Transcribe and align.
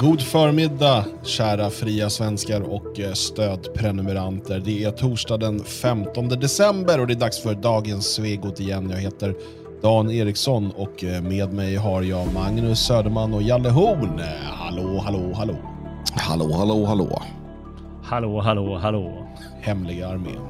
God 0.00 0.20
förmiddag 0.20 1.04
kära 1.22 1.70
fria 1.70 2.10
svenskar 2.10 2.60
och 2.60 3.00
eh, 3.00 3.12
stödprenumeranter. 3.12 4.62
Det 4.64 4.84
är 4.84 4.90
torsdag 4.90 5.36
den 5.36 5.64
15 5.64 6.28
december 6.28 7.00
och 7.00 7.06
det 7.06 7.12
är 7.12 7.18
dags 7.18 7.42
för 7.42 7.54
dagens 7.54 8.06
Svegot 8.06 8.60
igen. 8.60 8.90
Jag 8.90 8.98
heter 8.98 9.34
Dan 9.82 10.10
Eriksson 10.10 10.70
och 10.76 11.04
eh, 11.04 11.22
med 11.22 11.52
mig 11.52 11.76
har 11.76 12.02
jag 12.02 12.34
Magnus 12.34 12.78
Söderman 12.78 13.34
och 13.34 13.42
Jalle 13.42 13.68
Horn. 13.68 14.20
Hallå, 14.52 15.02
hallå, 15.04 15.32
hallå. 15.34 15.56
Hallå, 16.12 16.52
hallå, 16.52 16.86
hallå. 16.86 17.22
Hallå, 18.02 18.40
hallå, 18.40 18.78
hallå. 18.78 19.26
Hemliga 19.60 20.08
armén. 20.08 20.48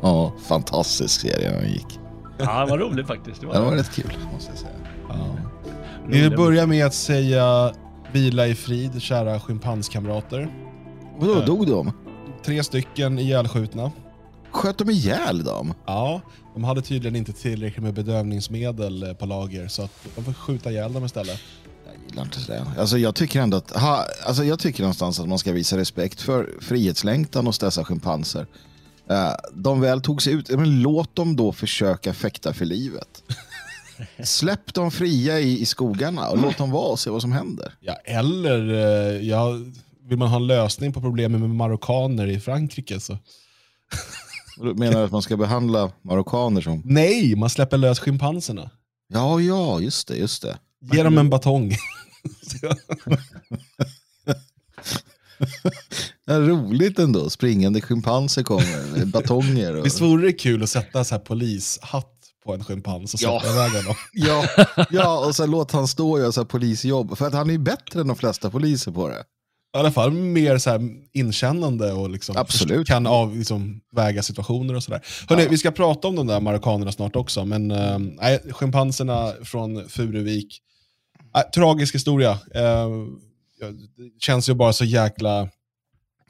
Ja, 0.00 0.32
fantastisk 0.48 1.20
serie 1.20 1.50
när 1.50 1.60
den 1.60 1.72
gick. 1.72 1.98
Ja, 2.38 2.64
det 2.64 2.70
var 2.70 2.78
roligt 2.78 3.06
faktiskt. 3.06 3.40
Det 3.40 3.46
var, 3.46 3.54
Den 3.54 3.64
var 3.64 3.72
rätt 3.72 3.90
kul, 3.90 4.12
måste 4.32 4.50
jag 4.50 4.58
säga. 4.58 4.72
Ja. 5.08 5.14
Vi 6.06 6.30
börjar 6.30 6.66
med 6.66 6.86
att 6.86 6.94
säga 6.94 7.72
vila 8.12 8.46
i 8.46 8.54
frid, 8.54 9.02
kära 9.02 9.40
schimpanskamrater. 9.40 10.48
Vadå, 11.18 11.38
Eh. 11.38 11.44
dog 11.44 11.66
de? 11.66 11.92
Tre 12.44 12.64
stycken 12.64 13.18
ihjälskjutna. 13.18 13.92
Sköt 14.50 14.78
de 14.78 14.90
ihjäl 14.90 15.44
dem? 15.44 15.74
Ja, 15.86 16.20
de 16.54 16.64
hade 16.64 16.82
tydligen 16.82 17.16
inte 17.16 17.32
tillräckligt 17.32 17.82
med 17.84 17.94
bedövningsmedel 17.94 19.02
eh, 19.02 19.12
på 19.12 19.26
lager 19.26 19.68
så 19.68 19.82
att 19.82 19.92
de 20.16 20.24
får 20.24 20.32
skjuta 20.32 20.70
ihjäl 20.70 20.92
dem 20.92 21.04
istället. 21.04 21.40
Jag 21.86 21.94
gillar 22.10 22.22
inte 22.22 22.38
det. 22.52 22.80
Alltså 22.80 22.98
jag 22.98 23.14
tycker 23.14 23.40
ändå 23.40 23.56
att, 23.56 23.70
ha, 23.70 24.04
alltså 24.26 24.44
jag 24.44 24.58
tycker 24.58 24.82
någonstans 24.82 25.20
att 25.20 25.28
man 25.28 25.38
ska 25.38 25.52
visa 25.52 25.76
respekt 25.76 26.20
för 26.22 26.48
frihetslängtan 26.60 27.46
hos 27.46 27.58
dessa 27.58 27.84
schimpanser. 27.84 28.46
Eh, 29.10 29.32
de 29.54 29.80
väl 29.80 30.00
tog 30.00 30.22
sig 30.22 30.32
ut, 30.32 30.50
men 30.50 30.82
låt 30.82 31.16
dem 31.16 31.36
då 31.36 31.52
försöka 31.52 32.14
fäkta 32.14 32.52
för 32.54 32.64
livet. 32.64 33.22
Släpp 34.24 34.74
dem 34.74 34.90
fria 34.90 35.40
i, 35.40 35.60
i 35.60 35.66
skogarna 35.66 36.28
och 36.28 36.38
låt 36.38 36.58
dem 36.58 36.70
vara 36.70 36.88
och 36.88 36.98
se 36.98 37.10
vad 37.10 37.22
som 37.22 37.32
händer. 37.32 37.74
Ja, 37.80 37.94
eller 38.04 38.68
eh, 38.68 39.28
ja, 39.28 39.52
vill 40.08 40.18
man 40.18 40.28
ha 40.28 40.36
en 40.36 40.46
lösning 40.46 40.92
på 40.92 41.00
problemet 41.00 41.40
med 41.40 41.50
marockaner 41.50 42.26
i 42.26 42.40
Frankrike 42.40 43.00
så... 43.00 43.18
Du 44.56 44.74
menar 44.74 45.04
att 45.04 45.12
man 45.12 45.22
ska 45.22 45.36
behandla 45.36 45.92
marockaner 46.02 46.60
som... 46.60 46.82
Nej, 46.84 47.36
man 47.36 47.50
släpper 47.50 47.78
lös 47.78 47.98
schimpanserna. 47.98 48.70
Ja, 49.08 49.40
ja, 49.40 49.80
just 49.80 50.08
det, 50.08 50.16
just 50.16 50.42
det. 50.42 50.58
Ge 50.92 51.02
dem 51.02 51.18
en 51.18 51.30
batong. 51.30 51.76
Är 56.26 56.40
roligt 56.40 56.98
ändå. 56.98 57.30
Springande 57.30 57.80
schimpanser 57.80 58.42
kommer 58.42 58.96
med 58.98 59.08
batonger. 59.08 59.76
Och... 59.76 59.86
Visst 59.86 60.00
vore 60.00 60.26
det 60.26 60.32
kul 60.32 60.62
att 60.62 60.70
sätta 60.70 61.04
så 61.04 61.14
här 61.14 61.22
polishatt 61.22 62.17
på 62.48 62.54
en 62.54 62.64
schimpans 62.64 63.14
och 63.14 63.20
Ja. 63.22 63.42
iväg 63.44 63.72
honom? 63.72 63.94
Ja, 64.12 64.44
ja, 64.90 65.26
och 65.26 65.34
sen 65.36 65.50
låt 65.50 65.72
han 65.72 65.88
stå 65.88 66.10
och 66.12 66.18
göra 66.20 66.32
så 66.32 66.40
här 66.40 66.46
polisjobb. 66.46 67.18
För 67.18 67.26
att 67.26 67.32
han 67.32 67.48
är 67.48 67.52
ju 67.52 67.58
bättre 67.58 68.00
än 68.00 68.06
de 68.06 68.16
flesta 68.16 68.50
poliser 68.50 68.92
på 68.92 69.08
det. 69.08 69.24
I 69.74 69.78
alla 69.78 69.90
fall 69.92 70.12
mer 70.12 70.58
så 70.58 70.70
här 70.70 70.80
inkännande 71.12 71.92
och 71.92 72.10
liksom 72.10 72.44
kan 72.86 73.06
av, 73.06 73.36
liksom, 73.36 73.80
väga 73.96 74.22
situationer 74.22 74.74
och 74.76 74.82
sådär. 74.82 75.00
Hörrni, 75.28 75.46
Vi 75.48 75.58
ska 75.58 75.70
prata 75.70 76.08
om 76.08 76.16
de 76.16 76.26
där 76.26 76.40
marockanerna 76.40 76.92
snart 76.92 77.16
också, 77.16 77.44
men 77.44 77.70
äh, 77.70 78.38
schimpanserna 78.52 79.32
från 79.44 79.88
Furuvik. 79.88 80.60
Äh, 81.36 81.50
tragisk 81.50 81.94
historia. 81.94 82.30
Äh, 82.54 82.62
ja, 83.60 83.66
det 83.96 84.20
känns 84.20 84.48
ju 84.48 84.54
bara 84.54 84.72
så 84.72 84.84
jäkla 84.84 85.48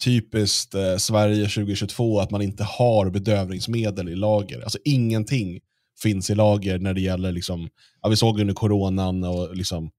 typiskt 0.04 0.74
eh, 0.74 0.96
Sverige 0.96 1.44
2022 1.48 2.20
att 2.20 2.30
man 2.30 2.42
inte 2.42 2.64
har 2.64 3.10
bedövningsmedel 3.10 4.08
i 4.08 4.14
lager. 4.16 4.60
Alltså 4.62 4.78
ingenting 4.84 5.60
finns 6.02 6.30
i 6.30 6.34
lager 6.34 6.78
när 6.78 6.94
det 6.94 7.00
gäller, 7.00 7.32
liksom, 7.32 7.68
ja, 8.02 8.08
vi 8.08 8.16
såg 8.16 8.40
under 8.40 8.54
coronan 8.54 9.24
och 9.24 9.56
liksom, 9.56 9.90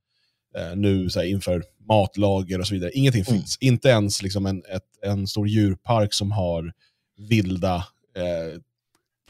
eh, 0.55 0.75
nu 0.75 1.09
så 1.09 1.19
här, 1.19 1.28
inför 1.28 1.64
matlager 1.88 2.59
och 2.59 2.67
så 2.67 2.73
vidare. 2.73 2.92
Ingenting 2.94 3.23
Mm. 3.28 3.39
finns. 3.42 3.58
Inte 3.61 3.89
ens 3.89 4.22
liksom, 4.22 4.45
en, 4.45 4.58
ett, 4.58 4.83
en 5.05 5.27
stor 5.27 5.47
djurpark 5.47 6.14
som 6.14 6.31
har 6.31 6.73
vilda, 7.17 7.75
eh, 8.16 8.60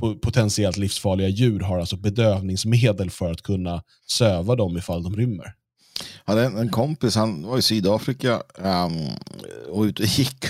po- 0.02 0.20
potentiellt 0.20 0.78
livsfarliga 0.78 1.28
djur 1.28 1.60
har 1.60 1.80
alltså 1.80 1.96
bedövningsmedel 1.98 3.10
för 3.10 3.32
att 3.32 3.42
kunna 3.42 3.84
söva 4.08 4.56
dem 4.56 4.78
ifall 4.78 5.04
de 5.04 5.16
rymmer. 5.16 5.54
Jag 6.26 6.34
hade 6.34 6.46
en, 6.46 6.58
en 6.58 6.70
kompis, 6.70 7.16
han 7.16 7.44
var 7.44 7.58
i 7.58 7.62
Sydafrika 7.62 8.42
ehm, 8.64 9.08
och 9.70 9.84
ute 9.84 10.04
och 10.04 10.10
gick. 10.10 10.46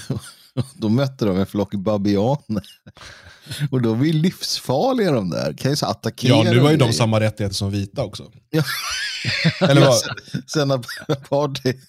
Då 0.76 0.90
mötte 0.90 1.26
de 1.26 1.38
en 1.38 1.46
flock 1.46 1.74
babianer. 1.76 2.64
Och 3.72 3.82
de 3.82 4.02
är 4.02 4.14
livsfarliga 4.14 5.12
de 5.12 5.30
där. 5.30 5.54
Kan 5.54 5.72
ju 5.72 5.78
så 5.78 5.86
attackera. 5.86 6.36
Ja, 6.36 6.52
nu 6.52 6.60
har 6.60 6.72
ju 6.72 6.78
de 6.78 6.94
samma 6.94 7.20
rättigheter 7.20 7.56
som 7.56 7.72
vita 7.72 8.04
också. 8.04 8.32
Ja. 8.50 8.64
Eller 9.70 9.82
vad? 9.82 9.96
Sen 10.48 10.72
apartheid. 11.08 11.82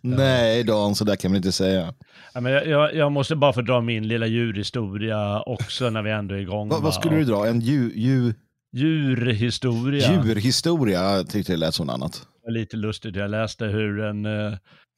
Nej 0.00 0.64
Dan, 0.64 0.94
så 0.94 1.04
där 1.04 1.16
kan 1.16 1.30
man 1.30 1.36
inte 1.36 1.52
säga. 1.52 1.94
Ja, 2.34 2.40
men 2.40 2.52
jag, 2.96 3.12
måste 3.12 3.36
bara 3.36 3.52
få 3.52 3.62
dra 3.62 3.80
min 3.80 4.08
lilla 4.08 4.26
djurhistoria 4.26 5.42
också 5.42 5.90
när 5.90 6.02
vi 6.02 6.10
ändå 6.10 6.34
är 6.34 6.38
igång. 6.38 6.68
Va, 6.68 6.74
vad 6.74 6.84
va? 6.84 6.92
skulle 6.92 7.16
du 7.16 7.24
dra? 7.24 7.46
En 7.46 7.60
dju, 7.60 7.92
dju, 7.94 8.34
Djurhistoria. 8.72 10.12
djurhistoria? 10.12 11.16
Jag 11.16 11.28
tyckte 11.28 11.52
det 11.52 11.56
lät 11.56 11.74
som 11.74 11.86
något 11.86 11.94
annat. 11.94 12.22
Var 12.44 12.52
lite 12.52 12.76
lustigt. 12.76 13.16
Jag 13.16 13.30
läste 13.30 13.64
hur 13.64 14.00
en, 14.00 14.26
eh, 14.26 14.54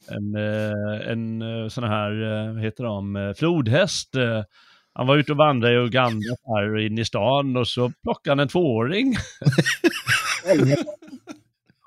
en, 0.08 0.36
eh, 0.36 1.10
en 1.10 1.42
eh, 1.42 1.68
sån 1.68 1.84
här, 1.84 2.58
heter 2.58 2.84
de, 2.84 3.34
flodhäst, 3.36 4.14
han 4.96 5.06
var 5.06 5.16
ute 5.16 5.32
och 5.32 5.38
vandrade 5.38 5.74
i 5.74 5.78
Uganda 5.78 6.36
här 6.46 6.78
inne 6.78 7.00
i 7.00 7.04
stan 7.04 7.56
och 7.56 7.68
så 7.68 7.92
plockade 8.02 8.30
han 8.30 8.40
en 8.40 8.48
tvååring. 8.48 9.14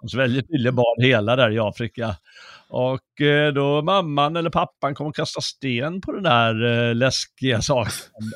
Han 0.02 0.10
sväljer 0.10 0.42
tydligen 0.42 0.76
barn 0.76 1.04
hela 1.04 1.36
där 1.36 1.52
i 1.52 1.60
Afrika. 1.60 2.16
Och 2.70 3.22
då 3.54 3.82
mamman 3.82 4.36
eller 4.36 4.50
pappan 4.50 4.96
kom 4.96 5.08
och 5.08 5.16
kastade 5.16 5.44
sten 5.44 6.02
på 6.02 6.12
den 6.12 6.24
där 6.24 6.94
läskiga 6.94 7.62
saken 7.62 7.92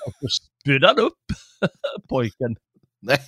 och 0.06 0.32
spydde 0.32 0.88
upp 0.88 1.26
pojken. 2.10 2.56
Nej. 3.02 3.20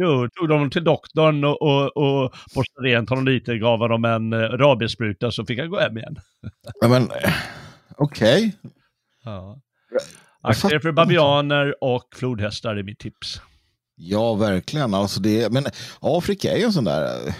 Jo, 0.00 0.28
tog 0.28 0.48
dem 0.48 0.70
till 0.70 0.84
doktorn 0.84 1.44
och, 1.44 1.62
och, 1.62 1.96
och 1.96 2.34
borstade 2.54 2.88
rent 2.88 3.10
honom 3.10 3.24
lite, 3.24 3.58
gav 3.58 3.78
honom 3.78 4.04
en 4.04 4.32
eh, 4.32 4.38
rabiesspruta 4.38 5.30
så 5.30 5.44
fick 5.44 5.58
han 5.58 5.70
gå 5.70 5.80
hem 5.80 5.98
igen. 5.98 6.16
Ja, 6.80 6.88
men 6.88 7.08
okej. 7.96 8.56
Ja. 9.24 9.60
Jag 10.42 10.50
Aktier 10.50 10.78
för 10.78 10.92
babianer 10.92 11.84
och 11.84 12.04
flodhästar 12.14 12.76
är 12.76 12.82
mitt 12.82 12.98
tips. 12.98 13.40
Ja, 13.96 14.34
verkligen. 14.34 14.94
Alltså 14.94 15.20
det, 15.20 15.52
men 15.52 15.64
Afrika 16.00 16.52
är 16.52 16.56
ju 16.56 16.64
en 16.64 16.72
sån 16.72 16.84
där 16.84 17.26
eh, 17.26 17.34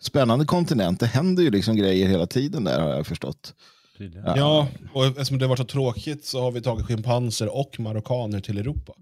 spännande 0.00 0.44
kontinent. 0.44 1.00
Det 1.00 1.06
händer 1.06 1.42
ju 1.42 1.50
liksom 1.50 1.76
grejer 1.76 2.08
hela 2.08 2.26
tiden 2.26 2.64
där 2.64 2.80
har 2.80 2.88
jag 2.88 3.06
förstått. 3.06 3.54
Ja. 3.98 4.34
Ja, 4.36 4.68
och 4.92 5.06
eftersom 5.06 5.38
det 5.38 5.46
var 5.46 5.56
så 5.56 5.64
tråkigt 5.64 6.24
så 6.24 6.40
har 6.40 6.50
vi 6.50 6.62
tagit 6.62 6.86
schimpanser 6.86 7.56
och 7.56 7.80
marockaner 7.80 8.40
till 8.40 8.58
Europa. 8.58 8.92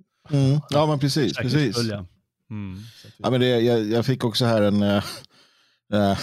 Ja, 0.70 0.86
men 0.86 0.98
precis. 0.98 1.36
precis. 1.36 1.82
Ja. 1.82 2.04
Mm. 2.50 2.78
Ja, 3.18 3.30
men 3.30 3.40
det, 3.40 3.46
jag, 3.60 3.84
jag 3.90 4.06
fick 4.06 4.24
också 4.24 4.44
här 4.44 4.62
en 4.62 4.82
eh, 4.82 6.18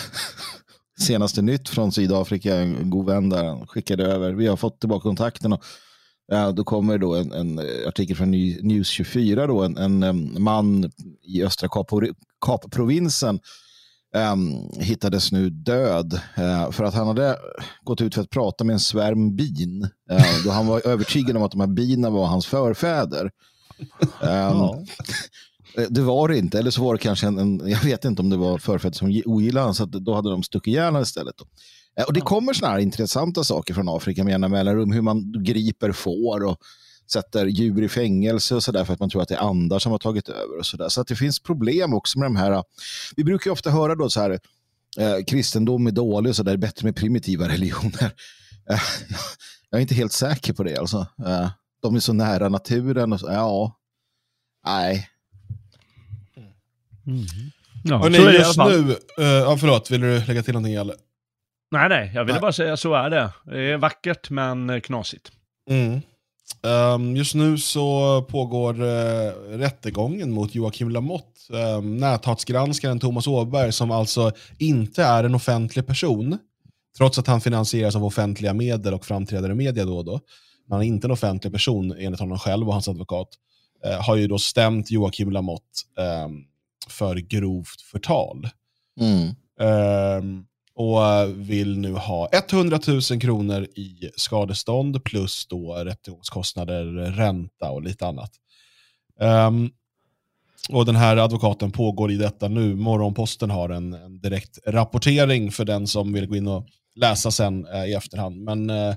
senaste 0.99 1.41
nytt 1.41 1.69
från 1.69 1.91
Sydafrika. 1.91 2.55
En 2.55 2.89
god 2.89 3.05
vän 3.05 3.29
där 3.29 3.65
skickade 3.67 4.05
över. 4.05 4.33
Vi 4.33 4.47
har 4.47 4.57
fått 4.57 4.79
tillbaka 4.79 5.03
kontakten. 5.03 5.53
Och, 5.53 5.63
ja, 6.27 6.51
då 6.51 6.63
kommer 6.63 6.97
då 6.97 7.15
en, 7.15 7.31
en 7.31 7.59
artikel 7.87 8.15
från 8.15 8.31
Ny- 8.31 8.59
News 8.61 8.87
24. 8.87 9.47
Då, 9.47 9.63
en, 9.63 10.03
en 10.03 10.43
man 10.43 10.91
i 11.23 11.43
östra 11.43 11.67
Kap- 11.69 12.15
Kapprovinsen 12.45 13.39
em, 14.15 14.53
hittades 14.79 15.31
nu 15.31 15.49
död 15.49 16.19
eh, 16.35 16.71
för 16.71 16.83
att 16.83 16.93
han 16.93 17.07
hade 17.07 17.37
gått 17.83 18.01
ut 18.01 18.15
för 18.15 18.21
att 18.21 18.29
prata 18.29 18.63
med 18.63 18.73
en 18.73 18.79
svärm 18.79 19.35
bin. 19.35 19.83
eh, 20.11 20.25
då 20.45 20.51
han 20.51 20.67
var 20.67 20.87
övertygad 20.87 21.37
om 21.37 21.43
att 21.43 21.51
de 21.51 21.59
här 21.59 21.67
bina 21.67 22.09
var 22.09 22.25
hans 22.25 22.45
förfäder. 22.45 23.31
Em, 24.21 24.29
Ja. 24.29 24.83
Eh, 25.77 25.85
Det 25.89 26.01
var 26.01 26.27
det 26.27 26.37
inte, 26.37 26.59
eller 26.59 26.71
så 26.71 26.83
var 26.83 26.93
det 26.93 26.99
kanske 26.99 27.27
en, 27.27 27.39
en 27.39 27.69
jag 27.69 27.83
vet 27.83 28.05
inte 28.05 28.21
om 28.21 28.29
det 28.29 28.37
var 28.37 28.57
förfäder 28.57 28.95
som 28.95 29.21
ogillade 29.25 29.63
honom, 29.63 29.75
så 29.75 29.83
att 29.83 29.91
då 29.91 30.13
hade 30.13 30.29
de 30.31 30.43
stuckit 30.43 30.71
ihjäl 30.71 30.85
honom 30.85 31.01
istället. 31.01 31.35
Då. 31.37 31.45
Eh, 32.01 32.05
Och 32.07 32.13
det 32.13 32.21
kommer 32.21 32.53
såna 32.53 32.71
här 32.71 32.79
intressanta 32.79 33.43
saker 33.43 33.73
från 33.73 33.89
Afrika 33.89 34.23
med 34.23 34.31
jämna 34.31 34.47
mellanrum, 34.47 34.91
hur 34.91 35.01
man 35.01 35.43
griper 35.43 35.91
får 35.91 36.43
och 36.43 36.57
sätter 37.11 37.45
djur 37.45 37.83
i 37.83 37.89
fängelse 37.89 38.55
och 38.55 38.63
sådär 38.63 38.85
för 38.85 38.93
att 38.93 38.99
man 38.99 39.09
tror 39.09 39.21
att 39.21 39.27
det 39.27 39.35
är 39.35 39.49
andar 39.49 39.79
som 39.79 39.91
har 39.91 39.99
tagit 39.99 40.29
över 40.29 40.57
och 40.59 40.65
sådär. 40.65 40.89
Så 40.89 41.01
att 41.01 41.07
det 41.07 41.15
finns 41.15 41.39
problem 41.39 41.93
också 41.93 42.19
med 42.19 42.25
de 42.25 42.35
här, 42.35 42.63
vi 43.15 43.23
brukar 43.23 43.51
ofta 43.51 43.69
höra 43.69 43.95
då 43.95 44.09
så 44.09 44.19
här, 44.21 44.39
eh, 44.97 45.23
kristendom 45.27 45.87
är 45.87 45.91
dålig 45.91 46.29
och 46.29 46.35
så 46.35 46.43
där, 46.43 46.51
det 46.51 46.55
är 46.55 46.67
bättre 46.67 46.85
med 46.85 46.95
primitiva 46.95 47.47
religioner. 47.49 48.13
Eh, 48.69 48.79
jag 49.69 49.77
är 49.77 49.81
inte 49.81 49.95
helt 49.95 50.13
säker 50.13 50.53
på 50.53 50.63
det 50.63 50.77
alltså. 50.77 51.07
Eh, 51.25 51.49
de 51.81 51.95
är 51.95 51.99
så 51.99 52.13
nära 52.13 52.49
naturen 52.49 53.13
och 53.13 53.19
så, 53.19 53.27
ja, 53.27 53.75
nej. 54.65 55.09
Mm. 57.07 57.25
Ja, 57.83 57.97
Hörrni, 57.97 58.17
så 58.17 58.27
är 58.27 58.31
det 58.31 58.37
just 58.37 58.57
nu, 58.57 58.95
eh, 59.19 59.25
ja, 59.25 59.57
förlåt, 59.57 59.91
vill 59.91 60.01
du 60.01 60.25
lägga 60.25 60.43
till 60.43 60.53
någonting 60.53 60.73
Jalle? 60.73 60.93
Nej, 61.71 61.89
nej, 61.89 62.11
jag 62.13 62.23
ville 62.23 62.33
Nej. 62.33 62.41
bara 62.41 62.53
säga 62.53 62.77
så 62.77 62.93
är 62.93 63.09
det. 63.09 63.31
Det 63.45 63.71
är 63.71 63.77
vackert 63.77 64.29
men 64.29 64.81
knasigt. 64.81 65.31
Mm. 65.69 66.01
Um, 66.63 67.15
just 67.15 67.35
nu 67.35 67.57
så 67.57 68.21
pågår 68.21 68.81
uh, 68.81 69.31
rättegången 69.49 70.31
mot 70.31 70.55
Joakim 70.55 70.89
Lamotte, 70.89 71.53
um, 71.77 71.97
näthatsgranskaren 71.97 72.99
Thomas 72.99 73.27
Åberg, 73.27 73.71
som 73.71 73.91
alltså 73.91 74.31
inte 74.57 75.03
är 75.03 75.23
en 75.23 75.35
offentlig 75.35 75.87
person, 75.87 76.37
trots 76.97 77.19
att 77.19 77.27
han 77.27 77.41
finansieras 77.41 77.95
av 77.95 78.05
offentliga 78.05 78.53
medel 78.53 78.93
och 78.93 79.05
framträder 79.05 79.51
i 79.51 79.55
media 79.55 79.85
då 79.85 79.97
och 79.97 80.05
då. 80.05 80.19
Han 80.69 80.81
är 80.81 80.85
inte 80.85 81.07
en 81.07 81.11
offentlig 81.11 81.53
person 81.53 81.95
enligt 81.99 82.19
honom 82.19 82.39
själv 82.39 82.67
och 82.67 82.73
hans 82.73 82.87
advokat. 82.87 83.27
Uh, 83.85 84.01
har 84.01 84.15
ju 84.15 84.27
då 84.27 84.39
stämt 84.39 84.91
Joakim 84.91 85.31
Lamotte 85.31 85.63
um, 86.25 86.45
för 86.89 87.15
grovt 87.15 87.81
förtal. 87.81 88.49
Mm. 88.99 89.35
Um, 89.59 90.45
och 90.75 91.01
vill 91.49 91.77
nu 91.77 91.91
ha 91.93 92.29
100 92.51 92.79
000 92.87 93.01
kronor 93.01 93.63
i 93.63 94.11
skadestånd 94.15 95.03
plus 95.03 95.47
då 95.47 95.73
rättegångskostnader, 95.73 96.85
ränta 97.11 97.71
och 97.71 97.83
lite 97.83 98.07
annat. 98.07 98.31
Um, 99.19 99.71
och 100.69 100.85
Den 100.85 100.95
här 100.95 101.17
advokaten 101.17 101.71
pågår 101.71 102.11
i 102.11 102.15
detta 102.17 102.47
nu. 102.47 102.75
Morgonposten 102.75 103.49
har 103.49 103.69
en, 103.69 103.93
en 103.93 104.19
direkt 104.19 104.59
rapportering 104.67 105.51
för 105.51 105.65
den 105.65 105.87
som 105.87 106.13
vill 106.13 106.27
gå 106.27 106.35
in 106.35 106.47
och 106.47 106.67
läsa 106.95 107.31
sen 107.31 107.67
eh, 107.67 107.85
i 107.85 107.93
efterhand. 107.93 108.43
Men 108.43 108.69
eh, 108.69 108.95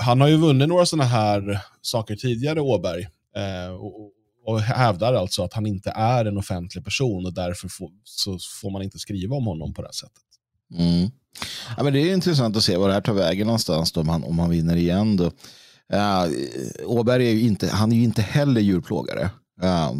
han 0.00 0.20
har 0.20 0.28
ju 0.28 0.36
vunnit 0.36 0.68
några 0.68 0.86
sådana 0.86 1.04
här 1.04 1.60
saker 1.80 2.16
tidigare, 2.16 2.60
Åberg. 2.60 3.08
Eh, 3.36 3.74
och, 3.74 4.12
och 4.48 4.60
hävdar 4.60 5.14
alltså 5.14 5.42
att 5.42 5.52
han 5.52 5.66
inte 5.66 5.90
är 5.90 6.24
en 6.24 6.38
offentlig 6.38 6.84
person 6.84 7.26
och 7.26 7.34
därför 7.34 7.68
får, 7.68 7.90
så 8.04 8.38
får 8.60 8.70
man 8.70 8.82
inte 8.82 8.98
skriva 8.98 9.36
om 9.36 9.46
honom 9.46 9.74
på 9.74 9.82
det 9.82 9.88
här 9.88 9.92
sättet. 9.92 10.22
Mm. 10.74 11.10
Ja, 11.76 11.82
men 11.82 11.92
det 11.92 12.00
är 12.00 12.14
intressant 12.14 12.56
att 12.56 12.62
se 12.62 12.76
vad 12.76 12.90
det 12.90 12.94
här 12.94 13.00
tar 13.00 13.12
vägen 13.12 13.46
någonstans 13.46 13.92
då, 13.92 14.00
om, 14.00 14.08
han, 14.08 14.24
om 14.24 14.38
han 14.38 14.50
vinner 14.50 14.76
igen. 14.76 15.16
Då. 15.16 15.24
Uh, 15.24 16.34
Åberg 16.86 17.26
är 17.26 17.32
ju 17.32 17.40
inte, 17.40 17.68
han 17.68 17.92
är 17.92 17.96
ju 17.96 18.02
inte 18.02 18.22
heller 18.22 18.60
djurplågare. 18.60 19.22
Uh, 19.62 19.92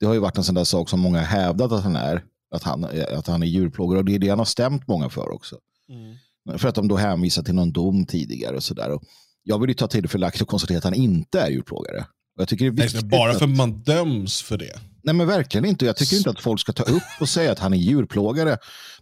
det 0.00 0.06
har 0.06 0.14
ju 0.14 0.20
varit 0.20 0.38
en 0.38 0.44
sån 0.44 0.54
där 0.54 0.64
sak 0.64 0.88
som 0.88 1.00
många 1.00 1.20
hävdat 1.20 1.72
att 1.72 1.82
han 1.82 1.96
är. 1.96 2.24
Att 2.50 2.62
han, 2.62 2.86
att 3.18 3.26
han 3.26 3.42
är 3.42 3.46
djurplågare 3.46 3.98
och 3.98 4.04
det 4.04 4.14
är 4.14 4.18
det 4.18 4.28
han 4.28 4.38
har 4.38 4.44
stämt 4.44 4.88
många 4.88 5.08
för 5.10 5.34
också. 5.34 5.56
Mm. 5.88 6.58
För 6.58 6.68
att 6.68 6.74
de 6.74 6.88
då 6.88 6.96
hänvisar 6.96 7.42
till 7.42 7.54
någon 7.54 7.72
dom 7.72 8.06
tidigare 8.06 8.56
och 8.56 8.62
sådär. 8.62 8.98
Jag 9.42 9.58
vill 9.58 9.70
ju 9.70 9.74
ta 9.74 9.86
tillfället 9.86 10.40
och 10.40 10.48
konstatera 10.48 10.78
att 10.78 10.84
han 10.84 10.94
inte 10.94 11.40
är 11.40 11.50
djurplågare. 11.50 12.04
Jag 12.36 12.48
tycker 12.48 12.64
det 12.70 12.82
är 12.82 12.84
viktigt 12.84 13.04
bara 13.04 13.34
för 13.34 13.44
att 13.44 13.56
man 13.56 13.82
döms 13.82 14.42
för 14.42 14.58
det. 14.58 14.80
Nej 15.02 15.14
men 15.14 15.26
verkligen 15.26 15.64
inte. 15.64 15.86
Jag 15.86 15.96
tycker 15.96 16.16
inte 16.16 16.30
att 16.30 16.40
folk 16.40 16.60
ska 16.60 16.72
ta 16.72 16.82
upp 16.82 17.02
och 17.20 17.28
säga 17.28 17.52
att 17.52 17.58
han 17.58 17.72
är 17.72 17.78
djurplågare 17.78 18.56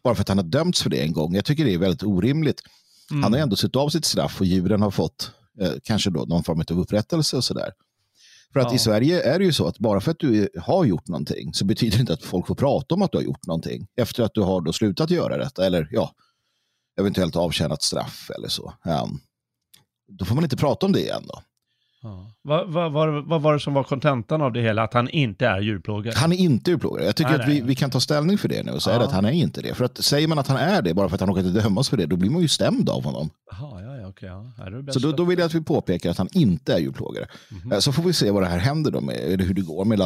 bara 0.05 0.15
för 0.15 0.23
att 0.23 0.29
han 0.29 0.39
har 0.39 0.45
dömts 0.45 0.83
för 0.83 0.91
det 0.91 1.03
en 1.03 1.13
gång. 1.13 1.35
Jag 1.35 1.45
tycker 1.45 1.65
det 1.65 1.75
är 1.75 1.79
väldigt 1.79 2.03
orimligt. 2.03 2.61
Mm. 3.11 3.23
Han 3.23 3.33
har 3.33 3.41
ändå 3.41 3.57
suttit 3.57 3.77
av 3.77 3.89
sitt 3.89 4.05
straff 4.05 4.41
och 4.41 4.47
djuren 4.47 4.83
har 4.83 4.91
fått 4.91 5.31
eh, 5.61 5.73
kanske 5.83 6.11
då 6.11 6.25
någon 6.25 6.45
form 6.45 6.65
av 6.71 6.81
upprättelse 6.81 7.37
och 7.37 7.45
sådär. 7.45 7.73
För 8.53 8.61
att 8.61 8.67
ja. 8.71 8.75
i 8.75 8.79
Sverige 8.79 9.35
är 9.35 9.39
det 9.39 9.45
ju 9.45 9.53
så 9.53 9.67
att 9.67 9.79
bara 9.79 10.01
för 10.01 10.11
att 10.11 10.19
du 10.19 10.49
har 10.63 10.85
gjort 10.85 11.09
någonting 11.09 11.55
så 11.55 11.65
betyder 11.65 11.97
det 11.97 12.01
inte 12.01 12.13
att 12.13 12.23
folk 12.23 12.47
får 12.47 12.55
prata 12.55 12.95
om 12.95 13.03
att 13.03 13.13
du 13.13 13.19
har 13.19 13.23
gjort 13.23 13.47
någonting 13.47 13.87
efter 13.97 14.23
att 14.23 14.35
du 14.35 14.41
har 14.41 14.61
då 14.61 14.73
slutat 14.73 15.11
göra 15.11 15.37
detta 15.37 15.67
eller 15.67 15.89
ja, 15.91 16.15
eventuellt 17.01 17.37
avtjänat 17.37 17.83
straff 17.83 18.31
eller 18.37 18.49
så. 18.49 18.75
Um, 18.85 19.21
då 20.19 20.25
får 20.25 20.35
man 20.35 20.45
inte 20.45 20.57
prata 20.57 20.87
om 20.87 20.93
det 20.93 21.01
igen 21.01 21.25
då. 21.27 21.43
Ja. 22.03 22.31
Vad, 22.43 22.73
vad, 22.73 22.93
vad, 22.93 23.25
vad, 23.29 23.43
var 23.43 23.53
det 23.53 23.61
som 23.61 23.75
var 23.75 23.85
kontentan 23.85 24.43
av 24.43 24.53
det 24.53 24.61
hela? 24.61 24.83
Att 24.83 24.95
han 24.95 25.09
inte 25.09 25.47
är 25.47 25.61
djurplågare? 25.61 26.15
Han 26.17 26.33
är 26.33 26.37
inte 26.37 26.71
djurplågare. 26.71 27.07
Jag 27.07 27.17
tycker 27.17 27.31
nej, 27.31 27.41
att 27.41 27.49
vi, 27.49 27.61
vi 27.61 27.75
kan 27.75 27.91
ta 27.91 28.01
ställning 28.01 28.39
för 28.39 28.49
det 28.49 28.63
nu 28.63 28.73
och 28.73 28.83
säga 28.83 28.97
ja. 28.97 29.03
att 29.03 29.13
han 29.13 29.25
är 29.25 29.31
inte 29.31 29.63
det. 29.63 29.75
För 29.75 29.85
att 29.85 29.99
säger 29.99 30.29
man 30.29 30.39
att 30.39 30.49
han 30.49 30.57
är 30.57 30.83
det 30.83 30.95
bara 30.95 31.09
för 31.09 31.15
att 31.15 31.21
han 31.21 31.29
råkat 31.29 31.55
dömas 31.55 31.89
för 31.89 31.97
det, 31.97 32.07
då 32.07 32.17
blir 32.17 32.31
man 32.31 32.43
ju 32.43 32.49
stämd 32.49 32.91
av 32.91 33.05
honom. 33.05 33.31
Aha, 33.53 33.81
ja, 33.81 33.97
ja, 33.97 34.09
okay, 34.09 34.29
ja. 34.29 34.93
Så 34.93 34.99
då, 34.99 35.13
då 35.13 35.25
vill 35.25 35.39
jag 35.39 35.47
att 35.47 35.55
vi 35.55 35.61
påpekar 35.61 36.11
att 36.11 36.19
han 36.19 36.29
inte 36.33 36.75
är 36.75 36.79
djurplågare. 36.79 37.27
Mm 37.51 37.63
-hmm. 37.63 37.81
Så 37.81 37.93
får 37.93 38.03
vi 38.03 38.13
se 38.13 38.31
vad 38.31 38.43
det 38.43 38.49
här 38.49 38.59
händer 38.59 38.91
då, 38.91 39.01
med, 39.01 39.17
eller 39.17 39.45
hur 39.45 39.55
det 39.55 39.63
går 39.63 39.85
med 39.85 39.99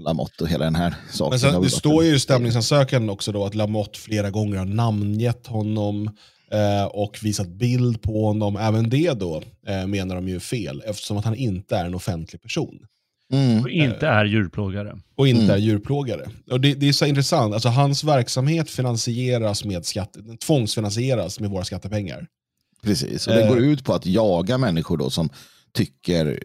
Lamotte 0.00 0.44
och 0.44 0.48
hela 0.48 0.64
den 0.64 0.74
här 0.74 0.94
saken. 1.10 1.30
Men 1.30 1.52
sen, 1.52 1.62
det 1.62 1.70
står 1.70 2.04
ju 2.04 2.14
i 2.14 2.18
stämningsansökan 2.18 3.10
också 3.10 3.32
då 3.32 3.44
att 3.44 3.54
Lamotte 3.54 3.98
flera 3.98 4.30
gånger 4.30 4.56
har 4.56 4.64
namngett 4.64 5.46
honom 5.46 6.10
eh, 6.52 6.84
och 6.84 7.18
visat 7.22 7.48
bild 7.48 8.02
på 8.02 8.26
honom. 8.26 8.56
Även 8.56 8.90
det 8.90 9.12
då 9.12 9.42
eh, 9.66 9.86
menar 9.86 10.14
de 10.14 10.28
ju 10.28 10.36
är 10.36 10.40
fel 10.40 10.82
eftersom 10.86 11.16
att 11.16 11.24
han 11.24 11.34
inte 11.34 11.76
är 11.76 11.84
en 11.84 11.94
offentlig 11.94 12.42
person. 12.42 12.86
Mm. 13.32 13.62
Och 13.62 13.70
inte 13.70 14.06
är 14.06 14.24
djurplågare. 14.24 14.96
Och 15.16 15.28
inte 15.28 15.42
mm. 15.42 15.54
är 15.54 15.58
djurplågare. 15.58 16.26
Och 16.50 16.60
det, 16.60 16.74
det, 16.74 16.88
är 16.88 16.92
så 16.92 17.06
intressant, 17.06 17.54
alltså 17.54 17.68
hans 17.68 18.04
verksamhet 18.04 18.70
finansieras 18.70 19.64
med 19.64 19.86
skatt, 19.86 20.16
tvångsfinansieras 20.46 21.40
med 21.40 21.50
våra 21.50 21.64
skattepengar. 21.64 22.26
Precis, 22.82 23.26
och 23.26 23.34
det 23.34 23.48
går 23.48 23.58
ut 23.58 23.84
på 23.84 23.94
att 23.94 24.06
jaga 24.06 24.58
människor 24.58 24.96
då 24.96 25.10
som 25.10 25.28
tycker 25.72 26.42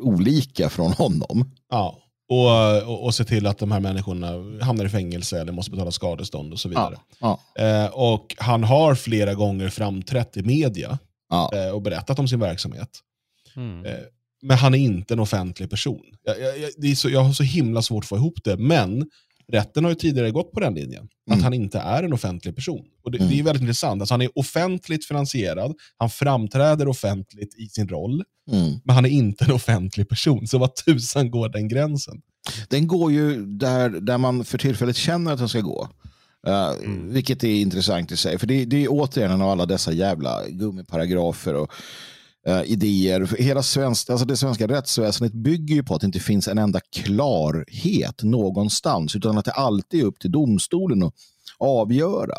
olika 0.00 0.68
från 0.68 0.92
honom. 0.92 1.50
Ja, 1.70 1.98
och, 2.28 2.82
och, 2.82 3.04
och 3.04 3.14
se 3.14 3.24
till 3.24 3.46
att 3.46 3.58
de 3.58 3.72
här 3.72 3.80
människorna 3.80 4.26
hamnar 4.64 4.84
i 4.84 4.88
fängelse 4.88 5.40
eller 5.40 5.52
måste 5.52 5.70
betala 5.70 5.90
skadestånd 5.90 6.52
och 6.52 6.60
så 6.60 6.68
vidare. 6.68 6.98
Ja, 7.18 7.40
ja. 7.54 7.64
Eh, 7.64 7.86
och 7.86 8.34
han 8.38 8.64
har 8.64 8.94
flera 8.94 9.34
gånger 9.34 9.68
framträtt 9.68 10.36
i 10.36 10.42
media 10.42 10.98
ja. 11.30 11.50
eh, 11.54 11.70
och 11.70 11.82
berättat 11.82 12.18
om 12.18 12.28
sin 12.28 12.40
verksamhet. 12.40 12.90
Mm. 13.56 13.84
Eh, 13.84 13.92
men 14.42 14.56
han 14.56 14.74
är 14.74 14.78
inte 14.78 15.14
en 15.14 15.20
offentlig 15.20 15.70
person. 15.70 16.02
Jag, 16.22 16.40
jag, 16.40 16.70
det 16.76 16.90
är 16.90 16.94
så, 16.94 17.10
jag 17.10 17.20
har 17.20 17.32
så 17.32 17.42
himla 17.42 17.82
svårt 17.82 18.04
att 18.04 18.08
få 18.08 18.16
ihop 18.16 18.44
det, 18.44 18.56
men 18.56 19.10
rätten 19.52 19.84
har 19.84 19.90
ju 19.90 19.94
tidigare 19.94 20.30
gått 20.30 20.52
på 20.52 20.60
den 20.60 20.74
linjen. 20.74 21.08
Mm. 21.28 21.38
Att 21.38 21.44
han 21.44 21.54
inte 21.54 21.78
är 21.78 22.02
en 22.02 22.12
offentlig 22.12 22.56
person. 22.56 22.84
Och 23.04 23.10
det, 23.10 23.18
mm. 23.18 23.28
det 23.28 23.34
är 23.34 23.36
mm. 23.36 23.44
väldigt 23.44 23.62
intressant. 23.62 24.02
Alltså 24.02 24.14
han 24.14 24.22
är 24.22 24.38
offentligt 24.38 25.06
finansierad, 25.06 25.74
han 25.96 26.10
framträder 26.10 26.88
offentligt 26.88 27.54
i 27.58 27.66
sin 27.66 27.88
roll, 27.88 28.24
mm. 28.52 28.80
men 28.84 28.94
han 28.94 29.04
är 29.04 29.10
inte 29.10 29.44
en 29.44 29.52
offentlig 29.52 30.08
person. 30.08 30.46
Så 30.46 30.58
vad 30.58 30.74
tusan 30.74 31.30
går 31.30 31.48
den 31.48 31.68
gränsen? 31.68 32.22
Den 32.68 32.86
går 32.86 33.12
ju 33.12 33.46
där, 33.46 33.90
där 33.90 34.18
man 34.18 34.44
för 34.44 34.58
tillfället 34.58 34.96
känner 34.96 35.32
att 35.32 35.38
den 35.38 35.48
ska 35.48 35.60
gå. 35.60 35.88
Uh, 36.48 36.84
mm. 36.84 37.12
Vilket 37.12 37.44
är 37.44 37.48
intressant 37.48 38.12
i 38.12 38.16
sig. 38.16 38.38
För 38.38 38.46
det, 38.46 38.64
det 38.64 38.84
är 38.84 38.88
återigen 38.90 39.30
en 39.30 39.42
av 39.42 39.50
alla 39.50 39.66
dessa 39.66 39.92
jävla 39.92 40.48
gummiparagrafer 40.48 41.54
och 41.54 41.72
eh, 42.46 42.62
idéer. 42.62 43.36
Hela 43.38 43.62
svensk, 43.62 44.10
alltså 44.10 44.26
det 44.26 44.36
svenska 44.36 44.68
rättsväsendet 44.68 45.32
bygger 45.32 45.74
ju 45.74 45.82
på 45.82 45.94
att 45.94 46.00
det 46.00 46.06
inte 46.06 46.20
finns 46.20 46.48
en 46.48 46.58
enda 46.58 46.80
klarhet 46.80 48.22
någonstans. 48.22 49.16
Utan 49.16 49.38
att 49.38 49.44
det 49.44 49.52
alltid 49.52 50.00
är 50.00 50.04
upp 50.04 50.18
till 50.18 50.32
domstolen 50.32 51.02
att 51.02 51.14
avgöra. 51.58 52.38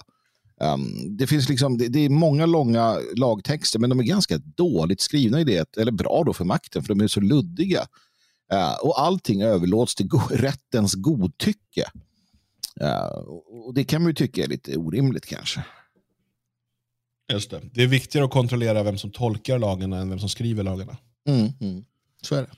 Um, 0.62 1.18
det 1.18 1.28
finns 1.28 1.50
liksom, 1.50 1.78
det, 1.78 1.88
det, 1.88 2.00
är 2.00 2.10
många 2.10 2.46
långa 2.46 2.98
lagtexter 3.16 3.80
men 3.80 3.90
de 3.90 4.00
är 4.00 4.04
ganska 4.04 4.38
dåligt 4.38 5.02
skrivna 5.02 5.42
i 5.42 5.44
det, 5.44 5.78
eller 5.78 5.92
bra 5.92 6.24
då 6.26 6.34
för 6.34 6.46
makten 6.46 6.84
för 6.84 6.90
de 6.96 7.02
är 7.04 7.08
så 7.08 7.20
luddiga. 7.20 7.82
Uh, 8.54 8.76
och 8.82 9.02
allting 9.02 9.42
överlåts 9.42 9.96
till 9.96 10.08
go 10.08 10.20
rättens 10.30 10.94
godtycke. 10.94 11.86
Uh, 12.82 13.18
och 13.66 13.74
det 13.74 13.84
kan 13.84 14.02
man 14.02 14.10
ju 14.10 14.14
tycka 14.14 14.44
är 14.44 14.48
lite 14.48 14.78
orimligt 14.78 15.26
kanske. 15.26 15.66
Just 17.34 17.52
det. 17.52 17.62
Det 17.74 17.84
är 17.84 17.88
viktigare 17.88 18.26
att 18.26 18.32
kontrollera 18.32 18.84
vem 18.84 18.98
som 18.98 19.12
tolkar 19.12 19.60
lagarna 19.60 19.98
än 19.98 20.10
vem 20.10 20.20
som 20.20 20.30
skriver 20.30 20.64
lagarna. 20.64 20.98
Mm, 21.30 21.50
mm. 21.62 21.86
Så 22.22 22.36
är 22.36 22.42
det. 22.42 22.50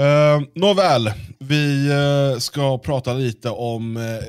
Uh, 0.00 0.42
nåväl, 0.54 1.10
vi 1.38 1.90
uh, 1.90 2.38
ska 2.38 2.78
prata 2.78 3.14
lite 3.14 3.50
om 3.50 3.96
uh, 3.96 4.20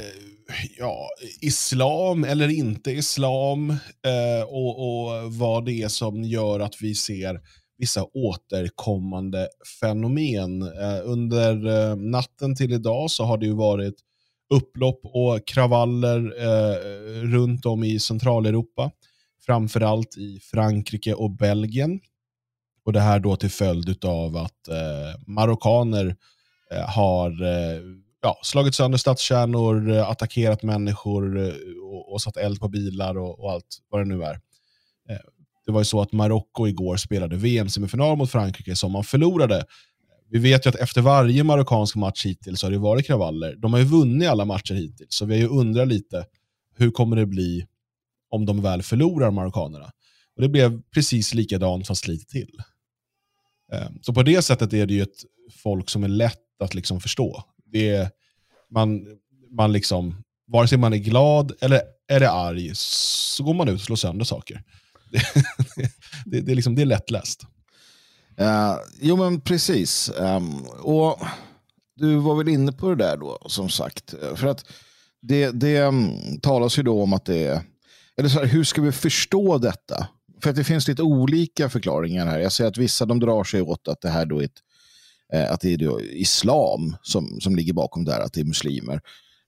ja, 0.78 1.08
islam 1.42 2.24
eller 2.24 2.48
inte 2.48 2.92
islam 2.92 3.70
uh, 3.70 4.44
och, 4.48 4.80
och, 4.80 5.34
vad 5.34 5.66
det 5.66 5.82
är 5.82 5.88
som 5.88 6.24
gör 6.24 6.60
att 6.60 6.76
vi 6.82 6.96
ser 6.96 7.40
vissa 7.78 8.06
återkommande 8.14 9.48
fenomen. 9.80 10.64
under 11.04 11.96
natten 11.96 12.56
till 12.56 12.74
idag 12.74 13.12
så 13.12 13.24
har 13.24 13.38
det 13.38 13.46
ju 13.46 13.54
varit 13.54 13.96
upplopp 14.54 15.02
och 15.04 15.48
kravaller 15.48 16.20
runt 17.24 17.66
om 17.66 17.84
i 17.84 18.00
Centraleuropa 18.00 18.92
framförallt 19.52 20.18
i 20.18 20.40
Frankrike 20.40 21.14
och 21.14 21.32
Belgien. 21.32 22.00
Och 22.86 22.94
Det 22.94 23.00
här 23.00 23.20
då 23.20 23.36
till 23.36 23.50
följd 23.50 24.06
av 24.06 24.38
att 24.38 24.68
eh, 24.68 25.22
marockaner 25.28 26.16
eh, 26.72 26.90
har 26.90 27.44
eh, 27.44 27.82
ja, 28.22 28.40
slagit 28.44 28.76
sönder 28.76 28.98
stadskärnor, 28.98 29.92
eh, 29.92 30.10
attackerat 30.10 30.64
människor 30.64 31.40
eh, 31.40 31.54
och, 31.84 32.14
och 32.14 32.22
satt 32.22 32.38
eld 32.38 32.60
på 32.60 32.68
bilar 32.68 33.18
och, 33.18 33.40
och, 33.40 33.52
allt 33.52 33.78
vad 33.90 34.02
det 34.02 34.06
nu 34.06 34.24
är. 34.24 34.34
Eh, 35.10 35.26
det 35.66 35.72
var 35.72 35.82
ju 35.82 35.86
så 35.86 36.02
att 36.02 36.12
Marocko 36.12 36.68
igår 36.68 36.98
spelade 36.98 37.36
VM-semifinal 37.36 38.18
mot 38.18 38.32
Frankrike 38.32 38.76
som 38.76 38.92
man 38.92 39.04
förlorade. 39.04 39.66
Vi 40.30 40.40
vet 40.40 40.66
ju 40.66 40.70
att 40.70 40.76
efter 40.76 41.02
varje 41.02 41.44
marockansk 41.44 41.96
match 41.96 42.26
hittills 42.26 42.64
har 42.64 42.72
det 42.72 42.78
varit 42.78 43.06
kravaller. 43.06 43.56
De 43.56 43.74
har 43.74 43.80
ju 43.80 43.86
vunnit 43.86 44.30
alla 44.30 44.46
matcher 44.46 44.74
hittills, 44.74 45.14
så 45.14 45.26
vi 45.26 45.34
har 45.34 45.42
ju 45.42 45.48
undrat 45.48 45.88
lite 45.88 46.26
hur 46.78 46.92
kommer 46.92 47.16
det 47.16 47.26
bli 47.26 47.66
om 48.32 48.46
de 48.46 48.62
väl 48.62 48.84
förlorar 48.84 49.32
marockanerna. 49.32 49.92
Och 50.36 50.42
det 50.42 50.50
blev 50.50 50.82
precis 50.82 51.34
likadant 51.34 51.88
fast 51.88 52.08
lite 52.08 52.26
till. 52.26 52.62
Ehm, 53.74 54.00
så 54.02 54.14
på 54.14 54.24
det 54.24 54.42
sättet 54.42 54.74
är 54.74 54.86
det 54.86 54.94
ju 54.94 55.02
ett 55.02 55.24
folk 55.64 55.90
som 55.90 56.04
är 56.04 56.08
lätt 56.08 56.62
att 56.64 56.74
liksom 56.74 57.02
förstå. 57.02 57.44
Det 57.66 57.90
är, 57.90 58.10
man, 58.70 59.08
man 59.58 59.72
liksom, 59.72 60.24
vare 60.48 60.68
sig 60.68 60.78
man 60.78 60.94
är 60.94 60.98
glad 60.98 61.52
eller 61.62 61.82
är 62.08 62.20
det 62.20 62.32
arg 62.32 62.72
så 62.76 63.44
går 63.44 63.54
man 63.54 63.70
ut 63.70 63.76
och 63.76 63.82
slår 63.82 63.96
sönder 63.96 64.26
saker. 64.26 64.64
Det, 65.12 65.22
det, 66.26 66.42
det, 66.42 66.52
är, 66.52 66.56
liksom, 66.56 66.76
det 66.76 66.82
är 66.82 66.86
lättläst. 66.86 67.46
Uh, 68.42 68.76
jo 69.02 69.18
men 69.18 69.42
precis. 69.42 70.12
Um, 70.18 70.66
och 70.66 71.20
du 71.96 72.16
var 72.16 72.36
väl 72.36 72.48
inne 72.48 72.72
på 72.72 72.90
det 72.90 72.96
där 72.96 73.18
då, 73.18 73.38
som 73.46 73.70
sagt. 73.70 74.14
För 74.36 74.48
att 74.48 74.66
det, 75.22 75.52
det 75.52 75.82
um, 75.82 76.40
talas 76.42 76.80
ju 76.80 76.84
då 76.84 77.04
om 77.04 77.14
att 77.14 77.26
det 77.26 77.44
är, 77.44 77.62
eller 78.20 78.30
så 78.30 78.40
här, 78.40 78.46
hur 78.46 78.64
ska 78.64 78.82
vi 78.82 78.92
förstå 78.92 79.58
detta? 79.58 80.08
För 80.44 80.50
att 80.50 80.56
det 80.56 80.64
finns 80.64 80.88
lite 80.88 81.04
olika 81.04 81.70
förklaringar 81.70 82.26
här. 82.26 82.40
Jag 82.40 82.52
ser 82.52 82.66
att 82.66 82.78
vissa 82.78 83.06
de 83.06 83.20
drar 83.20 83.44
sig 83.44 83.62
åt 83.62 83.88
att 83.88 84.02
det 84.02 84.10
här 84.10 84.26
då 84.26 84.40
är 84.40 84.46
ett, 84.46 84.60
eh, 85.34 85.52
att 85.52 85.62
det 85.62 85.74
är 85.74 85.78
då 85.78 86.02
islam 86.02 86.96
som, 87.02 87.42
som 87.42 87.56
ligger 87.56 87.74
bakom 87.74 88.06
det 88.06 88.14
här, 88.14 88.22
att 88.22 88.34
det 88.34 88.42
är 88.42 88.46
muslimer. 88.46 89.02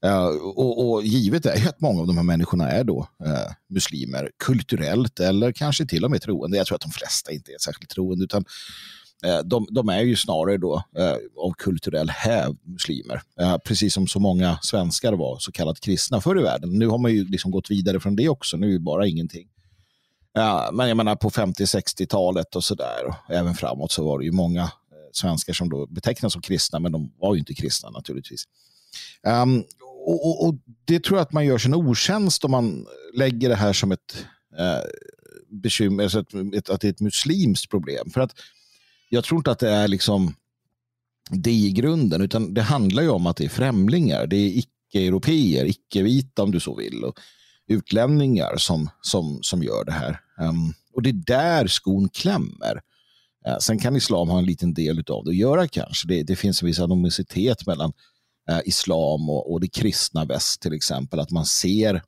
Uh, 0.05 0.25
och, 0.25 0.91
och, 0.91 1.03
givet 1.03 1.45
är 1.45 1.57
ju 1.57 1.67
att 1.67 1.81
många 1.81 2.01
av 2.01 2.07
de 2.07 2.17
här 2.17 2.23
människorna 2.23 2.69
är 2.69 2.83
då 2.83 3.07
uh, 3.25 3.51
muslimer 3.69 4.31
kulturellt 4.43 5.19
eller 5.19 5.51
kanske 5.51 5.85
till 5.85 6.05
och 6.05 6.11
med 6.11 6.21
troende. 6.21 6.57
Jag 6.57 6.67
tror 6.67 6.75
att 6.75 6.81
de 6.81 6.91
flesta 6.91 7.31
inte 7.31 7.51
är 7.51 7.57
särskilt 7.57 7.89
troende 7.89 8.23
utan 8.23 8.45
Eh, 9.25 9.39
de, 9.39 9.67
de, 9.71 9.89
är 9.89 10.01
ju 10.01 10.15
snarare 10.15 10.57
då 10.57 10.83
eh, 10.97 11.15
av 11.37 11.53
kulturell 11.57 12.09
häv 12.09 12.55
muslimer. 12.63 13.21
Eh, 13.39 13.57
precis 13.57 13.93
som 13.93 14.07
så 14.07 14.19
många 14.19 14.57
svenskar 14.61 15.13
var 15.13 15.37
så 15.39 15.51
kallat 15.51 15.79
kristna 15.79 16.21
förr 16.21 16.39
i 16.39 16.43
världen. 16.43 16.79
Nu 16.79 16.87
har 16.87 16.97
man 16.97 17.11
ju 17.11 17.25
liksom 17.25 17.51
gått 17.51 17.71
vidare 17.71 17.99
från 17.99 18.15
det 18.15 18.29
också. 18.29 18.57
Nu 18.57 18.69
är 18.69 18.73
det 18.73 18.79
bara 18.79 19.07
ingenting. 19.07 19.47
men 20.73 20.87
jag 20.87 20.97
menar 20.97 21.15
på 21.15 21.29
50-60-talet 21.29 22.55
och 22.55 22.63
sådär 22.63 23.05
och 23.07 23.33
även 23.33 23.55
framåt 23.55 23.91
så 23.91 24.05
var 24.05 24.19
det 24.19 24.25
ju 24.25 24.31
många 24.31 24.71
svenskar 25.11 25.53
som 25.53 25.69
då 25.69 25.87
betecknas 25.87 26.33
som 26.33 26.41
kristna 26.41 26.79
men 26.79 26.91
de 26.91 27.13
var 27.17 27.33
ju 27.33 27.39
inte 27.39 27.53
kristna 27.53 27.89
naturligtvis. 27.89 28.43
Um, 29.27 29.63
och, 30.05 30.27
och, 30.27 30.47
och, 30.47 30.55
det 30.85 31.03
tror 31.03 31.17
jag 31.17 31.25
att 31.25 31.33
man 31.33 31.45
gör 31.45 31.57
sin 31.57 31.73
otjänst 31.73 32.45
om 32.45 32.51
man 32.51 32.85
lägger 33.13 33.49
det 33.49 33.55
här 33.55 33.73
som 33.73 33.91
ett 33.91 34.25
eh, 34.57 34.89
bekymmer, 35.49 36.03
alltså 36.03 36.19
ett, 36.19 36.33
ett, 36.55 36.69
att 36.69 36.81
det 36.81 36.87
är 36.87 36.91
ett 36.91 36.99
muslimskt 36.99 37.69
problem. 37.69 38.09
För 38.09 38.21
att 38.21 38.35
jag 39.13 39.23
tror 39.23 39.39
inte 39.39 39.51
att 39.51 39.59
det 39.59 39.69
är 39.69 39.87
liksom 39.87 40.35
det 41.29 41.51
i 41.51 41.71
grunden, 41.71 42.21
utan 42.21 42.53
det 42.53 42.61
handlar 42.61 43.03
ju 43.03 43.09
om 43.09 43.27
att 43.27 43.37
det 43.37 43.45
är 43.45 43.49
främlingar, 43.49 44.27
det 44.27 44.35
är 44.35 44.57
icke-europeer, 44.57 45.65
icke-vita 45.65 46.43
om 46.43 46.51
du 46.51 46.59
så 46.59 46.75
vill, 46.75 47.03
och 47.03 47.19
utlänningar 47.67 48.57
som, 48.57 48.89
som, 49.01 49.39
som 49.41 49.63
gör 49.63 49.85
det 49.85 49.91
här. 49.91 50.19
Um, 50.39 50.73
och 50.93 51.01
det 51.01 51.09
är 51.09 51.23
där 51.27 51.67
skon 51.67 52.09
klämmer. 52.09 52.81
Uh, 53.47 53.57
sen 53.59 53.79
kan 53.79 53.95
islam 53.95 54.29
ha 54.29 54.37
en 54.37 54.45
liten 54.45 54.73
del 54.73 55.03
av 55.09 55.23
det 55.23 55.29
att 55.29 55.35
göra 55.35 55.67
kanske. 55.67 56.07
Det, 56.07 56.23
det 56.23 56.35
finns 56.35 56.61
en 56.61 56.65
viss 56.65 56.79
anonymitet 56.79 57.67
mellan 57.67 57.93
uh, 58.51 58.59
islam 58.65 59.29
och, 59.29 59.51
och 59.53 59.61
det 59.61 59.67
kristna 59.67 60.25
väst 60.25 60.61
till 60.61 60.73
exempel. 60.73 61.19
Att 61.19 61.31
man 61.31 61.45
ser 61.45 62.01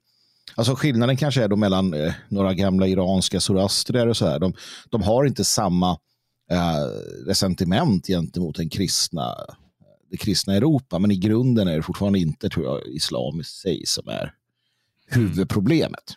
Alltså 0.55 0.75
skillnaden 0.75 1.17
kanske 1.17 1.43
är 1.43 1.47
då 1.47 1.55
mellan 1.55 1.93
eh, 1.93 2.13
några 2.29 2.53
gamla 2.53 2.87
iranska 2.87 3.39
zoroastrier 3.39 4.07
och 4.07 4.17
så 4.17 4.27
här. 4.27 4.39
De, 4.39 4.53
de 4.89 5.01
har 5.01 5.25
inte 5.25 5.43
samma 5.43 5.97
eh, 6.51 7.27
resentiment 7.27 8.07
gentemot 8.07 8.55
den 8.55 8.69
kristna, 8.69 9.35
det 10.11 10.17
kristna 10.17 10.55
Europa. 10.55 10.99
Men 10.99 11.11
i 11.11 11.15
grunden 11.15 11.67
är 11.67 11.75
det 11.75 11.83
fortfarande 11.83 12.19
inte, 12.19 12.49
tror 12.49 12.65
jag, 12.65 12.87
islam 12.87 13.39
i 13.39 13.43
sig 13.43 13.85
som 13.85 14.07
är 14.07 14.33
huvudproblemet. 15.07 16.15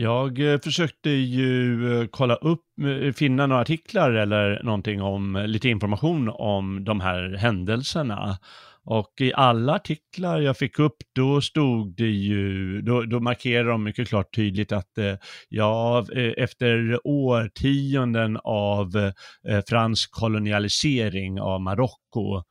Jag 0.00 0.52
eh, 0.52 0.60
försökte 0.60 1.10
ju 1.10 2.00
eh, 2.00 2.06
kolla 2.06 2.34
upp, 2.34 2.64
eh, 2.80 3.12
finna 3.12 3.46
några 3.46 3.62
artiklar 3.62 4.10
eller 4.10 4.62
någonting 4.62 5.02
om, 5.02 5.44
lite 5.46 5.68
information 5.68 6.28
om 6.28 6.84
de 6.84 7.00
här 7.00 7.36
händelserna. 7.38 8.38
Och 8.90 9.20
i 9.20 9.32
alla 9.34 9.74
artiklar 9.74 10.40
jag 10.40 10.56
fick 10.56 10.78
upp, 10.78 10.96
då 11.14 11.40
stod 11.40 11.96
det 11.96 12.10
ju, 12.10 12.80
då, 12.82 13.02
då 13.02 13.20
markerade 13.20 13.68
de 13.68 13.84
mycket 13.84 14.08
klart 14.08 14.34
tydligt 14.34 14.72
att 14.72 14.98
eh, 14.98 15.14
ja, 15.48 16.06
eh, 16.12 16.32
efter 16.36 17.00
årtionden 17.04 18.38
av 18.44 18.96
eh, 19.48 19.60
fransk 19.68 20.10
kolonialisering 20.10 21.40
av 21.40 21.60
Marocko, 21.60 22.42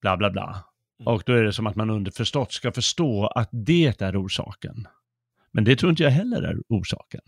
bla 0.00 0.16
bla 0.16 0.30
bla. 0.30 0.64
Mm. 1.00 1.14
Och 1.14 1.22
då 1.26 1.32
är 1.32 1.42
det 1.42 1.52
som 1.52 1.66
att 1.66 1.76
man 1.76 1.90
underförstått 1.90 2.52
ska 2.52 2.72
förstå 2.72 3.26
att 3.26 3.48
det 3.52 4.02
är 4.02 4.22
orsaken. 4.24 4.86
Men 5.52 5.64
det 5.64 5.76
tror 5.76 5.90
inte 5.90 6.02
jag 6.02 6.10
heller 6.10 6.42
är 6.42 6.56
orsaken. 6.68 7.22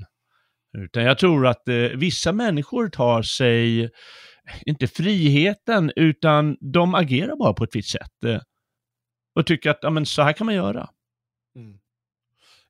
Utan 0.78 1.04
jag 1.04 1.18
tror 1.18 1.47
att 1.47 1.68
eh, 1.68 1.75
vissa 1.76 2.33
människor 2.33 2.88
tar 2.88 3.23
sig 3.23 3.90
inte 4.66 4.86
friheten, 4.86 5.92
utan 5.96 6.56
de 6.60 6.94
agerar 6.94 7.36
bara 7.36 7.52
på 7.52 7.64
ett 7.64 7.76
visst 7.76 7.90
sätt. 7.90 8.24
Eh, 8.26 8.40
och 9.34 9.46
tycker 9.46 9.70
att 9.70 9.78
ja, 9.82 9.90
men 9.90 10.06
så 10.06 10.22
här 10.22 10.32
kan 10.32 10.44
man 10.44 10.54
göra. 10.54 10.90
Mm. 11.56 11.78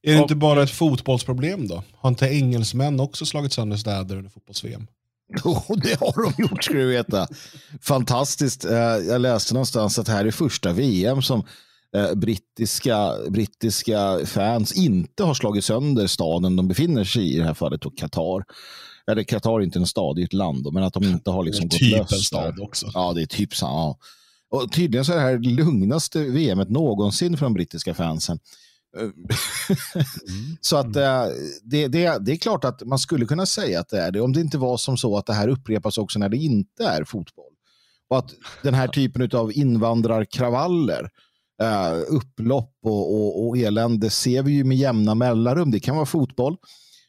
Är 0.02 0.12
det 0.12 0.16
och, 0.16 0.23
inte 0.23 0.35
bara 0.35 0.62
ett 0.62 0.71
fotbollsproblem 0.71 1.69
då? 1.69 1.83
Har 1.93 2.09
inte 2.09 2.26
engelsmän 2.26 3.00
också 3.00 3.26
slagit 3.26 3.52
sönder 3.52 3.76
städer 3.76 4.16
under 4.16 4.31
fotbolls-VM? 4.31 4.87
Jo, 5.45 5.62
det 5.76 6.00
har 6.00 6.23
de 6.23 6.43
gjort 6.43 6.64
ska 6.64 6.75
du 6.75 6.87
veta. 6.87 7.26
Fantastiskt. 7.81 8.64
Eh, 8.64 8.78
jag 8.78 9.21
läste 9.21 9.54
någonstans 9.54 9.99
att 9.99 10.09
här 10.09 10.25
är 10.25 10.31
första 10.31 10.73
VM 10.73 11.23
som 11.23 11.47
eh, 11.97 12.14
brittiska, 12.14 13.12
brittiska 13.28 14.19
fans 14.26 14.73
inte 14.73 15.25
har 15.25 15.35
slagit 15.35 15.64
sönder 15.64 16.07
staden 16.07 16.57
de 16.57 16.69
befinner 16.69 17.04
sig 17.04 17.23
i, 17.23 17.35
i 17.35 17.38
det 17.38 17.45
här 17.45 17.54
fallet 17.54 17.87
och 17.87 17.99
Qatar 17.99 18.45
eller 19.11 19.23
Qatar 19.23 19.61
är 19.61 19.65
inte 19.65 19.79
en 19.79 19.87
stad, 19.87 20.17
det 20.17 20.23
är 20.23 20.25
ett 20.25 20.33
land, 20.33 20.73
men 20.73 20.83
att 20.83 20.93
de 20.93 21.05
inte 21.05 21.31
har 21.31 21.45
liksom 21.45 21.69
gått 21.69 21.79
typ 21.79 21.99
lös. 21.99 22.13
en 22.13 22.19
stad 22.19 22.61
också. 22.61 22.91
Ja, 22.95 23.13
det 23.13 23.23
är 23.23 23.27
typ 23.27 23.55
så. 23.55 23.67
Ja. 23.67 23.99
Och 24.51 24.73
tydligen 24.73 25.05
så 25.05 25.13
är 25.13 25.17
det 25.17 25.23
här 25.23 25.39
lugnaste 25.39 26.25
VM 26.25 26.59
någonsin 26.59 27.37
för 27.37 27.47
de 27.47 27.55
brittiska 27.55 27.95
fansen. 27.95 28.39
Mm. 28.97 29.13
så 30.61 30.77
att 30.77 30.97
eh, 30.97 31.25
det, 31.63 31.89
det, 31.89 32.19
det 32.21 32.33
är 32.33 32.37
klart 32.37 32.65
att 32.65 32.83
man 32.83 32.99
skulle 32.99 33.27
kunna 33.27 33.47
säga 33.47 33.81
att 33.81 33.89
det 33.89 34.01
är 34.01 34.11
det, 34.11 34.21
om 34.21 34.33
det 34.33 34.41
inte 34.41 34.59
var 34.59 34.77
som 34.77 34.97
så 34.97 35.17
att 35.17 35.27
det 35.27 35.33
här 35.33 35.49
upprepas 35.49 35.99
också 35.99 36.19
när 36.19 36.29
det 36.29 36.37
inte 36.37 36.85
är 36.85 37.05
fotboll. 37.05 37.53
Och 38.11 38.19
att 38.19 38.31
den 38.63 38.75
här 38.75 38.89
typen 38.89 39.31
av 39.33 39.53
invandrarkravaller, 39.53 41.11
uh, 41.63 42.03
upplopp 42.09 42.75
och, 42.83 43.15
och, 43.15 43.47
och 43.49 43.59
elände 43.59 44.11
ser 44.11 44.43
vi 44.43 44.53
ju 44.53 44.65
med 44.65 44.77
jämna 44.77 45.15
mellanrum. 45.15 45.71
Det 45.71 45.81
kan 45.81 45.97
vara 45.97 46.07
fotboll, 46.07 46.57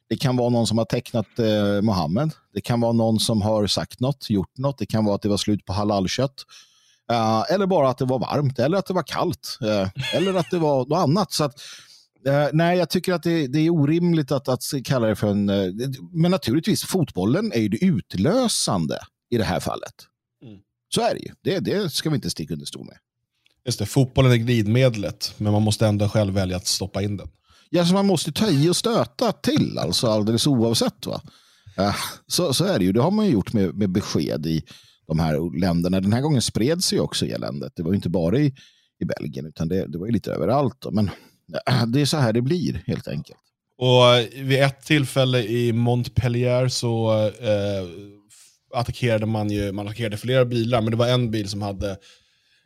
det 0.10 0.16
kan 0.16 0.38
vara 0.38 0.50
någon 0.50 0.68
som 0.68 0.78
har 0.78 0.86
tecknat 0.86 1.40
eh, 1.40 1.82
Mohammed. 1.82 2.32
Det 2.54 2.62
kan 2.62 2.82
vara 2.82 2.92
någon 2.92 3.20
som 3.20 3.42
har 3.42 3.68
sagt 3.68 4.00
något, 4.00 4.30
gjort 4.30 4.58
något. 4.58 4.78
Det 4.78 4.86
kan 4.86 5.06
vara 5.06 5.16
att 5.16 5.22
det 5.22 5.30
var 5.30 5.38
slut 5.38 5.66
på 5.66 5.74
halalkött. 5.74 6.46
Uh, 7.12 7.54
eller 7.54 7.66
bara 7.66 7.90
att 7.90 7.98
det 7.98 8.06
var 8.06 8.20
varmt, 8.20 8.60
eller 8.60 8.78
att 8.78 8.86
det 8.86 8.94
var 8.94 9.04
kallt. 9.04 9.58
Uh, 9.62 9.90
eller 10.14 10.34
att 10.34 10.52
det 10.52 10.58
var 10.58 10.86
något 10.86 10.98
annat. 10.98 11.32
Så 11.32 11.44
att, 11.44 11.62
uh, 12.28 12.48
nej, 12.54 12.78
jag 12.78 12.90
tycker 12.90 13.14
att 13.14 13.24
det, 13.24 13.48
det, 13.48 13.60
är 13.60 13.70
orimligt 13.70 14.32
att, 14.32 14.48
att 14.48 14.64
kalla 14.86 15.08
det 15.08 15.16
för 15.16 15.28
en... 15.28 15.46
men 16.12 16.32
naturligtvis, 16.32 16.84
fotbollen 16.84 17.52
är 17.52 17.60
ju 17.60 17.70
det 17.70 17.86
utlösande 17.86 19.00
i 19.30 19.38
det 19.38 19.44
här 19.44 19.60
fallet. 19.60 19.94
Mm. 20.44 20.58
Så 20.96 21.02
är 21.02 21.14
det 21.14 21.20
ju. 21.20 21.32
Det, 21.42 21.60
det 21.60 21.90
ska 21.90 22.10
vi 22.10 22.16
inte 22.16 22.30
sticka 22.30 22.54
under 22.54 22.66
stol 22.66 22.86
med. 22.86 22.98
Just 23.66 23.80
det, 23.80 23.86
fotbollen 23.86 24.32
är 24.32 24.36
glidmedlet, 24.36 25.34
men 25.38 25.54
man 25.54 25.62
måste 25.62 25.88
ändå 25.88 26.10
själv 26.10 26.34
välja 26.34 26.58
att 26.58 26.68
stoppa 26.68 27.02
in 27.02 27.18
den. 27.18 27.30
Ja, 27.76 27.86
så 27.86 27.94
man 27.94 28.06
måste 28.06 28.32
ta 28.32 28.50
i 28.50 28.70
och 28.70 28.76
stöta 28.76 29.32
till, 29.32 29.78
alltså 29.78 30.08
alldeles 30.08 30.48
oavsett. 30.48 31.06
Va? 31.06 31.22
Så, 32.28 32.54
så 32.54 32.66
är 32.66 32.80
det 32.80 32.86
ju. 32.86 32.92
Det 32.92 33.02
har 33.02 33.12
man 33.12 33.26
ju 33.26 33.32
gjort 33.32 33.54
med, 33.54 33.76
med 33.76 33.90
besked 33.90 34.46
i 34.46 34.64
de 35.08 35.20
här 35.20 35.60
länderna. 35.60 36.02
Den 36.02 36.14
här 36.14 36.22
gången 36.22 36.42
spred 36.42 36.84
sig 36.84 37.00
också 37.00 37.26
eländet. 37.26 37.74
Det 37.76 37.84
var 37.84 37.92
ju 37.92 37.96
inte 37.96 38.10
bara 38.10 38.40
i, 38.40 38.54
i 39.00 39.06
Belgien, 39.06 39.46
utan 39.46 39.68
det, 39.68 39.88
det 39.88 39.98
var 39.98 40.08
lite 40.08 40.32
överallt. 40.32 40.78
Då. 40.80 40.92
Men 40.92 41.10
det 41.88 42.02
är 42.02 42.06
så 42.06 42.18
här 42.18 42.34
det 42.34 42.42
blir, 42.42 42.84
helt 42.88 43.08
enkelt. 43.08 43.40
Och 43.78 44.16
eh, 44.16 44.44
Vid 44.44 44.64
ett 44.64 44.82
tillfälle 44.82 45.44
i 45.44 45.74
Montpellier 45.74 46.68
så 46.68 47.14
eh, 47.28 47.88
attackerade 48.74 49.26
man 49.26 49.50
ju, 49.50 49.72
man 49.72 49.88
attackerade 49.88 50.18
flera 50.18 50.46
bilar, 50.46 50.82
men 50.82 50.92
det 50.92 50.98
var 50.98 51.08
en 51.08 51.32
bil 51.32 51.50
som 51.50 51.62
hade 51.62 51.98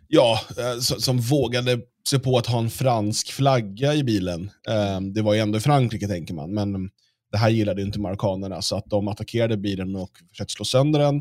ja, 0.08 0.39
eh, 0.58 0.80
som 0.80 1.20
vågade 1.20 1.80
sig 2.10 2.20
på 2.20 2.38
att 2.38 2.46
ha 2.46 2.60
en 2.60 2.70
fransk 2.70 3.32
flagga 3.32 3.94
i 3.94 4.04
bilen. 4.04 4.51
Ehm, 4.70 5.13
det 5.13 5.22
var 5.22 5.34
ju 5.34 5.39
ändå 5.39 5.58
i 5.58 5.62
Frankrike 5.62 6.08
tänker 6.08 6.34
man, 6.34 6.54
men 6.54 6.89
det 7.32 7.38
här 7.38 7.50
gillade 7.50 7.82
inte 7.82 8.00
marockanerna 8.00 8.62
så 8.62 8.75
att 8.75 8.86
de 8.86 9.08
attackerade 9.08 9.58
bilen 9.58 9.96
och 9.96 10.12
försökte 10.30 10.54
slå 10.54 10.66
sönder 10.66 11.00
den. 11.00 11.16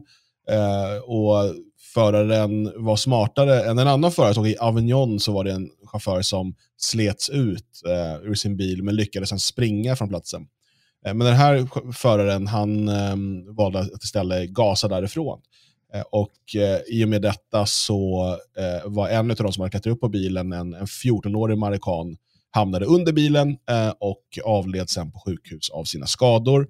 Eh, 0.51 1.03
och 1.03 1.55
föraren 1.95 2.85
var 2.85 2.97
smartare 2.97 3.63
än 3.63 3.79
en 3.79 3.89
annan 3.89 4.13
förare. 4.13 4.35
Så 4.35 4.47
I 4.47 4.57
Avignon 4.59 5.21
så 5.21 5.33
var 5.33 5.45
det 5.45 5.53
en 5.53 5.71
chaufför 5.85 6.23
som 6.23 6.55
slets 6.77 7.31
ut 7.31 7.83
eh, 7.87 8.29
ur 8.31 8.35
sin 8.35 8.57
bil 8.57 8.83
men 8.83 8.97
lyckades 8.97 9.29
sen 9.29 9.41
springa 9.41 9.97
från 9.97 10.09
platsen. 10.09 10.47
Ehm, 11.07 11.19
men 11.19 11.27
den 11.27 11.37
här 11.37 11.69
föraren 11.93 12.47
han 12.47 12.89
ehm, 12.89 13.55
valde 13.55 13.79
att 13.79 14.05
istället 14.05 14.51
gasa 14.51 14.89
därifrån. 14.89 15.41
Eh, 15.95 16.01
och 16.01 16.57
eh, 16.57 16.81
i 16.87 17.05
och 17.05 17.09
med 17.09 17.23
detta 17.23 17.67
så 17.67 18.29
eh, 18.59 18.91
var 18.91 19.09
en 19.09 19.31
av 19.31 19.37
de 19.37 19.53
som 19.53 19.61
hade 19.61 19.71
klättrat 19.71 19.93
upp 19.93 20.01
på 20.01 20.09
bilen, 20.09 20.53
en, 20.53 20.75
en 20.75 20.87
14-årig 20.87 21.59
marockan, 21.59 22.17
hamnade 22.51 22.87
under 22.87 23.13
bilen 23.13 23.57
och 23.99 24.39
avled 24.45 24.91
sen 24.91 25.13
på 25.13 25.19
sjukhus 25.19 25.71
av 25.71 25.85
sina 25.85 26.07
skador. 26.07 26.69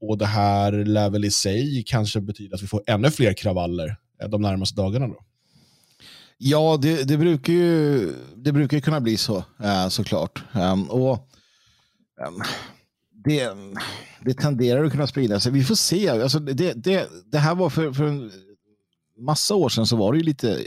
och 0.00 0.18
det 0.18 0.26
här 0.26 0.72
lär 0.72 1.10
väl 1.10 1.24
i 1.24 1.30
sig 1.30 1.84
kanske 1.86 2.20
betyda 2.20 2.54
att 2.54 2.62
vi 2.62 2.66
får 2.66 2.82
ännu 2.86 3.10
fler 3.10 3.32
kravaller 3.32 3.96
de 4.28 4.42
närmaste 4.42 4.76
dagarna 4.76 5.08
då? 5.08 5.16
Ja, 6.38 6.78
det, 6.82 7.04
det, 7.08 7.16
brukar 7.16 7.52
ju 7.52 8.12
det 8.36 8.52
brukar 8.52 8.80
kunna 8.80 9.00
bli 9.00 9.16
så, 9.16 9.44
såklart. 9.90 10.42
Ehm, 10.52 10.90
och 10.90 11.28
ehm, 12.26 12.42
det, 13.24 13.52
det 14.24 14.34
tenderar 14.34 14.84
att 14.84 14.92
kunna 14.92 15.06
sprida 15.06 15.40
sig. 15.40 15.52
Vi 15.52 15.64
får 15.64 15.74
se. 15.74 16.08
Alltså 16.08 16.38
det, 16.38 16.72
det, 16.72 17.08
det 17.32 17.38
här 17.38 17.54
var 17.54 17.70
för, 17.70 17.92
för 17.92 18.04
en 18.04 18.32
massa 19.18 19.54
år 19.54 19.68
sedan 19.68 19.86
så 19.86 19.96
var 19.96 20.12
det 20.12 20.18
ju 20.18 20.24
lite 20.24 20.58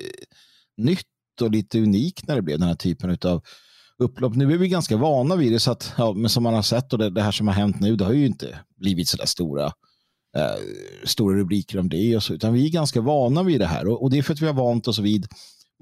nytt 0.77 1.05
och 1.41 1.51
lite 1.51 1.79
unikt 1.79 2.27
när 2.27 2.35
det 2.35 2.41
blev 2.41 2.59
den 2.59 2.67
här 2.67 2.75
typen 2.75 3.17
av 3.25 3.41
upplopp. 3.97 4.35
Nu 4.35 4.53
är 4.53 4.57
vi 4.57 4.67
ganska 4.67 4.97
vana 4.97 5.35
vid 5.35 5.51
det, 5.51 5.59
så 5.59 5.71
att, 5.71 5.93
ja, 5.97 6.13
men 6.13 6.29
som 6.29 6.43
man 6.43 6.53
har 6.53 6.61
sett 6.61 6.93
och 6.93 6.99
det, 6.99 7.09
det 7.09 7.21
här 7.21 7.31
som 7.31 7.47
har 7.47 7.55
hänt 7.55 7.79
nu, 7.79 7.95
det 7.95 8.05
har 8.05 8.13
ju 8.13 8.25
inte 8.25 8.59
blivit 8.77 9.07
så 9.07 9.17
där 9.17 9.25
stora, 9.25 9.65
eh, 10.37 10.55
stora 11.03 11.37
rubriker 11.37 11.79
om 11.79 11.89
det, 11.89 12.15
och 12.15 12.23
så, 12.23 12.33
utan 12.33 12.53
vi 12.53 12.65
är 12.65 12.71
ganska 12.71 13.01
vana 13.01 13.43
vid 13.43 13.59
det 13.59 13.65
här 13.65 13.87
och, 13.87 14.03
och 14.03 14.11
det 14.11 14.17
är 14.17 14.23
för 14.23 14.33
att 14.33 14.41
vi 14.41 14.45
har 14.45 14.53
vant 14.53 14.87
oss 14.87 14.99
vid 14.99 15.27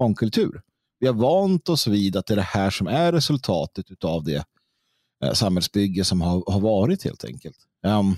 mångkultur. 0.00 0.60
Vi 1.00 1.06
har 1.06 1.14
vant 1.14 1.68
oss 1.68 1.86
vid 1.86 2.16
att 2.16 2.26
det 2.26 2.34
är 2.34 2.36
det 2.36 2.42
här 2.42 2.70
som 2.70 2.86
är 2.86 3.12
resultatet 3.12 4.04
av 4.04 4.24
det 4.24 4.36
eh, 4.36 4.42
Eh, 5.24 5.32
samhällsbygge 5.32 6.04
som 6.04 6.20
har, 6.20 6.52
har 6.52 6.60
varit 6.60 7.04
helt 7.04 7.24
enkelt. 7.24 7.56
Um, 7.86 8.16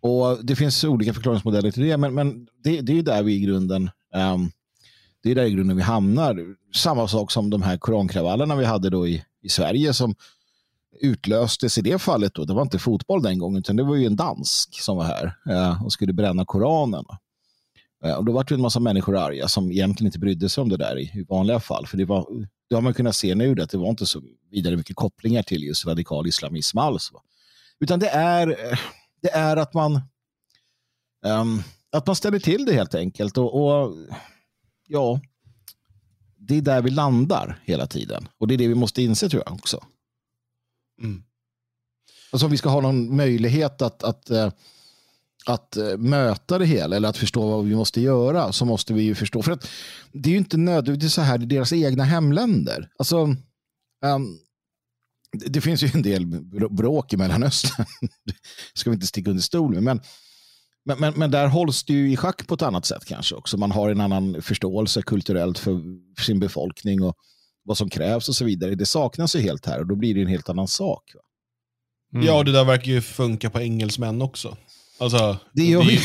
och 0.00 0.44
Det 0.44 0.56
finns 0.56 0.84
olika 0.84 1.14
förklaringsmodeller 1.14 1.70
till 1.70 1.82
det, 1.82 1.96
men, 1.96 2.14
men 2.14 2.46
det, 2.64 2.80
det 2.80 2.98
är 2.98 3.02
där 3.02 3.22
vi 3.22 3.34
i 3.34 3.40
grunden 3.40 3.90
um, 4.14 4.50
det 5.22 5.30
är 5.30 5.34
där 5.34 5.44
i 5.44 5.50
grunden 5.50 5.76
vi 5.76 5.82
hamnar. 5.82 6.56
Samma 6.74 7.08
sak 7.08 7.30
som 7.30 7.50
de 7.50 7.62
här 7.62 7.78
korankravallerna 7.78 8.56
vi 8.56 8.64
hade 8.64 8.90
då 8.90 9.08
i, 9.08 9.24
i 9.42 9.48
Sverige 9.48 9.92
som 9.92 10.14
utlöstes 11.00 11.78
i 11.78 11.82
det 11.82 11.98
fallet. 11.98 12.34
Då. 12.34 12.44
Det 12.44 12.54
var 12.54 12.62
inte 12.62 12.78
fotboll 12.78 13.22
den 13.22 13.38
gången, 13.38 13.58
utan 13.58 13.76
det 13.76 13.82
var 13.82 13.96
ju 13.96 14.06
en 14.06 14.16
dansk 14.16 14.80
som 14.80 14.96
var 14.96 15.04
här 15.04 15.34
uh, 15.50 15.84
och 15.84 15.92
skulle 15.92 16.12
bränna 16.12 16.44
Koranen. 16.44 17.04
Uh, 18.06 18.12
och 18.12 18.24
då 18.24 18.32
var 18.32 18.44
det 18.44 18.54
en 18.54 18.60
massa 18.60 18.80
människor 18.80 19.16
arga 19.16 19.48
som 19.48 19.72
egentligen 19.72 20.08
inte 20.08 20.18
brydde 20.18 20.48
sig 20.48 20.62
om 20.62 20.68
det 20.68 20.76
där 20.76 20.98
i, 20.98 21.02
i 21.02 21.26
vanliga 21.28 21.60
fall. 21.60 21.86
För 21.86 21.96
det, 21.96 22.04
var, 22.04 22.26
det 22.72 22.76
har 22.76 22.82
man 22.82 22.94
kunnat 22.94 23.16
se 23.16 23.34
nu 23.34 23.62
att 23.62 23.70
det 23.70 23.78
var 23.78 23.90
inte 23.90 24.06
så 24.06 24.22
vidare 24.50 24.76
mycket 24.76 24.96
kopplingar 24.96 25.42
till 25.42 25.62
just 25.62 25.86
radikal 25.86 26.26
islamism 26.26 26.78
alls. 26.78 27.12
Utan 27.80 28.00
det 28.00 28.08
är, 28.08 28.48
eh, 28.48 28.78
det 29.22 29.30
är 29.30 29.56
att 29.56 29.74
man 29.74 30.00
um, 31.26 31.62
att 31.92 32.06
man 32.06 32.16
ställer 32.16 32.38
till 32.38 32.64
det 32.64 32.72
helt 32.72 32.94
enkelt. 32.94 33.38
Och, 33.38 33.54
och 33.54 33.96
ja, 34.86 35.20
det 36.36 36.56
är 36.56 36.62
där 36.62 36.82
vi 36.82 36.90
landar 36.90 37.62
hela 37.64 37.86
tiden. 37.86 38.28
Och 38.38 38.48
det 38.48 38.54
är 38.54 38.58
det 38.58 38.68
vi 38.68 38.74
måste 38.74 39.02
inse 39.02 39.28
tror 39.28 39.42
jag 39.46 39.54
också. 39.54 39.84
Mm. 41.02 41.22
Alltså 42.30 42.46
om 42.46 42.50
vi 42.50 42.58
ska 42.58 42.68
ha 42.68 42.80
någon 42.80 43.16
möjlighet 43.16 43.82
att, 43.82 44.02
att, 44.02 44.30
eh, 44.30 44.52
att 45.46 45.76
eh, 45.76 45.96
möta 45.98 46.58
det 46.58 46.66
hela 46.66 46.96
eller 46.96 47.08
att 47.08 47.16
förstå 47.16 47.50
vad 47.50 47.64
vi 47.64 47.74
måste 47.74 48.00
göra 48.00 48.52
så 48.52 48.64
måste 48.64 48.94
vi 48.94 49.02
ju 49.02 49.14
förstå. 49.14 49.42
För 49.42 49.52
att 49.52 49.68
det 50.12 50.28
är 50.28 50.32
ju 50.32 50.38
inte 50.38 50.56
nödvändigtvis 50.56 51.14
så 51.14 51.20
här 51.20 51.42
i 51.42 51.46
deras 51.46 51.72
egna 51.72 52.04
hemländer. 52.04 52.88
Alltså, 52.98 53.16
um, 54.04 54.38
det 55.46 55.60
finns 55.60 55.82
ju 55.82 55.90
en 55.94 56.02
del 56.02 56.26
bråk 56.70 57.12
i 57.12 57.16
Mellanöstern. 57.16 57.86
det 58.24 58.34
ska 58.74 58.90
vi 58.90 58.94
inte 58.94 59.06
sticka 59.06 59.30
under 59.30 59.42
stol 59.42 59.74
med. 59.74 59.82
Men 59.82 60.00
men, 60.84 61.00
men, 61.00 61.14
men, 61.16 61.30
där 61.30 61.46
hålls 61.46 61.84
det 61.84 61.92
ju 61.92 62.12
i 62.12 62.16
schack 62.16 62.46
på 62.46 62.54
ett 62.54 62.62
annat 62.62 62.86
sätt 62.86 63.04
kanske 63.04 63.34
också. 63.34 63.56
Man 63.56 63.70
har 63.70 63.90
en 63.90 64.00
annan 64.00 64.42
förståelse 64.42 65.02
kulturellt 65.02 65.58
för, 65.58 65.80
för 66.16 66.24
sin 66.24 66.40
befolkning 66.40 67.02
och 67.02 67.16
vad 67.64 67.78
som 67.78 67.90
krävs 67.90 68.28
och 68.28 68.34
så 68.34 68.44
vidare. 68.44 68.74
Det 68.74 68.86
saknas 68.86 69.36
ju 69.36 69.40
helt 69.40 69.66
här 69.66 69.80
och 69.80 69.86
då 69.86 69.96
blir 69.96 70.14
det 70.14 70.20
en 70.20 70.26
helt 70.26 70.48
annan 70.48 70.68
sak. 70.68 71.12
Mm. 72.14 72.26
Ja, 72.26 72.42
det 72.42 72.52
där 72.52 72.64
verkar 72.64 72.92
ju 72.92 73.00
funka 73.00 73.50
på 73.50 73.60
engelsmän 73.60 74.22
också. 74.22 74.56
Alltså, 74.98 75.38
det 75.52 75.62
gör 75.62 75.84
det 75.84 76.00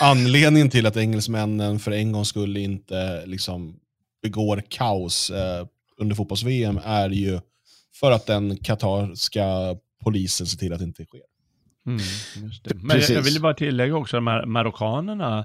anledningen 0.00 0.70
till 0.70 0.86
att 0.86 0.96
engelsmännen 0.96 1.78
för 1.78 1.90
en 1.90 2.12
gångs 2.12 2.28
skull 2.28 2.56
inte 2.56 3.26
liksom 3.26 3.76
begår 4.22 4.62
kaos 4.68 5.30
eh, 5.30 5.66
under 5.98 6.16
fotbolls-VM 6.16 6.80
är 6.84 7.10
ju 7.10 7.40
för 8.00 8.12
att 8.12 8.26
den 8.26 8.56
katarska 8.56 9.46
polisen 10.04 10.46
ser 10.46 10.58
till 10.58 10.72
att 10.72 10.78
det 10.78 10.84
inte 10.84 11.04
sker. 11.04 11.20
Mm, 11.86 12.00
Men 12.82 13.00
jag, 13.00 13.10
jag 13.10 13.22
vill 13.22 13.40
bara 13.40 13.54
tillägga 13.54 13.96
också 13.96 14.16
de 14.16 14.26
här 14.26 14.46
marockanerna 14.46 15.44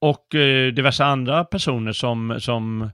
och 0.00 0.34
eh, 0.34 0.72
diverse 0.72 1.04
andra 1.04 1.44
personer 1.44 1.92
som, 1.92 2.36
som 2.40 2.90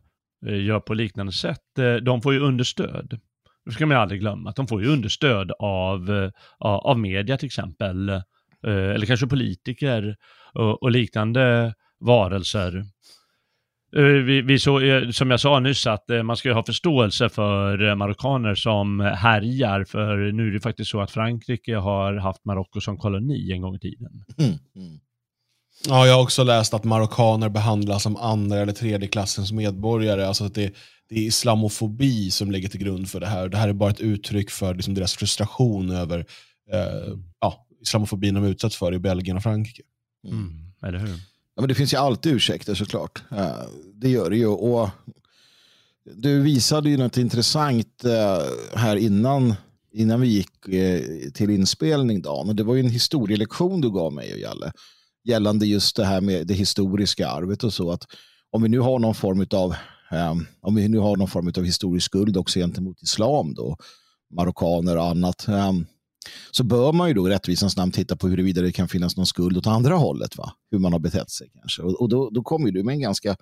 eh, 0.46 0.64
gör 0.64 0.80
på 0.80 0.94
liknande 0.94 1.32
sätt, 1.32 1.61
de 2.02 2.23
får 2.23 2.34
ju 2.34 2.40
understöd. 2.40 3.20
Det 3.66 3.73
ska 3.73 3.87
man 3.87 3.96
aldrig 3.96 4.20
glömma, 4.20 4.50
att 4.50 4.56
de 4.56 4.66
får 4.66 4.82
ju 4.82 4.88
understöd 4.88 5.52
av, 5.58 6.30
av 6.58 6.99
media 6.99 7.37
till 7.37 7.46
exempel, 7.46 8.23
eller 8.64 9.07
kanske 9.07 9.27
politiker 9.27 10.16
och, 10.53 10.83
och 10.83 10.90
liknande 10.90 11.74
varelser. 12.00 12.85
Eh, 13.96 14.03
vi, 14.03 14.42
vi 14.42 14.59
så, 14.59 14.81
eh, 14.81 15.11
som 15.11 15.31
jag 15.31 15.40
sa 15.40 15.61
nyss, 15.61 15.87
att 15.87 16.11
eh, 16.11 16.22
man 16.22 16.37
ska 16.37 16.53
ha 16.53 16.64
förståelse 16.64 17.29
för 17.29 17.94
marockaner 17.94 18.55
som 18.55 19.00
härjar, 19.00 19.85
för 19.85 20.33
nu 20.33 20.48
är 20.48 20.53
det 20.53 20.61
faktiskt 20.61 20.90
så 20.90 21.00
att 21.00 21.11
Frankrike 21.11 21.77
har 21.77 22.14
haft 22.14 22.44
Marocko 22.44 22.81
som 22.81 22.98
koloni 22.98 23.53
en 23.53 23.62
gång 23.62 23.74
i 23.74 23.79
tiden. 23.79 24.24
Mm. 24.38 24.50
Mm. 24.77 24.98
Ja, 25.88 26.07
jag 26.07 26.14
har 26.14 26.22
också 26.22 26.44
läst 26.44 26.74
att 26.74 26.85
marockaner 26.85 27.48
behandlas 27.48 28.03
som 28.03 28.16
andra 28.16 28.59
eller 28.59 28.72
tredje 28.72 29.09
klassens 29.09 29.53
medborgare. 29.53 30.27
Alltså 30.27 30.44
att 30.44 30.55
det, 30.55 30.74
det, 31.09 31.14
är 31.14 31.27
islamofobi 31.27 32.31
som 32.31 32.50
ligger 32.50 32.68
till 32.68 32.81
grund 32.81 33.09
för 33.09 33.20
det 33.20 33.27
här. 33.27 33.48
Det 33.48 33.57
här 33.57 33.68
är 33.68 33.72
bara 33.72 33.90
ett 33.90 34.00
uttryck 34.00 34.50
för 34.50 34.74
liksom 34.74 34.94
deras 34.94 35.14
frustration 35.14 35.90
över 35.90 36.18
eh, 36.72 37.14
ja, 37.40 37.63
islamofobin 37.85 38.35
de 38.35 38.44
utsatts 38.44 38.77
för 38.77 38.94
i 38.94 38.99
Belgien 38.99 39.37
och 39.37 39.42
Frankrike. 39.42 39.83
Mm. 40.27 40.53
Eller 40.83 40.99
hur? 40.99 41.20
Ja, 41.55 41.61
men 41.62 41.68
det 41.68 41.75
finns 41.75 41.92
ju 41.92 41.97
alltid 41.97 42.33
ursäkter 42.33 42.75
såklart. 42.75 43.23
Det 43.94 44.09
gör 44.09 44.31
det 44.31 44.37
ju. 44.37 44.47
Och 44.47 44.90
du 46.05 46.40
visade 46.40 46.90
ju 46.90 46.97
något 46.97 47.16
intressant 47.16 48.05
eh, 48.05 48.79
här 48.79 48.97
innan, 48.97 49.55
innan 49.92 50.20
vi 50.20 50.29
gick 50.29 50.68
eh, 50.68 51.03
till 51.35 51.51
inspelning. 51.51 52.23
Dan. 52.23 52.57
det 52.57 52.62
var 52.62 52.75
ju 52.75 52.81
en 52.81 52.90
historielektion 52.90 53.81
du 53.81 53.90
gav 53.90 54.12
mig 54.12 54.33
och 54.33 54.38
Jalle 54.38 54.73
gällande 55.25 55.66
just 55.66 55.97
det 55.97 56.05
här 56.05 56.20
med 56.20 56.47
det 56.47 56.55
historiska 56.55 57.29
arvet 57.29 57.64
och 57.64 57.73
så. 57.73 57.90
att 57.90 58.07
Om 58.51 58.62
vi 58.62 58.68
nu 58.68 58.79
har 58.79 58.99
någon 58.99 59.14
form 59.14 59.47
av 59.51 59.75
om 60.61 60.75
vi 60.75 60.88
nu 60.88 60.99
har 60.99 61.16
någon 61.16 61.29
form 61.29 61.53
av 61.57 61.64
historisk 61.64 62.07
skuld 62.07 62.37
också 62.37 62.59
gentemot 62.59 63.03
islam 63.03 63.55
då, 63.55 63.77
marockaner 64.37 64.97
och 64.97 65.07
annat. 65.07 65.47
Så 66.50 66.64
bör 66.64 66.92
man 66.92 67.08
ju 67.08 67.14
då 67.14 67.28
i 67.28 67.30
rättvisans 67.30 67.76
namn 67.76 67.92
titta 67.92 68.16
på 68.16 68.28
huruvida 68.28 68.62
det 68.62 68.72
kan 68.72 68.88
finnas 68.88 69.16
någon 69.16 69.26
skuld 69.26 69.56
åt 69.56 69.66
andra 69.66 69.94
hållet. 69.94 70.37
Va? 70.37 70.52
Hur 70.70 70.78
man 70.78 70.92
har 70.92 71.00
betett 71.00 71.30
sig 71.30 71.50
kanske. 71.60 71.82
Och, 71.82 72.00
och 72.00 72.08
då, 72.08 72.30
då 72.30 72.42
kommer 72.42 72.70
du 72.70 72.82
med 72.82 72.92
en 72.92 73.00
ganska 73.00 73.37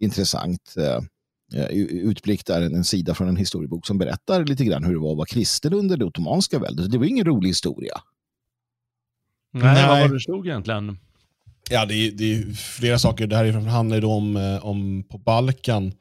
intressant 0.00 0.74
eh, 0.76 1.60
eh, 1.60 1.66
utblick 1.90 2.46
där, 2.46 2.62
en, 2.62 2.74
en 2.74 2.84
sida 2.84 3.14
från 3.14 3.28
en 3.28 3.36
historiebok 3.36 3.86
som 3.86 3.98
berättar 3.98 4.44
lite 4.44 4.64
grann 4.64 4.84
hur 4.84 4.92
det 4.92 5.00
var 5.00 5.10
att 5.10 5.16
vara 5.16 5.26
kristen 5.26 5.74
under 5.74 5.96
det 5.96 6.04
ottomanska 6.04 6.58
väldet. 6.58 6.90
Det 6.90 6.98
var 6.98 7.06
ingen 7.06 7.26
rolig 7.26 7.48
historia. 7.48 7.94
Nej, 9.52 9.74
Nej. 9.74 9.88
vad 9.88 10.00
var 10.00 10.14
det 10.14 10.20
stod 10.20 10.46
egentligen? 10.46 10.98
Ja, 11.70 11.86
det 11.86 11.94
är, 11.94 12.10
det 12.10 12.34
är 12.34 12.52
flera 12.52 12.98
saker. 12.98 13.26
Det 13.26 13.36
här 13.36 13.52
handlar 13.52 13.96
ju 13.96 14.04
om, 14.04 14.36
eh, 14.36 14.66
om 14.66 15.04
på 15.10 15.18
Balkan 15.18 15.92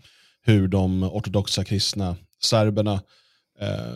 hur 0.42 0.68
de 0.68 1.04
ortodoxa 1.04 1.64
kristna 1.64 2.16
serberna 2.44 2.94
eh, 3.60 3.96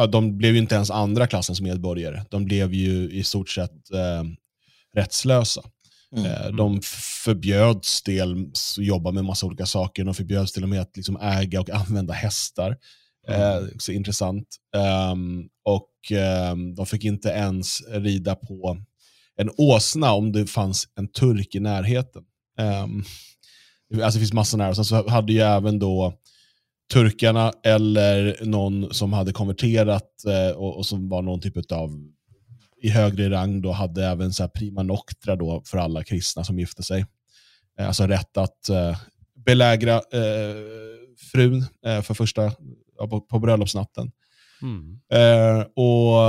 ja, 0.00 0.06
de 0.06 0.36
blev 0.36 0.52
ju 0.52 0.58
inte 0.58 0.74
ens 0.74 0.90
andra 0.90 1.26
klassens 1.26 1.60
medborgare. 1.60 2.24
De 2.30 2.44
blev 2.44 2.74
ju 2.74 3.10
i 3.10 3.24
stort 3.24 3.48
sett 3.48 3.90
eh, 3.90 4.24
rättslösa. 4.94 5.62
Mm. 6.16 6.26
Eh, 6.26 6.48
de 6.48 6.80
förbjöds 7.24 8.02
dels 8.02 8.78
att 8.78 8.84
jobba 8.84 9.10
med 9.10 9.24
massa 9.24 9.46
olika 9.46 9.66
saker. 9.66 10.04
De 10.04 10.14
förbjöds 10.14 10.52
till 10.52 10.62
och 10.62 10.68
med 10.68 10.80
att 10.80 10.96
liksom 10.96 11.16
äga 11.20 11.60
och 11.60 11.70
använda 11.70 12.14
hästar. 12.14 12.76
Eh, 13.28 13.56
mm. 13.56 13.70
så 13.78 13.92
intressant. 13.92 14.46
Um, 15.12 15.48
och 15.64 16.18
um, 16.52 16.74
de 16.74 16.86
fick 16.86 17.04
inte 17.04 17.28
ens 17.28 17.82
rida 17.88 18.34
på 18.34 18.78
en 19.36 19.50
åsna 19.56 20.12
om 20.12 20.32
det 20.32 20.46
fanns 20.46 20.88
en 20.94 21.08
turk 21.08 21.54
i 21.54 21.60
närheten. 21.60 22.22
Um, 22.58 23.04
alltså 24.04 24.18
det 24.18 24.20
finns 24.20 24.32
massor 24.32 24.58
nära. 24.58 24.74
Sen 24.74 24.84
så 24.84 25.08
hade 25.08 25.32
ju 25.32 25.40
även 25.40 25.78
då 25.78 26.14
turkarna 26.92 27.52
eller 27.64 28.44
någon 28.44 28.94
som 28.94 29.12
hade 29.12 29.32
konverterat 29.32 30.24
eh, 30.26 30.56
och, 30.56 30.76
och, 30.76 30.86
som 30.86 31.08
var 31.08 31.22
någon 31.22 31.40
typ 31.40 31.72
av 31.72 32.10
i 32.82 32.88
högre 32.88 33.30
rang 33.30 33.62
då 33.62 33.72
hade 33.72 34.06
även 34.06 34.32
så 34.32 34.48
prima 34.48 34.82
noctra 34.82 35.36
då 35.36 35.62
för 35.66 35.78
alla 35.78 36.04
kristna 36.04 36.44
som 36.44 36.58
gifte 36.58 36.82
sig. 36.82 37.06
Eh, 37.78 37.86
alltså 37.86 38.06
rätt 38.06 38.36
att 38.36 38.68
eh, 38.68 38.98
belägra 39.44 39.94
eh, 39.94 40.54
frun 41.32 41.66
för 42.02 42.14
första, 42.14 42.52
på, 42.98 43.20
på 43.20 43.38
bröllopsnatten. 43.38 44.10
Mm. 44.62 45.00
Eh, 45.12 45.60
och 45.60 46.20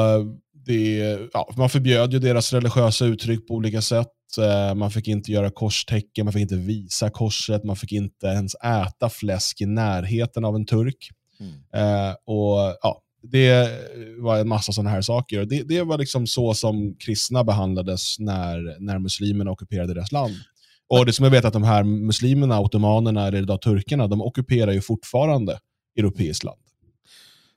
det, 0.66 0.98
ja, 1.34 1.54
man 1.58 1.70
förbjöd 1.70 2.14
ju 2.14 2.20
deras 2.20 2.54
religiösa 2.54 3.06
uttryck 3.06 3.48
på 3.48 3.54
olika 3.54 3.82
sätt. 3.82 4.08
Eh, 4.38 4.76
man 4.76 4.92
fick 4.92 5.08
inte 5.08 5.32
göra 5.32 5.50
korstecken, 5.50 6.26
man 6.26 6.34
fick 6.34 6.42
inte 6.42 6.56
visa 6.56 7.10
korset, 7.10 7.64
man 7.64 7.76
fick 7.76 7.92
inte 7.92 8.28
ens 8.28 8.56
äta 8.56 9.10
fläsk 9.10 9.62
i 9.62 9.66
närheten 9.66 10.46
av 10.46 10.56
en 10.56 10.66
turk. 10.66 11.10
Mm. 11.40 11.54
Eh, 11.74 12.16
och 12.26 12.78
ja, 12.82 13.02
Det 13.24 13.70
var 14.18 14.38
en 14.40 14.48
massa 14.48 14.72
sådana 14.72 14.90
här 14.90 15.02
saker. 15.02 15.46
Det, 15.46 15.64
det 15.64 15.84
var 15.84 15.98
liksom 15.98 16.28
så 16.28 16.54
som 16.54 16.96
kristna 17.00 17.44
behandlades 17.44 18.20
när, 18.20 18.80
när 18.80 19.00
muslimerna 19.00 19.52
ockuperade 19.52 19.94
deras 19.94 20.12
land. 20.12 20.36
Och 20.90 21.06
det 21.06 21.14
som 21.14 21.24
jag 21.24 21.32
vet 21.32 21.46
att 21.46 21.54
de 21.54 21.64
här 21.64 21.84
muslimerna, 21.84 22.60
ottomanerna 22.60 23.28
eller 23.28 23.42
idag 23.42 23.62
turkarna, 23.62 24.08
de 24.08 24.22
ockuperar 24.22 24.72
ju 24.72 24.82
fortfarande 24.82 25.60
europeiskt 26.00 26.44
land. 26.44 26.61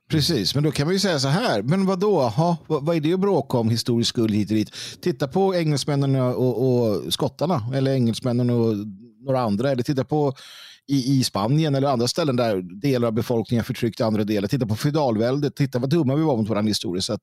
Precis, 0.09 0.55
men 0.55 0.63
då 0.63 0.71
kan 0.71 0.87
man 0.87 0.93
ju 0.93 0.99
säga 0.99 1.19
så 1.19 1.27
här, 1.27 1.61
men 1.61 1.85
vad 1.85 1.99
då? 1.99 2.33
Vad, 2.67 2.85
vad 2.85 2.95
är 2.95 2.99
det 2.99 3.13
att 3.13 3.19
bråka 3.19 3.57
om 3.57 3.69
historisk 3.69 4.09
skuld 4.09 4.33
hit 4.33 4.49
och 4.49 4.55
dit? 4.55 4.71
Titta 5.01 5.27
på 5.27 5.55
engelsmännen 5.55 6.15
och, 6.15 6.67
och 6.67 7.13
skottarna, 7.13 7.71
eller 7.75 7.93
engelsmännen 7.93 8.49
och 8.49 8.75
några 9.19 9.41
andra, 9.41 9.71
eller 9.71 9.83
titta 9.83 10.03
på 10.03 10.33
i, 10.87 11.19
i 11.19 11.23
Spanien 11.23 11.75
eller 11.75 11.87
andra 11.87 12.07
ställen 12.07 12.35
där 12.35 12.61
delar 12.61 13.07
av 13.07 13.13
befolkningen 13.13 13.65
förtryckte 13.65 14.05
andra 14.05 14.23
delar. 14.23 14.47
Titta 14.47 14.65
på 14.65 14.75
feudalväldet, 14.75 15.55
titta 15.55 15.79
vad 15.79 15.89
dumma 15.89 16.15
vi 16.15 16.23
var 16.23 16.37
mot 16.37 16.49
varandra 16.49 16.69
historiskt 16.69 17.07
sett. 17.07 17.21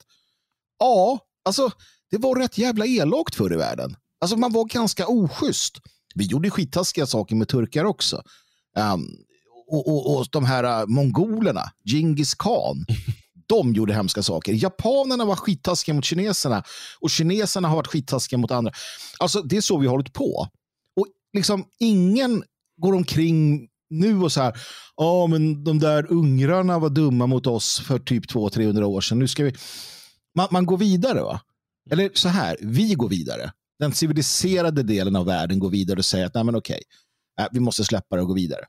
Ja, 0.79 1.19
alltså 1.45 1.71
det 2.11 2.19
var 2.19 2.37
rätt 2.37 2.59
jävla 2.59 2.87
elakt 2.87 3.35
förr 3.35 3.53
i 3.53 3.57
världen. 3.57 3.97
Alltså 4.21 4.37
man 4.37 4.53
var 4.53 4.65
ganska 4.65 5.07
oschysst. 5.07 5.79
Vi 6.15 6.25
gjorde 6.25 6.51
skittaskiga 6.51 7.07
saker 7.07 7.37
med 7.37 7.49
turkar 7.49 7.85
också. 7.85 8.23
Um, 8.95 9.17
och, 9.73 9.89
och, 9.89 10.17
och, 10.17 10.27
de 10.31 10.45
här 10.45 10.83
uh, 10.83 10.87
mongolerna, 10.89 11.73
Genghis 11.85 12.35
khan, 12.35 12.87
de 13.47 13.73
gjorde 13.73 13.95
hemska 13.95 14.23
saker. 14.23 14.53
Japanerna 14.53 15.25
var 15.25 15.37
skittaskiga 15.37 15.95
mot 15.95 16.05
kineserna 16.05 16.63
och 17.01 17.11
kineserna 17.11 17.69
har 17.69 17.77
varit 17.77 17.87
skittaskiga 17.87 18.39
mot 18.39 18.51
andra. 18.51 18.73
Alltså 19.19 19.43
det 19.43 19.57
är 19.57 19.61
så 19.61 19.79
vi 19.79 19.87
har 19.87 19.93
hållit 19.93 20.13
på. 20.13 20.49
Och 20.97 21.07
liksom 21.33 21.65
ingen 21.81 22.43
går 22.83 22.93
omkring 22.93 23.69
nu 23.91 24.23
och 24.23 24.33
så 24.33 24.41
här, 24.41 24.57
ja 24.97 25.27
men 25.27 25.65
de 25.65 25.79
där 25.79 26.13
ungrarna 26.13 26.79
var 26.79 26.91
dumma 26.91 27.27
mot 27.27 27.47
oss 27.47 27.81
för 27.81 27.99
typ 27.99 28.33
200-300 28.33 28.83
år 28.83 29.01
sedan. 29.01 29.19
Nu 29.19 29.29
ska 29.29 29.45
vi... 29.45 29.55
Man, 30.37 30.49
man 30.51 30.67
går 30.67 30.79
vidare 30.79 31.23
va? 31.23 31.41
Eller 31.91 32.11
så 32.15 32.29
här, 32.29 32.57
vi 32.61 32.95
går 32.95 33.09
vidare. 33.09 33.53
Den 33.79 33.93
civiliserade 33.93 34.83
delen 34.83 35.17
av 35.17 35.27
världen 35.27 35.59
går 35.59 35.71
vidare 35.71 35.99
och 35.99 36.05
säger 36.05 36.27
att 36.27 36.35
nej 36.35 36.45
men 36.45 36.55
okej, 36.55 36.83
äh, 37.41 37.47
vi 37.53 37.61
måste 37.61 37.85
släppa 37.85 38.17
det 38.17 38.23
och 38.23 38.29
gå 38.29 38.35
vidare. 38.35 38.65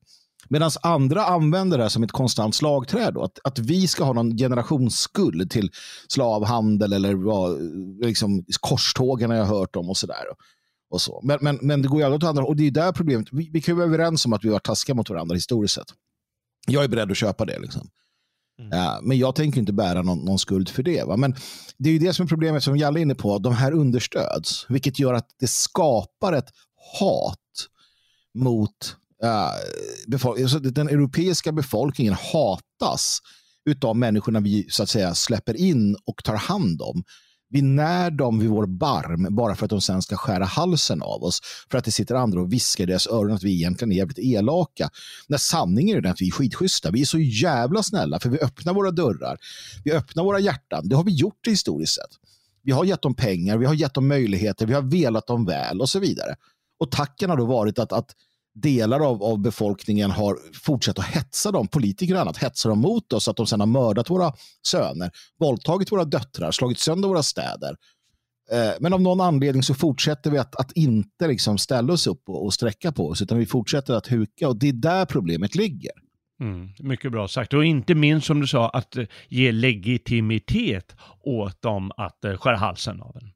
Medan 0.54 0.72
andra 0.82 1.26
använder 1.26 1.78
det 1.78 1.90
som 1.90 2.04
ett 2.04 2.12
konstant 2.12 2.56
slagträd. 2.56 3.18
Att, 3.18 3.40
att 3.44 3.60
vi 3.60 3.88
ska 3.88 4.04
ha 4.04 4.14
någon 4.14 4.38
generationsskuld 4.38 5.52
till 5.52 5.72
slavhandel 6.08 6.94
eller 6.94 7.14
vad, 7.14 7.62
liksom, 8.06 8.46
korstågen 8.60 9.30
har 9.30 9.38
jag 9.38 9.46
hört 9.46 9.76
om 9.76 9.90
och 9.90 9.98
sådär. 9.98 10.24
Och 10.90 11.02
så. 11.02 11.22
Men, 11.24 11.38
men, 11.42 11.60
men 11.62 11.82
det 11.82 11.88
går 11.88 12.00
ju 12.00 12.06
aldrig 12.06 12.24
åt 12.24 12.30
andra 12.30 12.44
och 12.44 12.56
det 12.56 12.68
är 12.68 12.72
där 12.72 12.92
problemet. 12.92 13.28
Vi, 13.32 13.50
vi 13.54 13.62
kan 13.62 13.76
vara 13.76 13.86
överens 13.86 14.26
om 14.26 14.34
att 14.34 14.46
vi 14.46 14.50
var 14.50 14.60
taskiga 14.60 14.96
mot 14.96 15.10
varandra 15.10 15.36
historiskt 15.36 15.74
sett. 15.74 15.88
Jag 16.68 16.84
är 16.84 16.88
beredd 16.88 17.12
att 17.12 17.18
köpa 17.18 17.46
det. 17.46 17.60
Liksom. 17.60 17.90
Mm. 18.60 19.06
Men 19.08 19.18
jag 19.18 19.36
tänker 19.36 19.60
inte 19.60 19.74
bära 19.74 20.02
någon, 20.02 20.20
någon, 20.20 20.40
skuld 20.40 20.70
för 20.70 20.84
det. 20.84 21.04
Va? 21.04 21.18
Men 21.18 21.36
det 21.78 21.90
är 21.90 21.94
ju 21.94 22.00
det 22.00 22.14
som 22.14 22.24
är 22.24 22.30
problemet 22.30 22.64
som 22.64 22.78
Jalle 22.78 23.00
är 23.00 23.02
inne 23.02 23.16
på. 23.16 23.40
De 23.40 23.54
här 23.54 23.72
understöds, 23.72 24.66
vilket 24.70 25.00
gör 25.00 25.14
att 25.14 25.30
det 25.40 25.48
skapar 25.48 26.34
ett 26.34 26.50
hat 27.00 27.40
mot 28.34 28.98
uh, 29.24 30.60
den 30.62 30.90
europeiska 30.90 31.52
befolkningen 31.52 32.14
hatas 32.14 33.20
utav 33.66 33.96
människorna 33.96 34.40
vi 34.40 34.68
så 34.70 34.84
att 34.84 34.90
säga 34.90 35.16
släpper 35.16 35.58
in 35.58 35.96
och 36.06 36.24
tar 36.24 36.36
hand 36.36 36.82
om. 36.82 37.04
Vi 37.50 37.62
när 37.62 38.12
dem 38.12 38.40
vid 38.40 38.50
vår 38.50 38.66
barm 38.66 39.36
bara 39.36 39.56
för 39.56 39.66
att 39.66 39.70
de 39.70 39.82
sen 39.82 40.02
ska 40.02 40.18
skära 40.18 40.46
halsen 40.46 41.02
av 41.02 41.24
oss. 41.24 41.42
För 41.72 41.78
att 41.78 41.86
det 41.86 41.92
sitter 41.92 42.16
andra 42.16 42.42
och 42.42 42.54
viskar 42.54 42.84
i 42.84 42.88
deras 42.88 43.08
öron 43.08 43.32
att 43.32 43.44
vi 43.44 43.54
egentligen 43.54 43.92
är 43.92 43.96
jävligt 43.96 44.20
elaka. 44.20 44.90
När 45.28 45.38
sanningen 45.38 45.98
är 45.98 46.02
den 46.02 46.12
att 46.12 46.22
vi 46.22 46.28
är 46.28 46.32
skitschyssta. 46.32 46.92
Vi 46.92 47.02
är 47.02 47.06
så 47.06 47.20
jävla 47.20 47.84
snälla 47.84 48.20
för 48.20 48.30
vi 48.30 48.40
öppnar 48.40 48.74
våra 48.74 48.92
dörrar. 48.92 49.38
Vi 49.84 49.92
öppnar 49.92 50.24
våra 50.24 50.40
hjärtan. 50.40 50.88
Det 50.90 50.96
har 50.96 51.04
vi 51.04 51.12
gjort 51.12 51.48
historiskt 51.48 51.96
sett. 51.96 52.12
Vi 52.64 52.72
har 52.72 52.86
gett 52.86 53.02
dem 53.02 53.16
pengar, 53.16 53.58
vi 53.58 53.66
har 53.66 53.74
gett 53.74 53.94
dem 53.94 54.08
möjligheter, 54.08 54.66
vi 54.66 54.74
har 54.74 54.82
velat 54.82 55.28
dem 55.28 55.46
väl 55.46 55.82
och 55.82 55.90
så 55.90 56.00
vidare. 56.00 56.36
Och 56.80 56.92
tacken 56.92 57.30
har 57.30 57.38
då 57.38 57.46
varit 57.46 57.80
att, 57.80 57.92
att 57.92 58.16
delar 58.54 59.00
av, 59.00 59.24
av 59.24 59.40
befolkningen 59.40 60.12
har 60.12 60.38
fortsatt 60.64 61.00
att 61.00 61.06
hetsa 61.06 61.52
dem, 61.52 61.68
politiker 61.68 62.16
och 62.16 62.22
annat, 62.22 62.38
hetsa 62.38 62.70
dem 62.70 62.80
mot 62.80 63.14
oss, 63.14 63.28
att 63.28 63.38
de 63.38 63.48
sedan 63.48 63.60
har 63.60 63.68
mördat 63.68 64.10
våra 64.10 64.34
söner, 64.68 65.12
våldtagit 65.40 65.92
våra 65.92 66.06
döttrar, 66.06 66.52
slagit 66.52 66.80
sönder 66.80 67.08
våra 67.08 67.24
städer. 67.24 67.76
Eh, 68.52 68.72
men 68.80 68.94
av 68.94 69.02
någon 69.02 69.22
anledning 69.22 69.64
så 69.64 69.74
fortsätter 69.74 70.32
vi 70.32 70.38
att, 70.38 70.56
att 70.56 70.72
inte 70.72 71.28
liksom 71.28 71.58
ställa 71.58 71.94
oss 71.94 72.08
upp 72.08 72.30
och, 72.30 72.46
och 72.46 72.54
sträcka 72.54 72.92
på 72.92 73.08
oss, 73.08 73.22
utan 73.22 73.38
vi 73.38 73.46
fortsätter 73.46 73.94
att 73.94 74.12
huka 74.12 74.48
och 74.48 74.56
det 74.56 74.70
är 74.70 74.74
där 74.74 75.06
problemet 75.06 75.56
ligger. 75.56 75.92
Mm, 76.42 76.70
mycket 76.80 77.12
bra 77.12 77.28
sagt. 77.28 77.54
Och 77.54 77.66
inte 77.66 77.96
minst 77.96 78.28
som 78.28 78.42
du 78.42 78.48
sa, 78.48 78.70
att 78.70 78.98
eh, 78.98 79.06
ge 79.30 79.52
legitimitet 79.52 80.96
åt 81.24 81.62
dem 81.62 81.92
att 81.98 82.26
eh, 82.26 82.38
skära 82.38 82.58
halsen 82.58 83.02
av 83.02 83.18
en. 83.22 83.32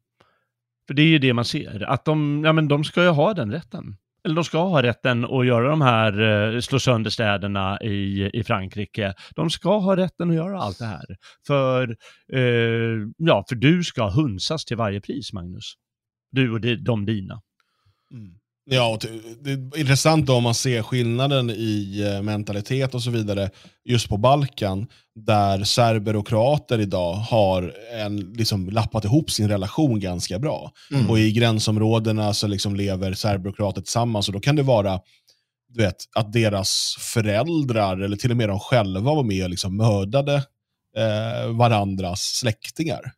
För 0.87 0.93
det 0.93 1.01
är 1.01 1.07
ju 1.07 1.19
det 1.19 1.33
man 1.33 1.45
ser, 1.45 1.83
att 1.83 2.05
de, 2.05 2.41
ja, 2.45 2.53
men 2.53 2.67
de 2.67 2.83
ska 2.83 3.03
ju 3.03 3.09
ha 3.09 3.33
den 3.33 3.51
rätten 3.51 3.97
eller 4.27 4.35
de 4.35 4.43
ska 4.43 4.67
ha 4.67 4.83
rätten 4.83 5.25
att 5.25 5.45
göra 5.45 5.69
de 5.69 5.81
här, 5.81 6.19
eh, 6.53 6.59
slå 6.59 6.79
sönder 6.79 7.09
städerna 7.09 7.81
i, 7.81 8.29
i 8.33 8.43
Frankrike. 8.43 9.13
De 9.35 9.49
ska 9.49 9.77
ha 9.77 9.97
rätten 9.97 10.29
att 10.29 10.35
göra 10.35 10.59
allt 10.59 10.79
det 10.79 10.85
här. 10.85 11.05
För, 11.47 11.97
eh, 12.33 13.07
ja, 13.17 13.45
för 13.49 13.55
du 13.55 13.83
ska 13.83 14.09
hunsas 14.09 14.65
till 14.65 14.77
varje 14.77 15.01
pris, 15.01 15.33
Magnus. 15.33 15.73
Du 16.31 16.51
och 16.51 16.61
de, 16.61 16.75
de 16.75 17.05
dina. 17.05 17.41
Mm. 18.11 18.39
Ja, 18.69 18.99
det 19.41 19.51
är 19.51 19.79
intressant 19.79 20.29
om 20.29 20.43
man 20.43 20.53
ser 20.53 20.83
skillnaden 20.83 21.49
i 21.49 22.03
eh, 22.05 22.21
mentalitet 22.21 22.95
och 22.95 23.03
så 23.03 23.11
vidare 23.11 23.49
just 23.85 24.09
på 24.09 24.17
Balkan, 24.17 24.87
där 25.15 25.63
serber 25.63 26.15
och 26.15 26.27
kroater 26.27 26.79
idag 26.79 27.13
har 27.13 27.73
en, 27.93 28.19
liksom, 28.19 28.69
lappat 28.69 29.05
ihop 29.05 29.31
sin 29.31 29.47
relation 29.47 29.99
ganska 29.99 30.39
bra. 30.39 30.71
Mm. 30.91 31.09
Och 31.09 31.19
i 31.19 31.31
gränsområdena 31.31 32.33
så 32.33 32.47
liksom 32.47 32.75
lever 32.75 33.13
serber 33.13 33.49
och 33.49 33.55
kroater 33.57 33.81
tillsammans 33.81 34.27
och 34.27 34.33
då 34.33 34.39
kan 34.39 34.55
det 34.55 34.63
vara 34.63 34.99
du 35.69 35.83
vet, 35.83 35.95
att 36.15 36.33
deras 36.33 36.95
föräldrar, 36.99 37.97
eller 37.97 38.17
till 38.17 38.31
och 38.31 38.37
med 38.37 38.49
de 38.49 38.59
själva, 38.59 39.13
var 39.13 39.23
med 39.23 39.43
och 39.43 39.49
liksom 39.49 39.77
mördade 39.77 40.35
eh, 40.97 41.51
varandras 41.51 42.21
släktingar. 42.21 43.11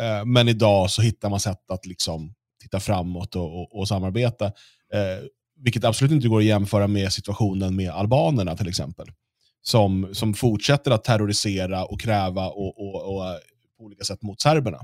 Eh, 0.00 0.24
men 0.24 0.48
idag 0.48 0.90
så 0.90 1.02
hittar 1.02 1.30
man 1.30 1.40
sätt 1.40 1.70
att 1.70 1.86
liksom 1.86 2.34
titta 2.64 2.80
framåt 2.80 3.36
och, 3.36 3.60
och, 3.60 3.78
och 3.78 3.88
samarbeta. 3.88 4.46
Eh, 4.92 5.24
vilket 5.56 5.84
absolut 5.84 6.12
inte 6.12 6.28
går 6.28 6.38
att 6.38 6.44
jämföra 6.44 6.86
med 6.86 7.12
situationen 7.12 7.76
med 7.76 7.90
albanerna 7.90 8.56
till 8.56 8.68
exempel. 8.68 9.06
Som, 9.62 10.08
som 10.12 10.34
fortsätter 10.34 10.90
att 10.90 11.04
terrorisera 11.04 11.84
och 11.84 12.00
kräva 12.00 12.48
och, 12.48 12.80
och, 12.80 13.14
och 13.14 13.40
på 13.78 13.84
olika 13.84 14.04
sätt 14.04 14.22
mot 14.22 14.40
serberna. 14.40 14.78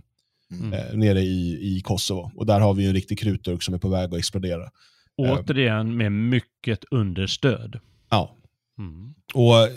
Mm. 0.51 0.73
Eh, 0.73 0.95
nere 0.95 1.21
i, 1.21 1.77
i 1.77 1.81
Kosovo. 1.81 2.31
Och 2.35 2.47
där 2.47 2.61
har 2.61 2.75
vi 2.75 2.87
en 2.87 2.93
riktig 2.93 3.19
krutdurk 3.19 3.63
som 3.63 3.75
är 3.75 3.79
på 3.79 3.89
väg 3.89 4.13
att 4.13 4.19
explodera. 4.19 4.71
Återigen 5.17 5.97
med 5.97 6.13
mycket 6.13 6.85
understöd. 6.91 7.81
Ja. 8.11 8.37
Mm. 8.79 9.15
Och 9.35 9.69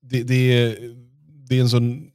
det, 0.00 0.22
det, 0.22 0.76
det, 1.48 1.56
är 1.56 1.60
en 1.60 1.68
sån... 1.68 2.10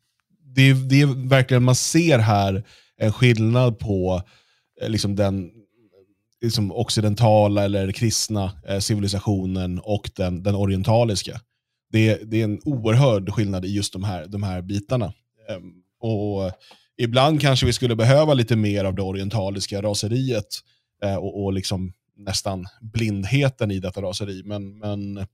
Det, 0.56 0.74
det 0.74 1.02
är 1.02 1.28
verkligen, 1.28 1.64
man 1.64 1.76
ser 1.76 2.20
här 2.20 2.64
en 2.98 3.14
skillnad 3.14 3.80
på 3.80 4.16
eh, 4.16 4.22
Eh, 4.82 4.90
liksom 4.90 5.16
den 5.16 5.52
liksom 6.42 6.72
occidentala 6.72 7.64
eller 7.64 7.92
kristna 7.92 8.52
eh, 8.68 8.80
civilisationen 8.80 9.80
och 9.80 10.10
den, 10.16 10.44
den 10.44 10.56
orientaliska. 10.56 11.42
Det, 11.92 12.32
det 12.32 12.40
är 12.40 12.44
en 12.44 12.60
oerhörd 12.66 13.30
skillnad 13.34 13.66
i 13.66 13.76
just 13.76 13.94
de 13.94 14.04
här, 14.04 14.26
de 14.26 14.44
här 14.44 14.62
bitarna. 14.62 15.14
Ehm, 15.50 15.74
och 16.00 16.52
Ibland 16.98 17.42
kanske 17.42 17.66
vi 17.66 17.74
skulle 17.74 17.96
behöva 17.96 18.34
lite 18.34 18.56
mer 18.56 18.86
av 18.86 18.96
det 18.96 19.02
orientaliska 19.02 19.82
raseriet 19.82 20.48
eh, 21.04 21.16
och, 21.16 21.44
och 21.44 21.54
liksom 21.54 21.94
nästan 22.16 22.66
blindheten 22.82 23.72
i 23.72 23.80
detta 23.80 24.02
raseri. 24.02 24.42
Men, 24.46 24.80
men 24.80 25.18
eh, 25.18 25.26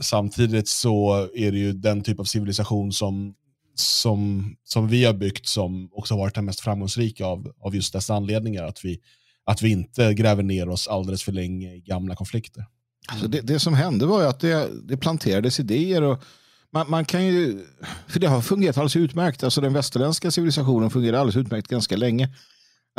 samtidigt 0.00 0.68
så 0.68 1.28
är 1.34 1.52
det 1.52 1.58
ju 1.58 1.72
den 1.72 2.02
typ 2.02 2.20
av 2.20 2.24
civilisation 2.24 2.92
som, 2.92 3.34
som, 3.74 4.54
som 4.64 4.88
vi 4.88 5.04
har 5.04 5.14
byggt 5.14 5.46
som 5.46 5.88
också 5.92 6.16
varit 6.16 6.34
den 6.34 6.44
mest 6.44 6.60
framgångsrika 6.60 7.26
av, 7.26 7.52
av 7.60 7.74
just 7.74 7.92
dessa 7.92 8.14
anledningar. 8.14 8.64
Att 8.64 8.84
vi, 8.84 9.00
att 9.44 9.62
vi 9.62 9.70
inte 9.70 10.14
gräver 10.14 10.42
ner 10.42 10.68
oss 10.68 10.88
alldeles 10.88 11.22
för 11.22 11.32
länge 11.32 11.74
i 11.74 11.80
gamla 11.80 12.16
konflikter. 12.16 12.64
Alltså 13.08 13.28
det, 13.28 13.40
det 13.40 13.58
som 13.58 13.74
hände 13.74 14.06
var 14.06 14.20
ju 14.20 14.26
att 14.26 14.40
det, 14.40 14.68
det 14.88 14.96
planterades 14.96 15.60
idéer 15.60 16.02
och 16.02 16.24
man, 16.72 16.90
man, 16.90 17.04
kan 17.04 17.26
ju, 17.26 17.66
för 18.08 18.20
det 18.20 18.26
har 18.26 18.40
fungerat 18.40 18.76
alldeles 18.76 18.96
utmärkt. 18.96 19.44
Alltså 19.44 19.60
den 19.60 19.72
västerländska 19.72 20.30
civilisationen 20.30 20.90
fungerar 20.90 21.18
alldeles 21.18 21.36
utmärkt 21.36 21.68
ganska 21.68 21.96
länge. 21.96 22.28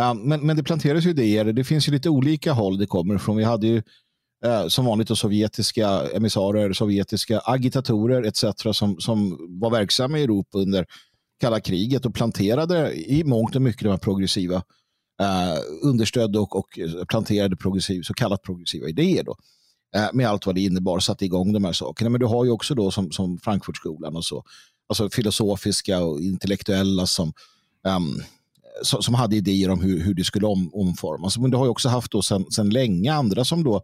Um, 0.01 0.17
men, 0.17 0.45
men 0.45 0.57
det 0.57 0.63
planteras 0.63 1.05
ju 1.05 1.09
idéer. 1.09 1.45
Det 1.45 1.63
finns 1.63 1.87
ju 1.87 1.91
lite 1.91 2.09
olika 2.09 2.53
håll 2.53 2.77
det 2.77 2.85
kommer 2.85 3.15
ifrån. 3.15 3.37
Vi 3.37 3.43
hade 3.43 3.67
ju 3.67 3.83
eh, 4.45 4.67
som 4.67 4.85
vanligt 4.85 5.07
då, 5.07 5.15
sovjetiska 5.15 5.87
emissarer, 6.13 6.73
sovjetiska 6.73 7.39
agitatorer 7.39 8.23
etc. 8.23 8.45
Som, 8.73 8.99
som 8.99 9.37
var 9.61 9.71
verksamma 9.71 10.19
i 10.19 10.23
Europa 10.23 10.57
under 10.57 10.85
kalla 11.39 11.59
kriget 11.59 12.05
och 12.05 12.13
planterade 12.13 12.93
i 12.93 13.23
mångt 13.23 13.55
och 13.55 13.61
mycket 13.61 13.83
de 13.83 13.89
här 13.89 13.97
progressiva 13.97 14.55
eh, 15.21 15.59
understödde 15.83 16.39
och, 16.39 16.55
och 16.55 16.67
planterade 17.09 17.55
progressiv, 17.55 18.01
så 18.01 18.13
kallat 18.13 18.41
progressiva 18.41 18.89
idéer. 18.89 19.23
Då, 19.23 19.35
eh, 19.95 20.09
med 20.13 20.27
allt 20.27 20.45
vad 20.45 20.55
det 20.55 20.61
innebar, 20.61 20.99
satte 20.99 21.25
igång 21.25 21.53
de 21.53 21.63
här 21.63 21.73
sakerna. 21.73 22.09
Men 22.09 22.19
du 22.19 22.25
har 22.25 22.45
ju 22.45 22.51
också 22.51 22.75
då 22.75 22.91
som, 22.91 23.11
som 23.11 23.37
Frankfurtskolan 23.37 24.15
och 24.15 24.25
så, 24.25 24.43
alltså 24.89 25.09
filosofiska 25.09 26.03
och 26.03 26.21
intellektuella 26.21 27.05
som, 27.05 27.33
ehm, 27.87 28.03
um, 28.03 28.23
som, 28.83 29.01
som, 29.01 29.13
hade 29.13 29.35
idéer 29.35 29.69
om 29.69 29.81
hur, 29.81 29.99
hur 29.99 30.13
det 30.13 30.23
skulle 30.23 30.47
om, 30.47 30.69
omformas. 30.73 31.37
Men 31.37 31.51
du 31.51 31.57
har 31.57 31.65
ju 31.65 31.71
också 31.71 31.89
haft 31.89 32.11
då 32.11 32.21
sedan 32.21 32.69
länge 32.69 33.13
andra 33.13 33.45
som 33.45 33.63
då 33.63 33.75
Eh, 33.75 33.81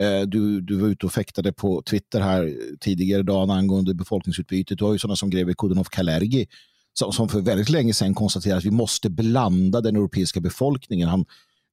Eh, 0.00 0.20
du, 0.20 0.60
du 0.60 0.76
var 0.76 0.88
ute 0.88 1.06
och 1.06 1.12
fäktade 1.12 1.52
på 1.52 1.82
Twitter 1.82 2.20
här 2.20 2.56
tidigare 2.80 3.22
dagen 3.22 3.50
angående 3.50 3.94
befolkningsutbytet. 3.94 4.78
Du 4.78 4.84
har 4.84 4.92
ju 4.92 4.98
sådana 4.98 5.16
som 5.16 5.30
greve 5.30 5.54
Kudenov 5.54 5.84
Kalergi 5.84 6.46
som, 6.92 7.12
som 7.12 7.28
för 7.28 7.40
väldigt 7.40 7.68
länge 7.68 7.94
sedan 7.94 8.14
konstaterade 8.14 8.58
att 8.58 8.64
vi 8.64 8.70
måste 8.70 9.10
blanda 9.10 9.80
den 9.80 9.96
europeiska 9.96 10.40
befolkningen. 10.40 11.08
Han 11.08 11.24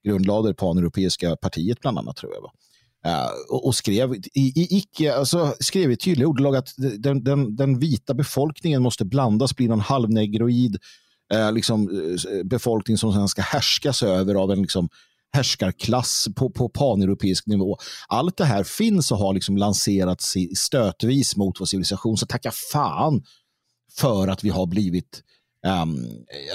grundlade 0.05 0.49
det 0.49 0.53
pan-europeiska 0.53 1.35
partiet 1.35 1.79
bland 1.79 1.99
annat 1.99 2.17
tror 2.17 2.33
jag. 2.33 2.41
Va? 2.41 2.51
Eh, 3.05 3.29
och, 3.49 3.75
skrev 3.75 4.13
i, 4.15 4.21
i, 4.33 4.77
icke, 4.77 5.15
alltså, 5.15 5.53
skrev 5.59 5.91
i 5.91 5.97
tydliga 5.97 6.27
ordalag 6.27 6.55
att 6.55 6.73
den, 6.77 7.23
den, 7.23 7.55
den, 7.55 7.79
vita 7.79 8.13
befolkningen 8.13 8.81
måste 8.81 9.05
blandas, 9.05 9.55
bli 9.55 9.67
någon 9.67 9.79
halvnegroid 9.79 10.77
eh, 11.33 11.51
liksom, 11.51 11.89
eh, 11.89 12.43
befolkning 12.43 12.97
som 12.97 13.13
sen 13.13 13.27
ska 13.27 13.41
härskas 13.41 14.03
över 14.03 14.35
av 14.35 14.51
en 14.51 14.61
liksom, 14.61 14.89
härskarklass 15.33 16.27
på, 16.35 16.49
på 16.49 16.69
paneuropeisk 16.69 17.47
nivå. 17.47 17.77
Allt 18.07 18.37
det 18.37 18.45
här 18.45 18.63
finns 18.63 19.11
och 19.11 19.17
har 19.17 19.33
liksom 19.33 19.57
lanserats 19.57 20.37
i 20.37 20.55
stötvis 20.55 21.35
mot 21.35 21.61
vår 21.61 21.65
civilisation, 21.65 22.17
så 22.17 22.25
tacka 22.25 22.51
fan 22.71 23.23
för 23.99 24.27
att 24.27 24.43
vi 24.43 24.49
har 24.49 24.67
blivit 24.67 25.23
um, 25.81 26.05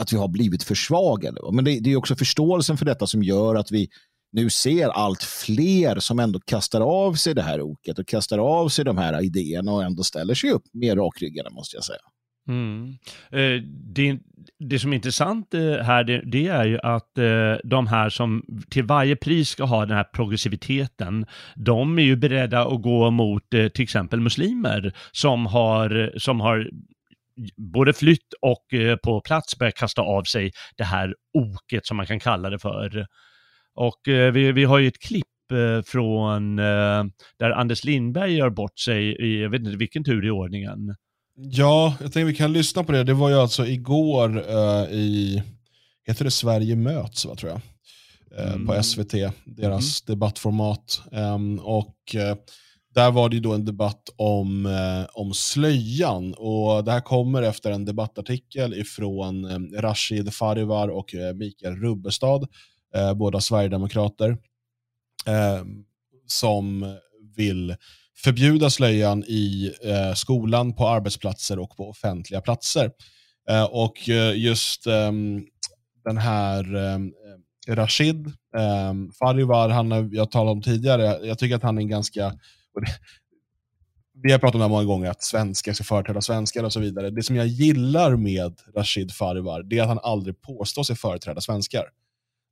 att 0.00 0.12
vi 0.12 0.16
har 0.16 0.28
blivit 0.28 0.62
försvagade. 0.62 1.40
Men 1.52 1.64
det, 1.64 1.80
det 1.80 1.92
är 1.92 1.96
också 1.96 2.16
förståelsen 2.16 2.76
för 2.76 2.84
detta 2.84 3.06
som 3.06 3.22
gör 3.22 3.54
att 3.54 3.72
vi 3.72 3.88
nu 4.32 4.50
ser 4.50 4.88
allt 4.88 5.22
fler 5.22 6.00
som 6.00 6.18
ändå 6.18 6.40
kastar 6.40 6.80
av 6.80 7.14
sig 7.14 7.34
det 7.34 7.42
här 7.42 7.60
oket 7.60 7.98
och 7.98 8.06
kastar 8.06 8.38
av 8.38 8.68
sig 8.68 8.84
de 8.84 8.98
här 8.98 9.24
idéerna 9.24 9.72
och 9.72 9.82
ändå 9.82 10.02
ställer 10.02 10.34
sig 10.34 10.50
upp 10.50 10.64
mer 10.72 10.96
rakryggade 10.96 11.50
måste 11.50 11.76
jag 11.76 11.84
säga. 11.84 12.11
Mm. 12.48 12.98
Eh, 13.30 13.62
det, 13.94 14.18
det, 14.58 14.78
som 14.78 14.92
är 14.92 14.96
intressant 14.96 15.54
eh, 15.54 15.76
här 15.76 16.04
det, 16.04 16.22
det, 16.24 16.48
är 16.48 16.64
ju 16.64 16.78
att 16.82 17.18
eh, 17.18 17.54
de 17.64 17.86
här 17.86 18.08
som 18.08 18.44
till 18.70 18.84
varje 18.84 19.16
pris 19.16 19.48
ska 19.48 19.64
ha 19.64 19.86
den 19.86 19.96
här 19.96 20.04
progressiviteten, 20.04 21.26
de 21.56 21.98
är 21.98 22.02
ju 22.02 22.16
beredda 22.16 22.60
att 22.60 22.82
gå 22.82 23.10
mot 23.10 23.50
till 23.50 23.82
exempel 23.82 24.20
muslimer 24.20 24.92
som 25.12 25.46
har, 25.46 26.12
som 26.16 26.40
har 26.40 26.70
både 27.56 27.92
flytt 27.92 28.32
och 28.40 28.66
på 29.02 29.20
plats 29.20 29.58
börjat 29.58 29.74
kasta 29.74 30.02
av 30.02 30.22
sig 30.22 30.52
det 30.76 30.84
här 30.84 31.14
oket 31.32 31.86
som 31.86 31.96
man 31.96 32.06
kan 32.06 32.20
kalla 32.20 32.50
det 32.50 32.58
för. 32.58 33.06
Och 33.74 34.00
vi, 34.06 34.52
vi 34.52 34.64
har 34.64 34.78
ju 34.78 34.88
ett 34.88 35.02
klipp 35.02 35.26
från 35.86 36.56
där 36.56 37.50
Anders 37.50 37.84
Lindberg 37.84 38.36
gör 38.36 38.50
bort 38.50 38.78
sig 38.78 39.04
i, 39.04 39.42
jag 39.42 39.50
vet 39.50 39.60
inte 39.60 39.76
vilken 39.76 40.04
tur 40.04 40.26
i 40.26 40.30
ordningen. 40.30 40.94
Ja, 41.44 41.94
jag 42.00 42.12
tänkte 42.12 42.24
vi 42.24 42.34
kan 42.34 42.52
lyssna 42.52 42.84
på 42.84 42.92
det. 42.92 43.04
Det 43.04 43.14
var 43.14 43.28
ju 43.30 43.36
alltså 43.36 43.66
igår 43.66 44.38
uh, 44.38 44.92
i, 44.92 45.42
heter 46.06 46.24
det 46.24 46.30
Sverige 46.30 46.76
möts 46.76 47.26
va, 47.26 47.34
tror 47.34 47.50
jag? 47.50 47.60
Uh, 48.40 48.52
mm. 48.52 48.66
På 48.66 48.82
SVT, 48.82 49.12
deras 49.44 50.02
mm. 50.02 50.06
debattformat. 50.06 51.02
Um, 51.12 51.58
och 51.58 51.96
uh, 52.14 52.34
där 52.94 53.10
var 53.10 53.28
det 53.28 53.36
ju 53.36 53.42
då 53.42 53.54
en 53.54 53.64
debatt 53.64 54.08
om, 54.16 54.68
om 55.12 55.34
slöjan. 55.34 56.34
Och 56.34 56.84
det 56.84 56.92
här 56.92 57.00
kommer 57.00 57.42
efter 57.42 57.70
en 57.70 57.84
debattartikel 57.84 58.74
ifrån 58.74 59.44
um, 59.44 59.74
Rashid 59.78 60.34
Farivar 60.34 60.88
och 60.88 61.14
Mikael 61.34 61.76
Rubbestad, 61.76 62.48
båda 63.16 63.40
sverigedemokrater, 63.40 64.36
ehm, 65.26 65.84
som 66.26 66.96
vill 67.36 67.76
förbjuda 68.16 68.70
slöjan 68.70 69.24
i 69.24 69.72
eh, 69.84 70.14
skolan, 70.14 70.74
på 70.74 70.88
arbetsplatser 70.88 71.58
och 71.58 71.76
på 71.76 71.90
offentliga 71.90 72.40
platser. 72.40 72.90
Eh, 73.50 73.64
och 73.64 74.08
eh, 74.08 74.38
just 74.38 74.86
eh, 74.86 75.12
den 76.04 76.18
här 76.18 76.74
ehm, 76.76 77.12
eh, 77.68 77.74
Rashid 77.74 78.26
eh, 78.56 78.94
Farivar, 79.18 79.68
han 79.68 80.10
jag 80.12 80.30
talade 80.30 80.50
om 80.50 80.62
tidigare, 80.62 81.26
jag 81.26 81.38
tycker 81.38 81.56
att 81.56 81.62
han 81.62 81.78
är 81.78 81.82
en 81.82 81.88
ganska, 81.88 82.28
det, 82.74 82.86
vi 84.22 84.32
har 84.32 84.38
pratat 84.38 84.54
om 84.54 84.58
det 84.60 84.64
här 84.64 84.70
många 84.70 84.84
gånger, 84.84 85.10
att 85.10 85.22
svenskar 85.22 85.72
ska 85.72 85.84
företräda 85.84 86.20
svenskar 86.20 86.64
och 86.64 86.72
så 86.72 86.80
vidare. 86.80 87.10
Det 87.10 87.22
som 87.22 87.36
jag 87.36 87.46
gillar 87.46 88.16
med 88.16 88.54
Rashid 88.76 89.12
Farivar, 89.12 89.62
det 89.62 89.78
är 89.78 89.82
att 89.82 89.88
han 89.88 90.00
aldrig 90.02 90.40
påstår 90.40 90.82
sig 90.82 90.96
företräda 90.96 91.40
svenskar. 91.40 91.84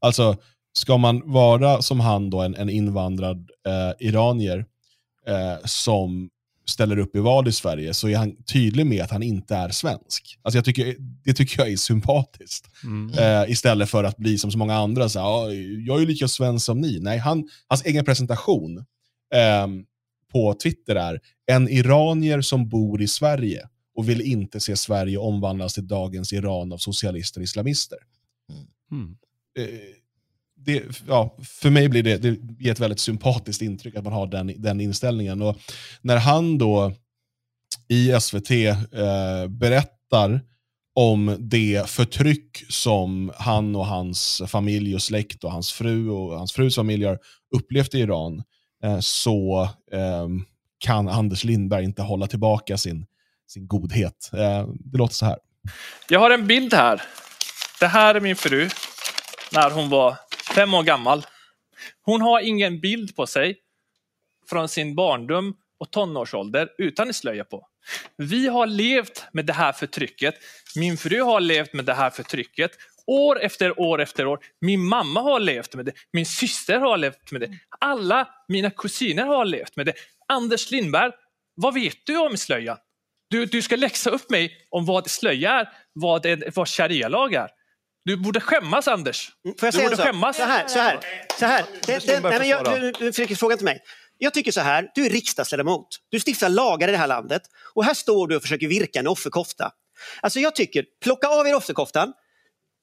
Alltså, 0.00 0.36
ska 0.72 0.96
man 0.96 1.32
vara 1.32 1.82
som 1.82 2.00
han 2.00 2.30
då, 2.30 2.40
en, 2.40 2.54
en 2.54 2.70
invandrad 2.70 3.50
eh, 3.66 4.06
iranier, 4.08 4.66
eh, 5.26 5.64
som 5.64 6.30
ställer 6.70 6.98
upp 6.98 7.16
i 7.16 7.18
val 7.18 7.48
i 7.48 7.52
Sverige 7.52 7.94
så 7.94 8.08
är 8.08 8.16
han 8.16 8.42
tydlig 8.42 8.86
med 8.86 9.02
att 9.02 9.10
han 9.10 9.22
inte 9.22 9.54
är 9.54 9.68
svensk. 9.68 10.38
Alltså 10.42 10.58
jag 10.58 10.64
tycker, 10.64 10.96
det 11.24 11.32
tycker 11.32 11.60
jag 11.60 11.72
är 11.72 11.76
sympatiskt. 11.76 12.70
Mm. 12.84 13.18
Eh, 13.18 13.50
istället 13.50 13.90
för 13.90 14.04
att 14.04 14.16
bli 14.16 14.38
som 14.38 14.50
så 14.50 14.58
många 14.58 14.74
andra, 14.74 15.08
så 15.08 15.20
här, 15.20 15.50
jag 15.86 16.02
är 16.02 16.06
lika 16.06 16.28
svensk 16.28 16.66
som 16.66 16.80
ni. 16.80 16.98
Nej, 17.00 17.18
han, 17.18 17.48
hans 17.68 17.84
egen 17.84 18.04
presentation 18.04 18.78
eh, 19.34 19.66
på 20.32 20.54
Twitter 20.54 20.94
är 20.96 21.20
en 21.46 21.68
iranier 21.68 22.40
som 22.40 22.68
bor 22.68 23.02
i 23.02 23.08
Sverige 23.08 23.68
och 23.94 24.08
vill 24.08 24.20
inte 24.20 24.60
se 24.60 24.76
Sverige 24.76 25.18
omvandlas 25.18 25.74
till 25.74 25.88
dagens 25.88 26.32
Iran 26.32 26.72
av 26.72 26.78
socialister 26.78 27.40
och 27.40 27.44
islamister. 27.44 27.98
Mm. 28.90 29.16
Eh, 29.58 29.99
det, 30.64 31.02
ja, 31.08 31.36
för 31.42 31.70
mig 31.70 31.88
blir 31.88 32.02
det, 32.02 32.16
det 32.16 32.36
ger 32.58 32.72
ett 32.72 32.80
väldigt 32.80 33.00
sympatiskt 33.00 33.62
intryck 33.62 33.96
att 33.96 34.04
man 34.04 34.12
har 34.12 34.26
den, 34.26 34.54
den 34.56 34.80
inställningen. 34.80 35.42
Och 35.42 35.56
när 36.02 36.16
han 36.16 36.58
då 36.58 36.92
i 37.88 38.20
SVT 38.20 38.50
eh, 38.50 39.46
berättar 39.48 40.40
om 40.94 41.36
det 41.38 41.90
förtryck 41.90 42.64
som 42.68 43.32
han 43.36 43.76
och 43.76 43.86
hans 43.86 44.42
familj 44.46 44.94
och 44.94 45.02
släkt 45.02 45.44
och 45.44 45.52
hans 45.52 45.72
fru 45.72 46.08
och 46.08 46.38
hans 46.38 46.52
frus 46.52 46.74
familj 46.74 47.04
har 47.04 47.18
upplevt 47.56 47.94
i 47.94 47.98
Iran, 47.98 48.42
eh, 48.84 48.98
så 49.00 49.68
eh, 49.92 50.28
kan 50.78 51.08
Anders 51.08 51.44
Lindberg 51.44 51.84
inte 51.84 52.02
hålla 52.02 52.26
tillbaka 52.26 52.78
sin, 52.78 53.06
sin 53.46 53.66
godhet. 53.66 54.30
Eh, 54.32 54.66
det 54.68 54.98
låter 54.98 55.14
så 55.14 55.26
här. 55.26 55.38
Jag 56.08 56.20
har 56.20 56.30
en 56.30 56.46
bild 56.46 56.74
här. 56.74 57.02
Det 57.80 57.86
här 57.86 58.14
är 58.14 58.20
min 58.20 58.36
fru 58.36 58.68
när 59.52 59.70
hon 59.70 59.88
var 59.88 60.16
fem 60.54 60.74
år 60.74 60.82
gammal. 60.82 61.26
Hon 62.02 62.20
har 62.20 62.40
ingen 62.40 62.80
bild 62.80 63.16
på 63.16 63.26
sig 63.26 63.58
från 64.50 64.68
sin 64.68 64.94
barndom 64.94 65.56
och 65.78 65.90
tonårsålder 65.90 66.68
utan 66.78 67.14
slöja 67.14 67.44
på. 67.44 67.66
Vi 68.16 68.48
har 68.48 68.66
levt 68.66 69.24
med 69.32 69.46
det 69.46 69.52
här 69.52 69.72
förtrycket. 69.72 70.34
Min 70.76 70.96
fru 70.96 71.20
har 71.20 71.40
levt 71.40 71.72
med 71.72 71.84
det 71.84 71.94
här 71.94 72.10
förtrycket 72.10 72.70
år 73.06 73.40
efter 73.40 73.80
år 73.80 74.00
efter 74.00 74.26
år. 74.26 74.38
Min 74.60 74.80
mamma 74.80 75.20
har 75.20 75.40
levt 75.40 75.74
med 75.74 75.84
det. 75.84 75.92
Min 76.12 76.26
syster 76.26 76.80
har 76.80 76.96
levt 76.96 77.32
med 77.32 77.40
det. 77.40 77.58
Alla 77.80 78.28
mina 78.48 78.70
kusiner 78.70 79.26
har 79.26 79.44
levt 79.44 79.76
med 79.76 79.86
det. 79.86 79.94
Anders 80.28 80.70
Lindberg, 80.70 81.12
vad 81.54 81.74
vet 81.74 82.06
du 82.06 82.16
om 82.16 82.36
slöja? 82.36 82.78
Du, 83.28 83.46
du 83.46 83.62
ska 83.62 83.76
läxa 83.76 84.10
upp 84.10 84.30
mig 84.30 84.66
om 84.70 84.86
vad 84.86 85.10
slöja 85.10 85.52
är, 85.52 85.68
vad, 85.92 86.26
vad 86.54 86.68
sharia-lag 86.68 87.34
är. 87.34 87.48
Du 88.10 88.16
borde 88.16 88.40
skämmas 88.40 88.88
Anders. 88.88 89.32
Mm, 89.44 89.56
får 89.58 89.66
jag 89.66 89.74
säga 89.74 89.88
du 89.88 89.96
borde 89.96 90.02
skämmas. 90.02 90.36
Så 90.36 90.42
här, 90.42 90.68
så 90.68 90.78
här. 90.78 91.00
Så 91.38 91.46
här. 91.46 91.64
Det, 91.86 92.06
det, 92.06 92.20
nej, 92.20 92.38
men 92.38 92.48
jag, 92.48 93.14
fick 93.14 93.38
frågan 93.38 93.58
till 93.58 93.64
mig. 93.64 93.80
Jag 94.18 94.34
tycker 94.34 94.52
så 94.52 94.60
här, 94.60 94.90
du 94.94 95.06
är 95.06 95.10
riksdagsledamot. 95.10 95.86
Du 96.08 96.20
stiftar 96.20 96.48
lagar 96.48 96.88
i 96.88 96.92
det 96.92 96.98
här 96.98 97.06
landet 97.06 97.42
och 97.74 97.84
här 97.84 97.94
står 97.94 98.28
du 98.28 98.36
och 98.36 98.42
försöker 98.42 98.68
virka 98.68 98.98
en 98.98 99.06
offerkofta. 99.06 99.72
Alltså 100.20 100.40
jag 100.40 100.56
tycker, 100.56 100.84
plocka 101.02 101.28
av 101.28 101.46
er 101.46 101.54
offerkoftan, 101.54 102.12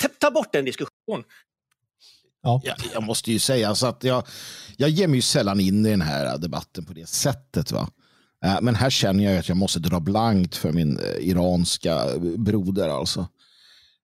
ta, 0.01 0.07
ta 0.19 0.31
bort 0.31 0.53
den 0.53 0.65
diskussionen. 0.65 1.23
Ja. 2.43 2.61
Jag, 2.63 2.75
jag, 2.93 3.03
måste 3.03 3.31
ju 3.31 3.39
säga 3.39 3.75
så 3.75 3.87
att 3.87 4.03
jag, 4.03 4.27
jag 4.77 4.89
ger 4.89 5.07
mig 5.07 5.15
ju 5.15 5.21
sällan 5.21 5.59
in 5.59 5.85
i 5.85 5.89
den 5.89 6.01
här 6.01 6.37
debatten 6.37 6.85
på 6.85 6.93
det 6.93 7.09
sättet. 7.09 7.71
Va? 7.71 7.89
Eh, 8.45 8.57
men 8.61 8.75
här 8.75 8.89
känner 8.89 9.23
jag 9.23 9.37
att 9.37 9.49
jag 9.49 9.57
måste 9.57 9.79
dra 9.79 9.99
blankt 9.99 10.55
för 10.55 10.71
min 10.71 10.99
eh, 10.99 11.29
iranska 11.29 12.05
broder. 12.37 12.89
Alltså 12.89 13.27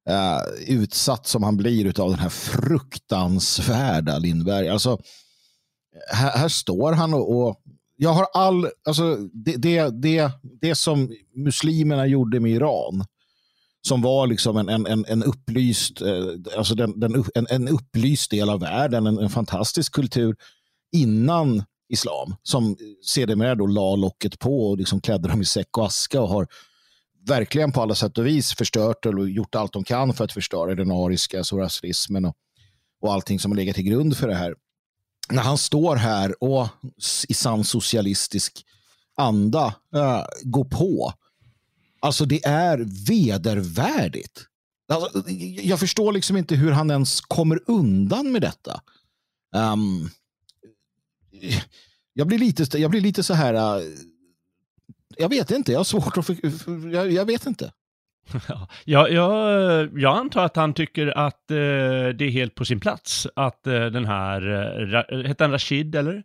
uh, 0.10 0.74
utsatt 0.76 1.28
som 1.28 1.44
han 1.44 1.58
blir 1.58 2.02
av 2.02 2.10
den 2.10 2.20
här 2.20 2.30
fruktansvärda 2.30 4.18
Lindberg. 4.18 4.70
Alltså, 4.70 4.98
här, 6.12 6.38
här 6.38 6.50
står 6.50 6.94
han 6.94 7.14
och, 7.14 7.48
och, 7.48 7.62
jag 7.96 8.14
har 8.14 8.28
all, 8.34 8.68
alltså 8.88 9.16
det, 9.16 9.56
det, 9.58 10.02
det, 10.02 10.32
det 10.62 10.76
som 10.76 11.12
muslimerna 11.36 12.08
gjorde 12.08 12.40
med 12.40 12.52
Iran, 12.52 13.06
som 13.88 14.02
var 14.02 14.28
liksom 14.28 14.58
en, 14.58 14.70
en, 14.70 15.06
en 15.08 15.24
upplyst, 15.24 16.02
eh, 16.02 16.58
alltså 16.58 16.76
den, 16.76 17.00
den, 17.00 17.26
en, 17.36 17.48
en 17.50 17.68
upplyst 17.68 18.32
del 18.32 18.50
av 18.50 18.60
världen, 18.60 19.08
en, 19.08 19.18
en 19.18 19.30
fantastisk 19.30 19.94
kultur 19.94 20.36
innan 20.92 21.64
islam, 21.90 22.36
som 22.44 22.78
sedermera 23.06 23.56
då 23.56 23.68
la 23.68 23.96
locket 23.96 24.40
på 24.40 24.70
och 24.70 24.78
liksom 24.78 25.02
klädde 25.02 25.28
dem 25.28 25.42
i 25.42 25.46
säck 25.46 25.78
och 25.78 25.86
aska 25.86 26.22
och 26.22 26.30
har 26.30 26.48
verkligen 27.26 27.72
på 27.72 27.82
alla 27.82 27.96
sätt 27.96 28.18
och 28.18 28.28
vis 28.28 28.56
förstört 28.56 29.06
och 29.06 29.30
gjort 29.30 29.56
allt 29.56 29.74
de 29.74 29.84
kan 29.84 30.14
för 30.14 30.24
att 30.24 30.32
förstöra 30.32 30.76
den 30.76 30.92
ariska 30.92 31.44
zoroastrismen 31.44 32.26
och, 32.26 32.36
och 33.02 33.14
allting 33.14 33.40
som 33.40 33.52
har 33.52 33.56
legat 33.56 33.76
till 33.76 33.84
grund 33.84 34.18
för 34.18 34.28
det 34.28 34.36
här. 34.36 34.56
När 35.30 35.42
han 35.42 35.58
står 35.58 35.96
här 35.96 36.44
och 36.44 36.68
i 37.28 37.34
sann 37.34 37.64
socialistisk 37.64 38.66
anda 39.16 39.76
äh, 39.96 40.24
går 40.44 40.66
på. 40.66 41.14
Alltså 42.00 42.26
det 42.26 42.46
är 42.46 42.78
vedervärdigt. 43.08 44.46
Alltså, 44.88 45.30
jag 45.62 45.80
förstår 45.80 46.12
liksom 46.12 46.38
inte 46.38 46.56
hur 46.56 46.72
han 46.72 46.92
ens 46.92 47.22
kommer 47.22 47.60
undan 47.68 48.32
med 48.32 48.42
detta. 48.42 48.82
Um, 49.56 50.10
jag 52.14 52.28
blir 52.28 52.40
lite, 52.40 52.80
jag 52.80 52.92
blir 52.92 53.02
lite 53.02 53.24
så 53.24 53.34
här... 53.34 53.80
Uh, 53.80 53.84
jag 55.18 55.30
vet 55.30 55.52
inte, 55.52 55.72
jag 55.72 55.80
har 55.80 55.84
svårt 55.84 56.18
att... 56.18 56.30
Jag, 56.94 57.12
jag 57.12 57.26
vet 57.26 57.46
inte. 57.46 57.72
Ja, 58.86 59.08
jag, 59.10 60.00
jag 60.00 60.18
antar 60.18 60.46
att 60.46 60.56
han 60.56 60.74
tycker 60.74 61.08
att 61.08 61.52
eh, 61.52 61.56
det 61.56 62.22
är 62.22 62.30
helt 62.30 62.56
på 62.56 62.66
sin 62.66 62.80
plats 62.80 63.28
att 63.36 63.68
eh, 63.68 63.86
den 63.86 64.06
här, 64.06 64.42
eh, 65.12 65.28
hette 65.28 65.44
han 65.44 65.52
Rashid 65.52 65.96
eller? 65.96 66.24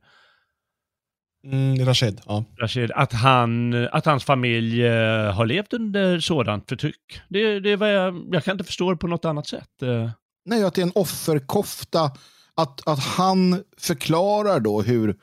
Mm, 1.44 1.86
Rashid, 1.86 2.20
ja. 2.26 2.44
Rashid, 2.60 2.92
att, 2.92 3.12
han, 3.12 3.74
att 3.92 4.06
hans 4.06 4.24
familj 4.24 4.86
eh, 4.86 5.32
har 5.32 5.46
levt 5.46 5.72
under 5.72 6.20
sådant 6.20 6.68
förtryck. 6.68 7.20
Det, 7.28 7.60
det 7.60 7.70
är 7.70 7.76
vad 7.76 7.94
jag, 7.94 8.28
jag 8.32 8.44
kan 8.44 8.52
inte 8.52 8.64
förstå 8.64 8.90
det 8.90 8.96
på 8.96 9.06
något 9.06 9.24
annat 9.24 9.46
sätt. 9.46 9.82
Eh. 9.82 10.10
Nej, 10.44 10.64
att 10.64 10.74
det 10.74 10.80
är 10.80 10.86
en 10.86 10.92
offerkofta. 10.94 12.10
Att, 12.54 12.88
att 12.88 12.98
han 12.98 13.64
förklarar 13.78 14.60
då 14.60 14.82
hur, 14.82 15.16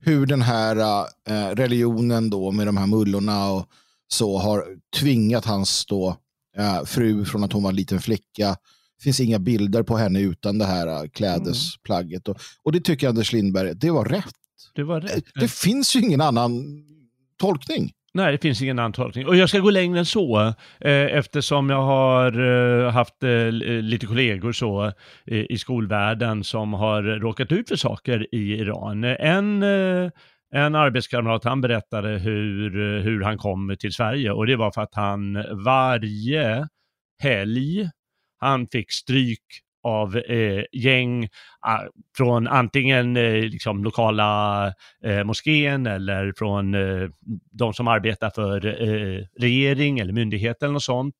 hur 0.00 0.26
den 0.26 0.42
här 0.42 1.06
äh, 1.28 1.54
religionen 1.54 2.30
då 2.30 2.50
med 2.50 2.66
de 2.66 2.76
här 2.76 2.86
mullorna 2.86 3.50
och 3.50 3.68
så 4.08 4.38
har 4.38 4.64
tvingat 4.96 5.44
hans 5.44 5.86
då, 5.86 6.16
äh, 6.56 6.84
fru 6.84 7.24
från 7.24 7.44
att 7.44 7.52
hon 7.52 7.62
var 7.62 7.70
en 7.70 7.76
liten 7.76 8.00
flicka. 8.00 8.56
Det 8.96 9.02
finns 9.02 9.20
inga 9.20 9.38
bilder 9.38 9.82
på 9.82 9.96
henne 9.96 10.20
utan 10.20 10.58
det 10.58 10.64
här 10.64 10.86
äh, 10.86 11.08
klädesplagget. 11.08 12.28
Och, 12.28 12.40
och 12.62 12.72
det 12.72 12.80
tycker 12.80 13.08
Anders 13.08 13.32
Lindberg, 13.32 13.74
det 13.74 13.90
var 13.90 14.04
rätt. 14.04 14.34
Det 14.74 14.84
var 14.84 15.00
rätt. 15.00 15.24
Det, 15.34 15.40
det 15.40 15.48
finns 15.48 15.96
ju 15.96 16.00
ingen 16.00 16.20
annan 16.20 16.82
tolkning. 17.40 17.92
Nej, 18.14 18.32
det 18.32 18.38
finns 18.38 18.62
ingen 18.62 18.78
antolkning. 18.78 19.26
Och 19.26 19.36
jag 19.36 19.48
ska 19.48 19.58
gå 19.58 19.70
längre 19.70 19.98
än 19.98 20.06
så, 20.06 20.38
eh, 20.80 21.16
eftersom 21.16 21.70
jag 21.70 21.82
har 21.82 22.40
eh, 22.40 22.90
haft 22.90 23.22
eh, 23.22 23.30
eh, 23.30 23.50
lite 23.82 24.06
kollegor 24.06 24.52
så 24.52 24.86
eh, 25.26 25.44
i 25.50 25.58
skolvärlden 25.58 26.44
som 26.44 26.72
har 26.72 27.02
råkat 27.02 27.52
ut 27.52 27.68
för 27.68 27.76
saker 27.76 28.34
i 28.34 28.54
Iran. 28.54 29.04
En, 29.04 29.62
eh, 29.62 30.10
en 30.54 30.74
arbetskamrat, 30.74 31.44
han 31.44 31.60
berättade 31.60 32.08
hur, 32.08 32.96
eh, 32.96 33.02
hur 33.02 33.22
han 33.22 33.38
kom 33.38 33.76
till 33.78 33.92
Sverige 33.92 34.32
och 34.32 34.46
det 34.46 34.56
var 34.56 34.70
för 34.70 34.82
att 34.82 34.94
han 34.94 35.34
varje 35.64 36.68
helg 37.22 37.90
han 38.40 38.66
fick 38.66 38.92
stryk 38.92 39.44
av 39.82 40.16
eh, 40.16 40.64
gäng 40.72 41.24
eh, 41.24 41.28
från 42.16 42.48
antingen 42.48 43.16
eh, 43.16 43.32
liksom 43.32 43.84
lokala 43.84 44.66
eh, 45.04 45.24
moskén 45.24 45.86
eller 45.86 46.32
från 46.36 46.74
eh, 46.74 47.08
de 47.52 47.74
som 47.74 47.88
arbetar 47.88 48.30
för 48.30 48.66
eh, 48.66 49.24
regering 49.40 49.98
eller 49.98 50.12
myndighet 50.12 50.62
eller 50.62 50.72
något 50.72 50.82
sånt. 50.82 51.14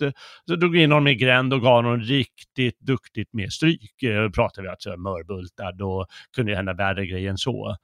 Så 0.49 0.57
drog 0.57 0.77
in 0.77 0.93
honom 0.93 1.07
i 1.07 1.15
gränd 1.15 1.55
och 1.55 1.63
gav 1.63 1.75
honom 1.85 2.01
riktigt 2.01 2.81
duktigt 2.81 3.33
med 3.33 3.53
stryk. 3.53 4.03
Eh, 4.03 4.31
pratar 4.31 4.63
vi 4.63 4.69
alltså 4.69 4.97
mörbultar, 4.97 5.73
då 5.73 6.07
kunde 6.37 6.53
det 6.53 6.57
hända 6.57 6.73
värre 6.75 7.07
grejer 7.07 7.31
än 7.31 7.39
så 7.39 7.77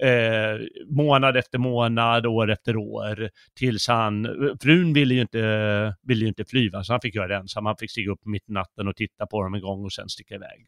eh, 0.00 0.66
månad 0.86 1.36
efter 1.36 1.58
månad, 1.58 2.26
år 2.26 2.50
efter 2.50 2.76
år, 2.76 3.30
tills 3.54 3.88
han, 3.88 4.28
frun 4.62 4.92
ville 4.92 5.14
ju 5.14 5.20
inte, 5.20 5.38
ville 6.02 6.20
ju 6.20 6.28
inte 6.28 6.44
flyga, 6.44 6.84
så 6.84 6.92
han 6.92 7.00
fick 7.00 7.14
göra 7.14 7.28
det 7.28 7.36
ensam. 7.36 7.66
Han 7.66 7.76
fick 7.76 7.90
stiga 7.90 8.12
upp 8.12 8.24
mitt 8.24 8.48
i 8.48 8.52
natten 8.52 8.88
och 8.88 8.96
titta 8.96 9.26
på 9.26 9.42
dem 9.42 9.54
en 9.54 9.60
gång 9.60 9.84
och 9.84 9.92
sen 9.92 10.08
sticka 10.08 10.34
iväg. 10.34 10.66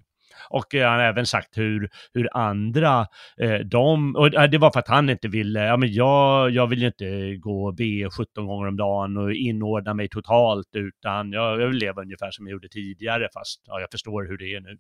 Och 0.51 0.75
eh, 0.75 0.89
han 0.89 0.99
har 0.99 1.07
även 1.07 1.27
sagt 1.27 1.59
hur, 1.59 1.91
hur 2.15 2.29
andra, 2.37 3.07
eh, 3.41 3.59
de, 3.59 4.17
och 4.17 4.35
eh, 4.35 4.51
det 4.51 4.59
var 4.59 4.71
för 4.71 4.79
att 4.79 4.89
han 4.89 5.11
inte 5.11 5.29
ville, 5.29 5.65
ja 5.65 5.77
men 5.77 5.93
jag, 5.93 6.51
jag 6.51 6.67
vill 6.67 6.81
ju 6.81 6.87
inte 6.87 7.37
gå 7.37 7.67
och 7.67 7.75
be 7.75 8.11
17 8.11 8.47
gånger 8.47 8.69
om 8.69 8.77
dagen 8.77 9.17
och 9.17 9.33
inordna 9.33 9.95
mig 9.95 10.09
totalt, 10.09 10.69
utan 10.73 11.33
jag, 11.33 11.61
jag 11.61 11.67
vill 11.67 11.77
leva 11.77 12.03
ungefär 12.03 12.31
som 12.31 12.47
jag 12.47 12.53
gjorde 12.53 12.69
tidigare, 12.69 13.29
fast 13.35 13.63
ja, 13.67 13.81
jag 13.81 13.91
förstår 13.91 14.29
hur 14.29 14.39
det 14.39 14.55
är 14.55 14.61
nu. 14.61 14.79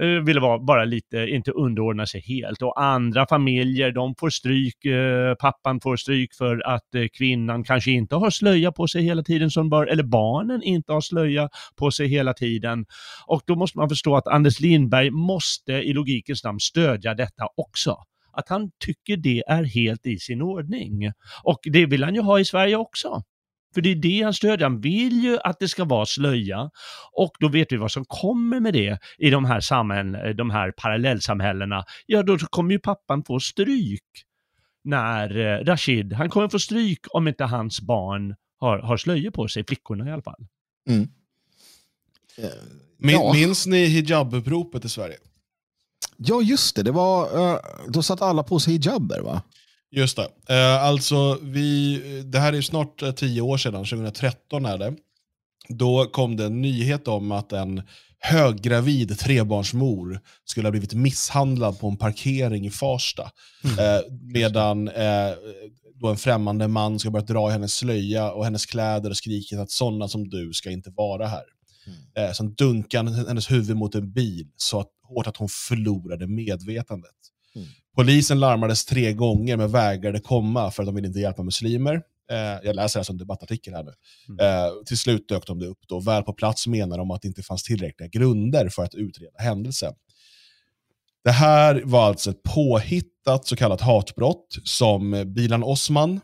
Eh, 0.00 0.06
ville 0.06 0.40
vara 0.40 0.58
bara 0.58 0.84
lite, 0.84 1.16
inte 1.16 1.50
underordna 1.50 2.06
sig 2.06 2.20
helt. 2.20 2.62
Och 2.62 2.82
andra 2.82 3.26
familjer, 3.26 3.92
de 3.92 4.14
får 4.20 4.30
stryk, 4.30 4.84
eh, 4.84 5.34
pappan 5.34 5.80
får 5.80 5.96
stryk 5.96 6.34
för 6.34 6.62
att 6.66 6.94
eh, 6.94 7.04
kvinnan 7.18 7.64
kanske 7.64 7.90
inte 7.90 8.16
har 8.16 8.30
slöja 8.30 8.72
på 8.72 8.88
sig 8.88 9.02
hela 9.02 9.22
tiden 9.22 9.50
som 9.50 9.70
bör, 9.70 9.86
eller 9.86 10.02
barnen 10.02 10.62
inte 10.62 10.92
har 10.92 11.00
slöja 11.00 11.48
på 11.76 11.90
sig 11.90 12.06
hela 12.06 12.34
tiden. 12.34 12.86
Och 13.26 13.42
då 13.46 13.56
måste 13.56 13.78
man 13.78 13.88
förstå 13.88 14.16
att 14.16 14.26
Anders 14.26 14.60
Lindberg 14.60 15.10
måste 15.10 15.72
i 15.72 15.92
logikens 15.92 16.44
namn 16.44 16.60
stödja 16.60 17.14
detta 17.14 17.48
också 17.56 17.96
att 18.32 18.48
han 18.48 18.70
tycker 18.84 19.16
det 19.16 19.42
är 19.46 19.64
helt 19.64 20.06
i 20.06 20.18
sin 20.18 20.42
ordning. 20.42 21.12
Och 21.42 21.60
det 21.62 21.86
vill 21.86 22.04
han 22.04 22.14
ju 22.14 22.20
ha 22.20 22.40
i 22.40 22.44
Sverige 22.44 22.76
också. 22.76 23.22
För 23.74 23.80
det 23.80 23.90
är 23.90 23.94
det 23.94 24.22
han 24.22 24.34
stödjer. 24.34 24.68
Han 24.68 24.80
vill 24.80 25.22
ju 25.22 25.38
att 25.44 25.58
det 25.58 25.68
ska 25.68 25.84
vara 25.84 26.06
slöja. 26.06 26.70
Och 27.12 27.32
då 27.40 27.48
vet 27.48 27.72
vi 27.72 27.76
vad 27.76 27.92
som 27.92 28.04
kommer 28.04 28.60
med 28.60 28.72
det 28.72 28.98
i 29.18 29.30
de 29.30 29.44
här, 29.44 29.60
samhällen, 29.60 30.36
de 30.36 30.50
här 30.50 30.72
parallellsamhällena. 30.76 31.84
Ja, 32.06 32.22
då 32.22 32.38
kommer 32.38 32.72
ju 32.72 32.78
pappan 32.78 33.24
få 33.24 33.40
stryk 33.40 34.02
när 34.84 35.36
eh, 35.36 35.64
Rashid, 35.64 36.12
han 36.12 36.30
kommer 36.30 36.48
få 36.48 36.58
stryk 36.58 37.06
om 37.10 37.28
inte 37.28 37.44
hans 37.44 37.80
barn 37.80 38.34
har, 38.58 38.78
har 38.78 38.96
slöjor 38.96 39.30
på 39.30 39.48
sig, 39.48 39.64
flickorna 39.64 40.08
i 40.08 40.12
alla 40.12 40.22
fall. 40.22 40.46
Mm. 40.88 41.08
Min, 42.98 43.14
ja. 43.14 43.32
Minns 43.32 43.66
ni 43.66 43.84
hijabuppropet 43.84 44.84
i 44.84 44.88
Sverige? 44.88 45.16
Ja, 46.16 46.42
just 46.42 46.76
det. 46.76 46.82
det 46.82 46.90
var, 46.90 47.38
uh, 47.38 47.58
då 47.88 48.02
satt 48.02 48.22
alla 48.22 48.42
på 48.42 48.60
sig 48.60 48.72
hijaber, 48.74 49.20
va? 49.20 49.42
Just 49.92 50.16
det. 50.16 50.28
Eh, 50.48 50.84
alltså, 50.84 51.38
vi, 51.42 52.00
det 52.26 52.38
här 52.38 52.52
är 52.52 52.60
snart 52.60 53.02
eh, 53.02 53.12
tio 53.12 53.40
år 53.40 53.56
sedan, 53.56 53.84
2013 53.84 54.64
är 54.64 54.78
det. 54.78 54.94
Då 55.68 56.06
kom 56.06 56.36
det 56.36 56.44
en 56.44 56.62
nyhet 56.62 57.08
om 57.08 57.32
att 57.32 57.52
en 57.52 57.82
höggravid 58.18 59.18
trebarnsmor 59.18 60.20
skulle 60.44 60.66
ha 60.66 60.70
blivit 60.70 60.94
misshandlad 60.94 61.80
på 61.80 61.88
en 61.88 61.96
parkering 61.96 62.66
i 62.66 62.70
Farsta. 62.70 63.30
Mm. 63.64 63.78
Eh, 63.78 64.00
medan 64.20 64.88
eh, 64.88 65.32
då 65.94 66.08
en 66.08 66.16
främmande 66.16 66.68
man 66.68 66.98
ska 66.98 67.10
börja 67.10 67.26
dra 67.26 67.48
i 67.48 67.52
hennes 67.52 67.74
slöja 67.74 68.32
och 68.32 68.44
hennes 68.44 68.66
kläder 68.66 69.10
och 69.10 69.16
skrikit 69.16 69.58
att 69.58 69.70
sådana 69.70 70.08
som 70.08 70.28
du 70.28 70.52
ska 70.52 70.70
inte 70.70 70.90
vara 70.90 71.26
här. 71.26 71.44
Mm. 71.86 72.28
Eh, 72.28 72.32
sen 72.32 72.54
dunkade 72.54 73.10
hennes 73.28 73.50
huvud 73.50 73.76
mot 73.76 73.94
en 73.94 74.12
bil 74.12 74.46
så 74.56 74.80
att, 74.80 74.88
hårt 75.02 75.26
att 75.26 75.36
hon 75.36 75.48
förlorade 75.48 76.26
medvetandet. 76.26 77.10
Mm. 77.54 77.68
Polisen 77.96 78.40
larmades 78.40 78.84
tre 78.84 79.12
gånger 79.12 79.56
men 79.56 79.70
vägrade 79.70 80.20
komma 80.20 80.70
för 80.70 80.82
att 80.82 80.86
de 80.86 80.94
ville 80.94 81.08
inte 81.08 81.20
hjälpa 81.20 81.42
muslimer. 81.42 82.02
Eh, 82.30 82.66
jag 82.66 82.76
läser 82.76 83.00
alltså 83.00 83.12
en 83.12 83.18
debattartikel 83.18 83.74
här 83.74 83.82
nu. 83.82 83.92
Mm. 84.28 84.64
Eh, 84.64 84.72
till 84.86 84.98
slut 84.98 85.28
dök 85.28 85.46
de 85.46 85.62
upp. 85.62 85.78
Då. 85.88 86.00
Väl 86.00 86.22
på 86.22 86.32
plats 86.32 86.66
menar 86.66 86.98
de 86.98 87.10
att 87.10 87.22
det 87.22 87.28
inte 87.28 87.42
fanns 87.42 87.62
tillräckliga 87.62 88.08
grunder 88.08 88.68
för 88.68 88.82
att 88.82 88.94
utreda 88.94 89.38
händelsen. 89.38 89.92
Det 91.24 91.30
här 91.30 91.82
var 91.84 92.06
alltså 92.06 92.30
ett 92.30 92.42
påhittat 92.42 93.46
så 93.46 93.56
kallat 93.56 93.80
hatbrott 93.80 94.58
som 94.64 95.24
Bilan 95.26 95.62
Osman, 95.62 96.20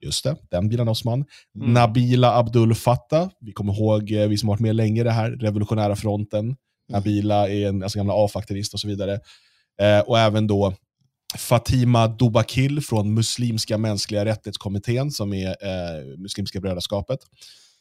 just 0.00 0.24
det, 0.24 0.36
den 0.50 0.68
Bilan 0.68 0.88
Osman, 0.88 1.24
mm. 1.56 1.72
Nabila 1.72 2.36
Abdul 2.36 2.74
Fattah, 2.74 3.28
vi 3.40 3.52
kommer 3.52 3.72
ihåg, 3.72 4.12
eh, 4.12 4.28
vi 4.28 4.38
som 4.38 4.48
har 4.48 4.56
varit 4.56 4.60
med 4.60 4.76
länge 4.76 5.04
det 5.04 5.10
här, 5.10 5.30
Revolutionära 5.30 5.96
fronten, 5.96 6.44
mm. 6.44 6.56
Nabila 6.88 7.48
är 7.48 7.68
en 7.68 7.82
alltså 7.82 7.98
gamla 7.98 8.14
AF-aktivist 8.14 8.74
och 8.74 8.80
så 8.80 8.88
vidare. 8.88 9.20
Eh, 9.80 10.00
och 10.00 10.18
även 10.18 10.46
då 10.46 10.74
Fatima 11.38 12.08
Dobakil 12.08 12.80
från 12.80 13.14
Muslimska 13.14 13.78
mänskliga 13.78 14.24
rättighetskommittén, 14.24 15.10
som 15.10 15.32
är 15.32 15.48
eh, 15.48 16.18
Muslimska 16.18 16.60
brödraskapet. 16.60 17.18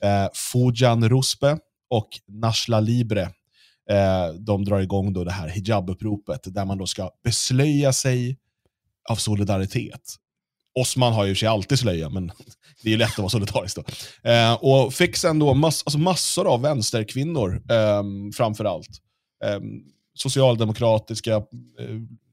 Eh, 0.03 0.27
Fujan 0.33 1.09
Ruspe 1.09 1.57
och 1.89 2.09
Nashla 2.27 2.79
Libre. 2.79 3.21
Eh, 3.89 4.33
de 4.39 4.65
drar 4.65 4.79
igång 4.79 5.13
då 5.13 5.23
det 5.23 5.31
här 5.31 5.47
hijabuppropet, 5.47 6.41
där 6.45 6.65
man 6.65 6.77
då 6.77 6.87
ska 6.87 7.11
beslöja 7.23 7.93
sig 7.93 8.37
av 9.09 9.15
solidaritet. 9.15 10.15
Osman 10.79 11.13
har 11.13 11.25
ju 11.25 11.35
sig 11.35 11.47
alltid 11.47 11.79
slöja, 11.79 12.09
men 12.09 12.27
det 12.83 12.89
är 12.89 12.91
ju 12.91 12.97
lätt 12.97 13.11
att 13.11 13.17
vara 13.17 13.29
solidarisk 13.29 13.75
då. 13.75 13.83
Eh, 14.29 14.53
och 14.53 14.93
fick 14.93 15.15
sen 15.15 15.39
då 15.39 15.53
mass, 15.53 15.83
alltså 15.85 15.99
massor 15.99 16.53
av 16.53 16.61
vänsterkvinnor, 16.61 17.63
eh, 17.69 18.03
framför 18.33 18.65
allt. 18.65 19.01
Eh, 19.45 19.59
socialdemokratiska 20.13 21.35
eh, 21.35 21.43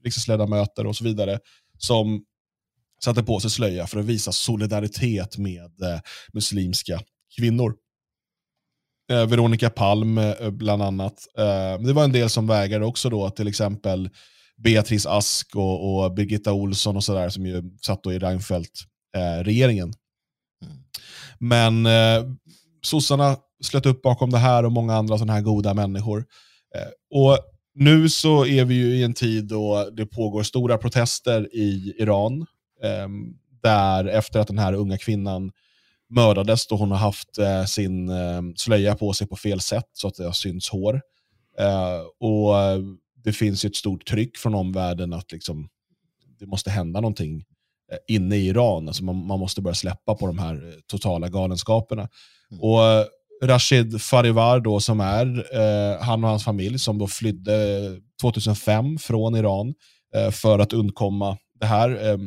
riksdagsledamöter 0.03 0.85
och 0.85 0.95
så 0.95 1.03
vidare 1.03 1.39
som 1.77 2.23
satte 3.03 3.23
på 3.23 3.39
sig 3.39 3.51
slöja 3.51 3.87
för 3.87 3.99
att 3.99 4.05
visa 4.05 4.31
solidaritet 4.31 5.37
med 5.37 5.81
eh, 5.81 5.99
muslimska 6.33 7.01
kvinnor. 7.37 7.75
Eh, 9.11 9.25
Veronica 9.25 9.69
Palm 9.69 10.17
eh, 10.17 10.49
bland 10.49 10.83
annat. 10.83 11.27
Eh, 11.37 11.81
det 11.81 11.93
var 11.93 12.03
en 12.03 12.11
del 12.11 12.29
som 12.29 12.47
vägrade 12.47 12.85
också 12.85 13.09
då, 13.09 13.29
till 13.29 13.47
exempel 13.47 14.09
Beatrice 14.57 15.05
Ask 15.05 15.55
och, 15.55 16.03
och 16.03 16.13
Birgitta 16.13 16.53
Olsson 16.53 16.95
och 16.95 17.03
sådär 17.03 17.29
som 17.29 17.45
ju 17.45 17.63
satt 17.81 18.03
då 18.03 18.13
i 18.13 18.19
Reinfeldt-regeringen. 18.19 19.93
Eh, 20.63 20.67
mm. 20.67 20.83
Men 21.39 21.85
eh, 21.85 22.31
sossarna 22.81 23.37
slöt 23.63 23.85
upp 23.85 24.01
bakom 24.01 24.29
det 24.29 24.37
här 24.37 24.65
och 24.65 24.71
många 24.71 24.95
andra 24.95 25.17
sådana 25.17 25.33
här 25.33 25.41
goda 25.41 25.73
människor. 25.73 26.25
Eh, 26.75 27.19
och 27.19 27.37
nu 27.77 28.09
så 28.09 28.45
är 28.45 28.65
vi 28.65 28.75
ju 28.75 28.95
i 28.95 29.03
en 29.03 29.13
tid 29.13 29.45
då 29.45 29.89
det 29.93 30.05
pågår 30.05 30.43
stora 30.43 30.77
protester 30.77 31.55
i 31.55 31.93
Iran. 31.97 32.41
Eh, 32.83 33.07
där 33.61 34.05
efter 34.05 34.39
att 34.39 34.47
den 34.47 34.57
här 34.57 34.73
unga 34.73 34.97
kvinnan 34.97 35.51
mördades 36.09 36.67
då 36.67 36.75
hon 36.75 36.91
har 36.91 36.97
haft 36.97 37.37
eh, 37.37 37.65
sin 37.65 38.09
eh, 38.09 38.41
slöja 38.55 38.95
på 38.95 39.13
sig 39.13 39.27
på 39.27 39.35
fel 39.35 39.59
sätt 39.59 39.89
så 39.93 40.07
att 40.07 40.15
det 40.15 40.25
har 40.25 40.31
synts 40.31 40.69
hår. 40.69 41.01
Eh, 41.59 42.27
och 42.27 42.55
Det 43.23 43.33
finns 43.33 43.65
ett 43.65 43.75
stort 43.75 44.05
tryck 44.05 44.37
från 44.37 44.55
omvärlden 44.55 45.13
att 45.13 45.31
liksom 45.31 45.69
det 46.39 46.45
måste 46.45 46.69
hända 46.69 47.01
någonting 47.01 47.45
eh, 47.91 48.15
inne 48.15 48.35
i 48.35 48.47
Iran. 48.47 48.87
Alltså 48.87 49.03
man, 49.03 49.25
man 49.25 49.39
måste 49.39 49.61
börja 49.61 49.75
släppa 49.75 50.15
på 50.15 50.27
de 50.27 50.39
här 50.39 50.53
eh, 50.53 50.73
totala 50.87 51.27
galenskaperna. 51.27 52.09
Mm. 52.51 52.63
Och 52.63 52.83
eh, 52.83 53.05
Rashid 53.43 54.01
Farivar 54.01 54.59
då, 54.59 54.79
som 54.79 54.99
är 54.99 55.55
eh, 55.55 56.01
han 56.01 56.23
och 56.23 56.29
hans 56.29 56.43
familj 56.43 56.79
som 56.79 56.97
då 56.97 57.07
flydde 57.07 57.85
eh, 57.85 57.91
2005 58.21 58.97
från 58.97 59.35
Iran 59.35 59.73
eh, 60.15 60.31
för 60.31 60.59
att 60.59 60.73
undkomma 60.73 61.37
det 61.59 61.65
här. 61.65 62.09
Eh, 62.11 62.17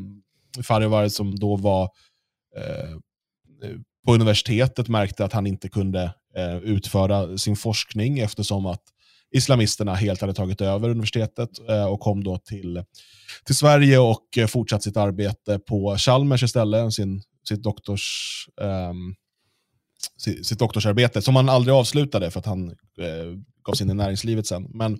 Farivar 0.62 1.08
som 1.08 1.38
då 1.38 1.56
var 1.56 1.82
eh, 2.56 2.96
på 4.06 4.14
universitetet 4.14 4.88
märkte 4.88 5.24
att 5.24 5.32
han 5.32 5.46
inte 5.46 5.68
kunde 5.68 6.14
eh, 6.36 6.56
utföra 6.56 7.38
sin 7.38 7.56
forskning 7.56 8.18
eftersom 8.18 8.66
att 8.66 8.82
islamisterna 9.32 9.94
helt 9.94 10.20
hade 10.20 10.34
tagit 10.34 10.60
över 10.60 10.88
universitetet 10.88 11.68
eh, 11.68 11.84
och 11.84 12.00
kom 12.00 12.24
då 12.24 12.38
till, 12.38 12.82
till 13.44 13.56
Sverige 13.56 13.98
och 13.98 14.22
fortsatte 14.34 14.52
fortsatt 14.52 14.82
sitt 14.82 14.96
arbete 14.96 15.58
på 15.58 15.96
Chalmers 15.98 16.42
istället, 16.42 16.94
sin, 16.94 17.22
sitt, 17.48 17.62
doktors, 17.62 18.46
ehm, 18.60 19.14
sitt, 20.20 20.58
doktorsarbete, 20.58 21.22
som 21.22 21.36
han 21.36 21.48
aldrig 21.48 21.74
avslutade 21.74 22.30
för 22.30 22.40
att 22.40 22.46
han 22.46 22.68
eh, 22.68 23.38
gav 23.64 23.74
sig 23.74 23.84
in 23.84 23.90
i 23.90 23.94
näringslivet 23.94 24.46
sen. 24.46 24.66
Men 24.74 24.98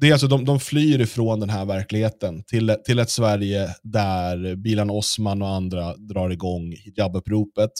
det 0.00 0.08
är 0.08 0.12
alltså, 0.12 0.26
de, 0.26 0.44
de 0.44 0.60
flyr 0.60 1.00
ifrån 1.00 1.40
den 1.40 1.50
här 1.50 1.64
verkligheten 1.64 2.44
till, 2.44 2.76
till 2.84 2.98
ett 2.98 3.10
Sverige 3.10 3.68
där 3.82 4.56
Bilan 4.56 4.90
Osman 4.90 5.42
och 5.42 5.48
andra 5.48 5.96
drar 5.96 6.30
igång 6.30 6.72
hijabuppropet. 6.72 7.70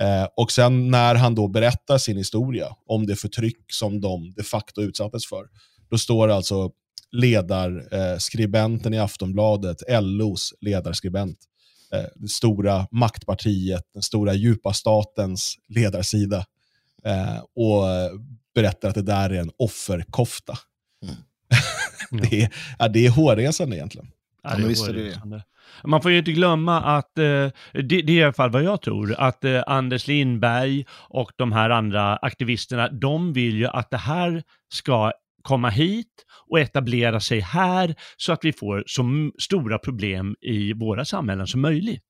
Eh, 0.00 0.28
och 0.36 0.52
sen 0.52 0.90
när 0.90 1.14
han 1.14 1.34
då 1.34 1.48
berättar 1.48 1.98
sin 1.98 2.16
historia 2.16 2.66
om 2.86 3.06
det 3.06 3.16
förtryck 3.16 3.72
som 3.72 4.00
de 4.00 4.32
de 4.36 4.42
facto 4.42 4.82
utsattes 4.82 5.26
för, 5.26 5.46
då 5.90 5.98
står 5.98 6.28
alltså 6.28 6.70
ledarskribenten 7.12 8.92
eh, 8.92 8.98
i 8.98 9.00
Aftonbladet, 9.00 9.76
LOs 10.02 10.54
ledarskribent, 10.60 11.38
eh, 11.92 12.04
det 12.14 12.28
stora 12.28 12.86
maktpartiet, 12.90 13.82
den 13.94 14.02
stora 14.02 14.34
djupa 14.34 14.72
statens 14.72 15.56
ledarsida 15.68 16.44
eh, 17.04 17.38
och 17.38 17.84
berättar 18.54 18.88
att 18.88 18.94
det 18.94 19.02
där 19.02 19.30
är 19.30 19.40
en 19.40 19.50
offerkofta. 19.58 20.58
Mm. 21.02 21.16
det, 22.30 22.42
är, 22.42 22.54
ja, 22.78 22.88
det 22.88 23.06
är 23.06 23.10
hårresande 23.10 23.76
egentligen. 23.76 24.10
Ja, 24.42 24.56
det 24.56 24.62
är 24.62 24.92
det. 24.92 25.42
Man 25.84 26.02
får 26.02 26.10
ju 26.10 26.18
inte 26.18 26.32
glömma 26.32 26.80
att, 26.80 27.18
eh, 27.18 27.24
det, 27.24 27.52
det, 27.82 27.92
är 27.92 28.10
i 28.10 28.22
alla 28.22 28.32
fall 28.32 28.50
vad 28.50 28.62
jag 28.62 28.82
tror, 28.82 29.14
att 29.18 29.44
eh, 29.44 29.62
Anders 29.66 30.06
Lindberg 30.06 30.84
och 30.90 31.32
de 31.36 31.52
här 31.52 31.70
andra 31.70 32.16
aktivisterna, 32.16 32.88
de 32.88 33.32
vill 33.32 33.56
ju 33.56 33.66
att 33.66 33.90
det 33.90 33.96
här 33.96 34.42
ska 34.72 35.12
komma 35.42 35.68
hit 35.68 36.24
och 36.50 36.60
etablera 36.60 37.20
sig 37.20 37.40
här 37.40 37.94
så 38.16 38.32
att 38.32 38.44
vi 38.44 38.52
får 38.52 38.84
så 38.86 39.30
stora 39.38 39.78
problem 39.78 40.36
i 40.40 40.72
våra 40.72 41.04
samhällen 41.04 41.46
som 41.46 41.60
möjligt. 41.60 42.04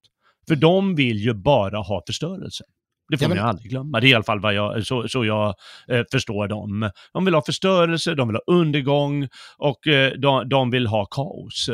För 0.49 0.57
de 0.57 0.95
vill 0.95 1.17
ju 1.17 1.35
bara 1.35 1.79
ha 1.79 2.03
förstörelse. 2.07 2.65
Det 3.11 3.19
får 3.19 3.25
ja, 3.25 3.29
men... 3.29 3.39
man 3.39 3.47
aldrig 3.47 3.71
glömma. 3.71 4.01
Det 4.01 4.07
är 4.07 4.11
i 4.11 4.15
alla 4.15 4.25
fall 4.25 4.41
vad 4.41 4.55
jag, 4.55 4.87
så, 4.87 5.09
så 5.09 5.25
jag 5.25 5.55
eh, 5.89 6.03
förstår 6.13 6.49
dem. 6.49 6.91
De 7.13 7.25
vill 7.25 7.35
ha 7.35 7.43
förstörelse, 7.43 8.15
de 8.15 8.29
vill 8.29 8.37
ha 8.37 8.55
undergång 8.55 9.29
och 9.59 9.87
eh, 9.87 10.13
de, 10.13 10.49
de 10.49 10.71
vill 10.71 10.87
ha 10.87 11.05
kaos. 11.05 11.71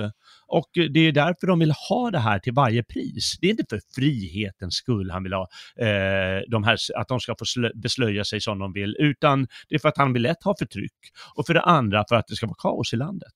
Och 0.49 0.71
det 0.75 1.01
är 1.01 1.13
därför 1.13 1.47
de 1.47 1.59
vill 1.59 1.73
ha 1.89 2.11
det 2.11 2.19
här 2.19 2.39
till 2.39 2.53
varje 2.53 2.83
pris. 2.83 3.39
Det 3.41 3.47
är 3.47 3.51
inte 3.51 3.65
för 3.71 3.81
frihetens 3.95 4.75
skull 4.75 5.11
han 5.11 5.23
vill 5.23 5.33
ha 5.33 5.49
eh, 5.81 6.43
de 6.51 6.65
här, 6.65 6.79
att 6.97 7.09
de 7.09 7.21
ska 7.21 7.35
få 7.39 7.71
beslöja 7.75 8.25
sig 8.25 8.41
som 8.41 8.59
de 8.59 8.73
vill, 8.73 8.97
utan 8.99 9.47
det 9.69 9.75
är 9.75 9.79
för 9.79 9.89
att 9.89 9.99
han 9.99 10.13
vill 10.13 10.27
ett 10.27 10.43
ha 10.45 10.55
förtryck 10.59 10.93
och 11.35 11.47
för 11.47 11.55
det 11.55 11.61
andra 11.61 12.05
för 12.09 12.17
att 12.17 12.27
det 12.29 12.37
ska 12.37 12.47
vara 12.47 12.57
kaos 12.59 12.93
i 12.93 12.97
landet. 12.97 13.33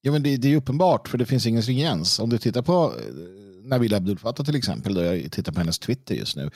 Ja, 0.00 0.12
men 0.12 0.22
det, 0.22 0.36
det 0.36 0.52
är 0.52 0.56
uppenbart, 0.56 1.08
för 1.08 1.18
det 1.18 1.26
finns 1.26 1.46
ingen 1.46 1.62
stringens. 1.62 2.18
Om 2.18 2.30
du 2.30 2.38
tittar 2.38 2.62
på 2.62 2.92
eh, 2.98 3.68
Nabil 3.68 3.94
Abdul 3.94 4.18
Fattah 4.18 4.46
till 4.46 4.56
exempel, 4.56 4.94
då 4.94 5.02
jag 5.02 5.32
tittar 5.32 5.52
på 5.52 5.60
hennes 5.60 5.78
Twitter 5.78 6.14
just 6.14 6.36
nu, 6.36 6.50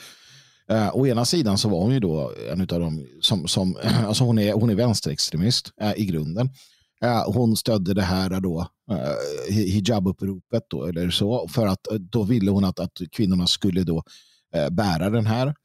Uh, 0.71 0.95
å 0.95 1.07
ena 1.07 1.25
sidan 1.25 1.57
så 1.57 1.69
var 1.69 1.79
hon 1.79 1.93
ju 1.93 1.99
då 1.99 2.31
en 2.51 2.61
av 2.61 2.67
dem 2.67 3.07
som, 3.21 3.47
som 3.47 3.77
alltså 4.07 4.23
hon 4.23 4.39
är, 4.39 4.53
hon 4.53 4.69
är 4.69 4.75
vänsterextremist 4.75 5.71
uh, 5.81 5.93
i 5.97 6.05
grunden. 6.05 6.49
Eh, 7.03 7.23
hon 7.25 7.57
stödde 7.57 7.93
det 7.93 8.01
här 8.01 8.39
då, 8.39 8.67
uh, 8.91 9.53
hijabuppropet 9.55 10.63
då, 10.69 10.85
eller 10.85 11.09
så, 11.09 11.47
för 11.47 11.67
att 11.67 11.91
eh, 11.91 11.95
då 11.95 12.23
ville 12.23 12.51
hon 12.51 12.65
att, 12.65 12.79
att 12.79 13.01
kvinnorna 13.11 13.47
skulle 13.47 13.83
då 13.83 14.03
bära 14.71 15.09
den 15.09 15.25
här 15.25 15.55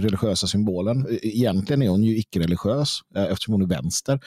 religiösa 0.00 0.46
symbolen. 0.46 1.06
E-, 1.10 1.18
egentligen 1.22 1.82
är 1.82 1.88
hon 1.88 2.04
ju 2.04 2.18
icke-religiös 2.18 3.00
eftersom 3.14 3.52
hon 3.54 3.62
är 3.62 3.66
vänster, 3.66 4.20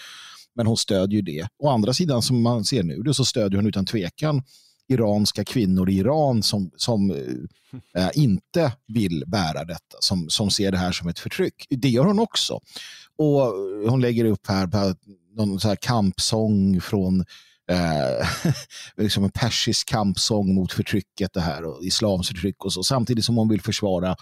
men 0.55 0.67
hon 0.67 0.77
stödjer 0.77 1.15
ju 1.15 1.21
det. 1.21 1.47
Å 1.59 1.69
andra 1.69 1.93
sidan 1.93 2.21
som 2.21 2.41
man 2.41 2.65
ser 2.65 2.83
nu 2.83 3.01
då, 3.01 3.13
så 3.13 3.25
stödjer 3.25 3.57
hon 3.57 3.67
utan 3.67 3.85
tvekan 3.85 4.43
iranska 4.87 5.45
kvinnor 5.45 5.89
i 5.89 5.97
Iran 5.97 6.43
som, 6.43 6.71
som 6.75 7.11
äh, 7.97 8.09
inte 8.13 8.71
vill 8.87 9.23
bära 9.27 9.65
detta, 9.65 9.97
som, 9.99 10.29
som 10.29 10.49
ser 10.49 10.71
det 10.71 10.77
här 10.77 10.91
som 10.91 11.07
ett 11.07 11.19
förtryck. 11.19 11.67
Det 11.69 11.89
gör 11.89 12.05
hon 12.05 12.19
också. 12.19 12.59
Och 13.17 13.41
hon 13.89 14.01
lägger 14.01 14.25
upp 14.25 14.47
här 14.47 14.67
på 14.67 14.95
någon 15.37 15.59
så 15.59 15.67
här 15.67 15.75
kampsång 15.75 16.81
från 16.81 17.25
eh, 17.71 18.27
liksom 19.03 19.23
en 19.23 19.31
persisk 19.31 19.87
kampsång 19.87 20.55
mot 20.55 20.73
förtrycket 20.73 21.33
det 21.33 21.41
här 21.41 21.63
och 21.63 21.83
islams 21.83 22.27
förtryck 22.27 22.65
och 22.65 22.73
så 22.73 22.83
samtidigt 22.83 23.25
som 23.25 23.37
hon 23.37 23.49
vill 23.49 23.61
försvara 23.61 24.15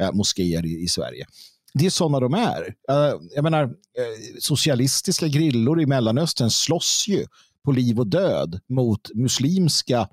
eh, 0.00 0.12
moskéer 0.12 0.66
i, 0.66 0.82
i, 0.82 0.88
Sverige. 0.88 1.26
Det 1.74 1.86
är 1.86 1.90
sådana 1.90 2.20
de 2.20 2.34
är. 2.34 2.74
Eh, 2.90 3.14
jag 3.34 3.42
menar, 3.42 3.62
eh, 3.62 4.38
socialistiska 4.40 5.28
grillor 5.28 5.80
i 5.80 5.86
Mellanöstern 5.86 6.50
slåss 6.50 7.04
ju 7.08 7.26
på 7.64 7.72
liv 7.72 8.00
och 8.00 8.06
död 8.06 8.60
mot 8.68 9.14
muslimska 9.14 10.08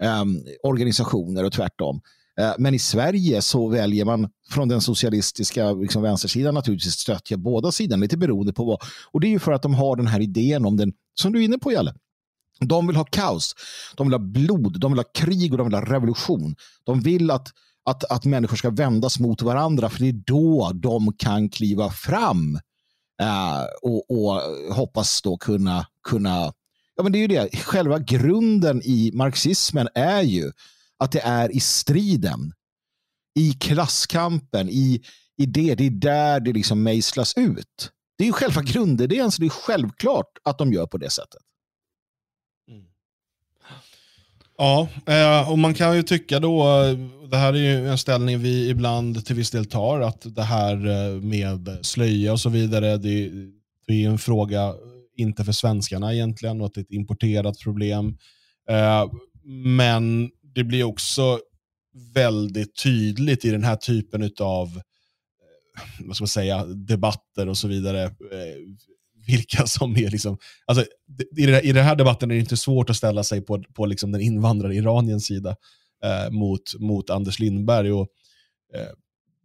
eh, 0.00 0.24
organisationer 0.62 1.44
och 1.44 1.52
tvärtom. 1.52 2.00
Eh, 2.40 2.52
men 2.58 2.74
i 2.74 2.78
Sverige 2.78 3.42
så 3.42 3.68
väljer 3.68 4.04
man 4.04 4.28
från 4.50 4.68
den 4.68 4.80
socialistiska 4.80 5.72
liksom, 5.72 6.02
vänstersidan 6.02 6.54
naturligtvis 6.54 6.94
stödja 6.94 7.36
båda 7.36 7.72
sidorna, 7.72 8.00
lite 8.00 8.16
beroende 8.16 8.52
på 8.52 8.64
vad. 8.64 8.78
Och 9.12 9.20
det 9.20 9.26
är 9.26 9.30
ju 9.30 9.38
för 9.38 9.52
att 9.52 9.62
de 9.62 9.74
har 9.74 9.96
den 9.96 10.06
här 10.06 10.20
idén 10.20 10.66
om 10.66 10.76
den, 10.76 10.92
som 11.14 11.32
du 11.32 11.40
är 11.40 11.44
inne 11.44 11.58
på 11.58 11.72
Jalle, 11.72 11.94
de 12.60 12.86
vill 12.86 12.96
ha 12.96 13.04
kaos, 13.04 13.54
de 13.96 14.06
vill 14.06 14.14
ha 14.14 14.18
blod, 14.18 14.80
de 14.80 14.92
vill 14.92 14.98
ha 14.98 15.10
krig 15.14 15.52
och 15.52 15.58
de 15.58 15.66
vill 15.66 15.74
ha 15.74 15.84
revolution. 15.84 16.56
De 16.84 17.00
vill 17.00 17.30
att, 17.30 17.48
att, 17.84 18.04
att 18.04 18.24
människor 18.24 18.56
ska 18.56 18.70
vändas 18.70 19.18
mot 19.18 19.42
varandra 19.42 19.90
för 19.90 20.00
det 20.00 20.08
är 20.08 20.22
då 20.26 20.70
de 20.74 21.12
kan 21.18 21.48
kliva 21.48 21.90
fram 21.90 22.58
eh, 23.22 23.62
och, 23.82 24.10
och 24.10 24.40
hoppas 24.74 25.22
då 25.22 25.36
kunna, 25.36 25.86
kunna 26.08 26.52
Ja, 26.96 27.02
men 27.02 27.12
det 27.12 27.18
är 27.18 27.20
ju 27.20 27.26
det. 27.26 27.56
Själva 27.56 27.98
grunden 27.98 28.82
i 28.84 29.10
marxismen 29.14 29.88
är 29.94 30.22
ju 30.22 30.52
att 30.98 31.12
det 31.12 31.20
är 31.20 31.52
i 31.52 31.60
striden, 31.60 32.52
i 33.38 33.52
klasskampen, 33.52 34.68
i, 34.68 35.02
i 35.36 35.46
det, 35.46 35.74
det 35.74 35.86
är 35.86 35.90
där 35.90 36.40
det 36.40 36.52
liksom 36.52 36.82
mejslas 36.82 37.34
ut. 37.36 37.90
Det 38.18 38.24
är 38.24 38.26
ju 38.26 38.32
själva 38.32 38.62
grundidén, 38.62 39.30
så 39.30 39.42
det 39.42 39.46
är 39.46 39.50
självklart 39.50 40.38
att 40.44 40.58
de 40.58 40.72
gör 40.72 40.86
på 40.86 40.98
det 40.98 41.10
sättet. 41.10 41.40
Mm. 42.70 42.84
Ja, 44.58 44.88
eh, 45.06 45.50
och 45.50 45.58
man 45.58 45.74
kan 45.74 45.96
ju 45.96 46.02
tycka 46.02 46.40
då, 46.40 46.64
det 47.30 47.36
här 47.36 47.52
är 47.52 47.58
ju 47.58 47.88
en 47.88 47.98
ställning 47.98 48.38
vi 48.38 48.68
ibland 48.68 49.26
till 49.26 49.36
viss 49.36 49.50
del 49.50 49.66
tar, 49.66 50.00
att 50.00 50.34
det 50.34 50.42
här 50.42 50.74
eh, 50.86 51.20
med 51.20 51.78
slöja 51.82 52.32
och 52.32 52.40
så 52.40 52.48
vidare, 52.48 52.96
det, 52.96 53.30
det 53.86 54.04
är 54.04 54.08
en 54.08 54.18
fråga 54.18 54.74
inte 55.16 55.44
för 55.44 55.52
svenskarna 55.52 56.14
egentligen 56.14 56.60
och 56.60 56.66
att 56.66 56.74
det 56.74 56.80
är 56.80 56.84
ett 56.84 56.90
importerat 56.90 57.58
problem. 57.58 58.18
Eh, 58.70 59.10
men 59.76 60.30
det 60.54 60.64
blir 60.64 60.84
också 60.84 61.40
väldigt 62.14 62.82
tydligt 62.82 63.44
i 63.44 63.50
den 63.50 63.64
här 63.64 63.76
typen 63.76 64.30
av 64.40 64.66
eh, 64.66 64.82
vad 66.06 66.16
ska 66.16 66.22
man 66.22 66.28
säga, 66.28 66.64
debatter 66.64 67.48
och 67.48 67.58
så 67.58 67.68
vidare, 67.68 68.02
eh, 68.04 68.10
vilka 69.26 69.66
som 69.66 69.96
är 69.96 70.10
liksom, 70.10 70.38
alltså, 70.66 70.84
i, 71.36 71.46
det, 71.46 71.60
i 71.60 71.72
den 71.72 71.84
här 71.84 71.96
debatten 71.96 72.30
är 72.30 72.34
det 72.34 72.40
inte 72.40 72.56
svårt 72.56 72.90
att 72.90 72.96
ställa 72.96 73.24
sig 73.24 73.40
på, 73.40 73.62
på 73.74 73.86
liksom 73.86 74.12
den 74.12 74.20
invandrade 74.20 74.74
Iraniens 74.74 75.26
sida 75.26 75.56
eh, 76.04 76.30
mot, 76.30 76.74
mot 76.78 77.10
Anders 77.10 77.38
Lindberg. 77.38 77.92
Och, 77.92 78.08
eh, 78.74 78.88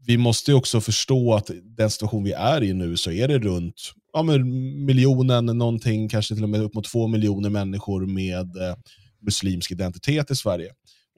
vi 0.06 0.18
måste 0.18 0.54
också 0.54 0.82
förstå 0.82 1.34
att 1.34 1.52
den 1.64 1.90
situation 1.90 2.24
vi 2.24 2.32
är 2.32 2.64
i 2.64 2.74
nu 2.74 2.98
så 2.98 3.12
är 3.12 3.28
det 3.28 3.40
runt 3.40 3.94
ja, 4.14 4.24
miljonen, 4.24 5.46
någonting, 5.46 6.10
kanske 6.10 6.36
till 6.36 6.44
och 6.44 6.50
med 6.50 6.62
upp 6.62 6.74
mot 6.74 6.86
två 6.86 7.08
miljoner 7.08 7.50
människor 7.50 8.06
med 8.06 8.58
eh, 8.58 8.76
muslimsk 9.22 9.72
identitet 9.72 10.32
i 10.32 10.36
Sverige. 10.36 10.72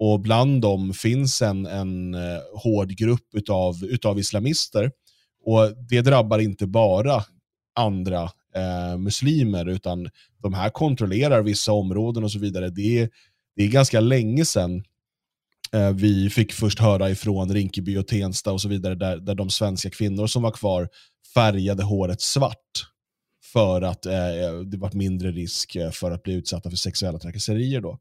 Och 0.03 0.19
bland 0.19 0.61
dem 0.61 0.93
finns 0.93 1.41
en, 1.41 1.65
en 1.65 2.13
eh, 2.13 2.39
hård 2.53 2.89
grupp 2.89 3.27
utav, 3.33 3.83
utav 3.83 4.19
islamister. 4.19 4.91
Och 5.45 5.73
det 5.89 6.01
drabbar 6.01 6.39
inte 6.39 6.67
bara 6.67 7.23
andra 7.75 8.23
eh, 8.55 8.97
muslimer, 8.97 9.69
utan 9.69 10.09
de 10.37 10.53
här 10.53 10.69
kontrollerar 10.69 11.41
vissa 11.41 11.71
områden 11.71 12.23
och 12.23 12.31
så 12.31 12.39
vidare. 12.39 12.69
Det 12.69 12.99
är, 12.99 13.09
det 13.55 13.63
är 13.63 13.67
ganska 13.67 13.99
länge 13.99 14.45
sedan 14.45 14.83
eh, 15.71 15.91
vi 15.91 16.29
fick 16.29 16.53
först 16.53 16.79
höra 16.79 17.09
ifrån 17.09 17.53
Rinkeby 17.53 17.97
och 17.97 18.07
Tensta 18.07 18.51
och 18.51 18.61
så 18.61 18.67
vidare, 18.67 18.95
där, 18.95 19.17
där 19.17 19.35
de 19.35 19.49
svenska 19.49 19.89
kvinnor 19.89 20.27
som 20.27 20.43
var 20.43 20.51
kvar 20.51 20.89
färgade 21.33 21.83
håret 21.83 22.21
svart 22.21 22.85
för 23.53 23.81
att 23.81 24.05
eh, 24.05 24.59
det 24.65 24.77
var 24.77 24.91
mindre 24.93 25.31
risk 25.31 25.75
eh, 25.75 25.91
för 25.91 26.11
att 26.11 26.23
bli 26.23 26.33
utsatta 26.33 26.69
för 26.69 26.77
sexuella 26.77 27.19
trakasserier. 27.19 27.81
Då. 27.81 27.99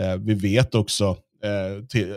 Eh, 0.00 0.16
vi 0.16 0.34
vet 0.34 0.74
också 0.74 1.16
till, 1.88 2.14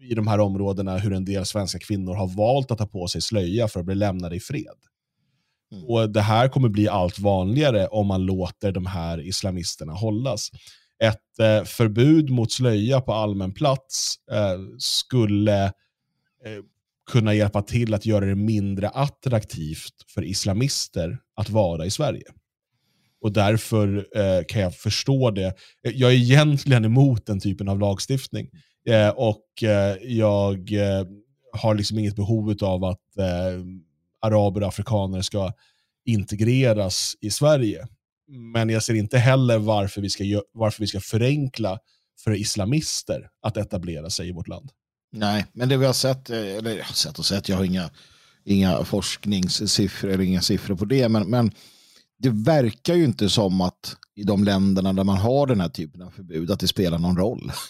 i 0.00 0.14
de 0.14 0.26
här 0.26 0.40
områdena 0.40 0.98
hur 0.98 1.12
en 1.12 1.24
del 1.24 1.46
svenska 1.46 1.78
kvinnor 1.78 2.14
har 2.14 2.36
valt 2.36 2.70
att 2.70 2.78
ta 2.78 2.86
på 2.86 3.08
sig 3.08 3.20
slöja 3.20 3.68
för 3.68 3.80
att 3.80 3.86
bli 3.86 3.94
lämnade 3.94 4.36
i 4.36 4.40
fred. 4.40 4.76
Mm. 5.72 5.84
Och 5.84 6.10
Det 6.10 6.20
här 6.20 6.48
kommer 6.48 6.68
bli 6.68 6.88
allt 6.88 7.18
vanligare 7.18 7.86
om 7.86 8.06
man 8.06 8.26
låter 8.26 8.72
de 8.72 8.86
här 8.86 9.26
islamisterna 9.26 9.92
hållas. 9.92 10.50
Ett 11.02 11.38
eh, 11.38 11.64
förbud 11.64 12.30
mot 12.30 12.52
slöja 12.52 13.00
på 13.00 13.12
allmän 13.12 13.54
plats 13.54 14.14
eh, 14.32 14.58
skulle 14.78 15.64
eh, 15.64 15.72
kunna 17.10 17.34
hjälpa 17.34 17.62
till 17.62 17.94
att 17.94 18.06
göra 18.06 18.24
det 18.24 18.34
mindre 18.34 18.88
attraktivt 18.88 19.94
för 20.14 20.24
islamister 20.24 21.18
att 21.36 21.50
vara 21.50 21.86
i 21.86 21.90
Sverige. 21.90 22.24
Och 23.26 23.32
därför 23.32 24.06
eh, 24.16 24.44
kan 24.48 24.62
jag 24.62 24.74
förstå 24.74 25.30
det. 25.30 25.54
Eh, 25.86 25.92
jag 25.94 26.12
är 26.12 26.16
egentligen 26.16 26.84
emot 26.84 27.26
den 27.26 27.40
typen 27.40 27.68
av 27.68 27.78
lagstiftning. 27.78 28.50
Eh, 28.88 29.08
och 29.08 29.62
eh, 29.62 29.96
jag 30.02 30.72
eh, 30.72 31.06
har 31.52 31.74
liksom 31.74 31.98
inget 31.98 32.16
behov 32.16 32.56
av 32.62 32.84
att 32.84 33.16
eh, 33.18 33.64
araber 34.20 34.60
och 34.60 34.68
afrikaner 34.68 35.22
ska 35.22 35.52
integreras 36.04 37.14
i 37.20 37.30
Sverige. 37.30 37.86
Men 38.28 38.68
jag 38.68 38.82
ser 38.82 38.94
inte 38.94 39.18
heller 39.18 39.58
varför 39.58 40.00
vi 40.00 40.10
ska, 40.10 40.24
varför 40.52 40.80
vi 40.80 40.86
ska 40.86 41.00
förenkla 41.00 41.78
för 42.24 42.34
islamister 42.34 43.28
att 43.42 43.56
etablera 43.56 44.10
sig 44.10 44.28
i 44.28 44.32
vårt 44.32 44.48
land. 44.48 44.70
Nej, 45.12 45.46
men 45.52 45.68
det 45.68 45.76
vi 45.76 45.86
har 45.86 45.92
sett, 45.92 46.30
eh, 46.30 46.38
eller 46.38 46.70
jag 46.70 46.84
har 46.84 46.94
sett 46.94 47.18
och 47.18 47.26
sett, 47.26 47.48
jag 47.48 47.56
har 47.56 47.64
inga, 47.64 47.90
inga 48.44 48.84
forskningssiffror 48.84 50.10
eller 50.10 50.24
inga 50.24 50.42
siffror 50.42 50.76
på 50.76 50.84
det, 50.84 51.08
men, 51.08 51.30
men 51.30 51.50
det 52.18 52.30
verkar 52.30 52.94
ju 52.94 53.04
inte 53.04 53.30
som 53.30 53.60
att 53.60 53.96
i 54.14 54.22
de 54.22 54.44
länderna 54.44 54.92
där 54.92 55.04
man 55.04 55.16
har 55.16 55.46
den 55.46 55.60
här 55.60 55.68
typen 55.68 56.02
av 56.02 56.10
förbud 56.10 56.50
att 56.50 56.60
det 56.60 56.68
spelar 56.68 56.98
någon 56.98 57.16
roll. 57.16 57.52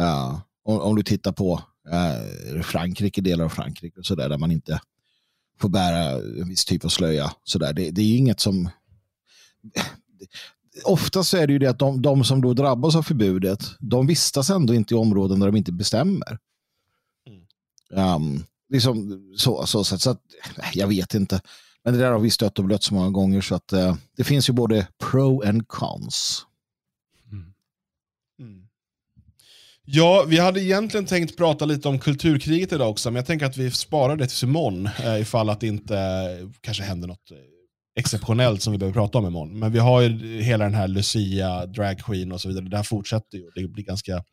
Uh, 0.00 0.40
om, 0.64 0.80
om, 0.80 0.96
du 0.96 1.02
tittar 1.02 1.32
på 1.32 1.62
uh, 2.54 2.62
Frankrike, 2.62 3.20
delar 3.20 3.44
av 3.44 3.48
Frankrike 3.48 4.00
och 4.00 4.06
sådär, 4.06 4.28
där 4.28 4.38
man 4.38 4.50
inte 4.50 4.80
får 5.60 5.68
bära 5.68 6.10
en 6.40 6.48
viss 6.48 6.64
typ 6.64 6.84
av 6.84 6.88
slöja. 6.88 7.32
Så 7.44 7.58
där. 7.58 7.72
Det, 7.72 7.90
det 7.90 8.02
är 8.02 8.16
inget 8.16 8.40
som... 8.40 8.70
Oftast 10.84 11.34
är 11.34 11.46
det 11.46 11.52
ju 11.52 11.58
det 11.58 11.70
att 11.70 11.78
de, 11.78 12.02
de, 12.02 12.24
som 12.24 12.40
då 12.40 12.54
drabbas 12.54 12.96
av 12.96 13.02
förbudet, 13.02 13.64
de 13.80 14.06
vistas 14.06 14.50
ändå 14.50 14.74
inte 14.74 14.94
i 14.94 14.96
områden 14.96 15.40
där 15.40 15.46
de 15.46 15.56
inte 15.56 15.72
bestämmer. 15.72 16.38
Um, 17.90 18.44
liksom 18.68 19.20
så, 19.36 19.66
så, 19.66 19.84
så, 19.84 19.98
så 19.98 20.10
att, 20.10 20.20
jag 20.74 20.88
vet 20.88 21.14
inte. 21.14 21.40
Men 21.84 21.94
det 21.94 22.00
där 22.00 22.12
har 22.12 22.18
vi 22.18 22.30
stött 22.30 22.58
och 22.58 22.64
blött 22.64 22.82
så 22.82 22.94
många 22.94 23.10
gånger 23.10 23.40
så 23.40 23.54
att 23.54 23.72
uh, 23.72 23.94
det 24.16 24.24
finns 24.24 24.48
ju 24.48 24.52
både 24.52 24.86
pro 25.10 25.42
and 25.48 25.68
cons. 25.68 26.46
Mm. 27.32 27.52
Mm. 28.40 28.68
Ja, 29.86 30.24
vi 30.28 30.38
hade 30.38 30.60
egentligen 30.60 31.06
tänkt 31.06 31.36
prata 31.36 31.64
lite 31.64 31.88
om 31.88 31.98
kulturkriget 31.98 32.72
idag 32.72 32.90
också, 32.90 33.10
men 33.10 33.16
jag 33.16 33.26
tänker 33.26 33.46
att 33.46 33.56
vi 33.56 33.70
sparar 33.70 34.16
det 34.16 34.26
till 34.26 34.48
imorgon 34.48 34.86
eh, 34.86 35.20
ifall 35.20 35.50
att 35.50 35.60
det 35.60 35.66
inte 35.66 35.98
eh, 35.98 36.48
kanske 36.60 36.82
händer 36.82 37.08
något 37.08 37.30
eh, 37.30 37.36
exceptionellt 37.96 38.62
som 38.62 38.72
vi 38.72 38.78
behöver 38.78 38.94
prata 38.94 39.18
om 39.18 39.26
imorgon. 39.26 39.58
Men 39.58 39.72
vi 39.72 39.78
har 39.78 40.00
ju 40.00 40.40
hela 40.42 40.64
den 40.64 40.74
här 40.74 40.88
Lucia, 40.88 41.66
Drag 41.66 41.98
Queen 41.98 42.32
och 42.32 42.40
så 42.40 42.48
vidare. 42.48 42.64
Det 42.64 42.76
här 42.76 42.84
fortsätter 42.84 43.38
ju. 43.38 43.50
Det 43.54 43.68
blir 43.68 43.84
ganska 43.84 44.24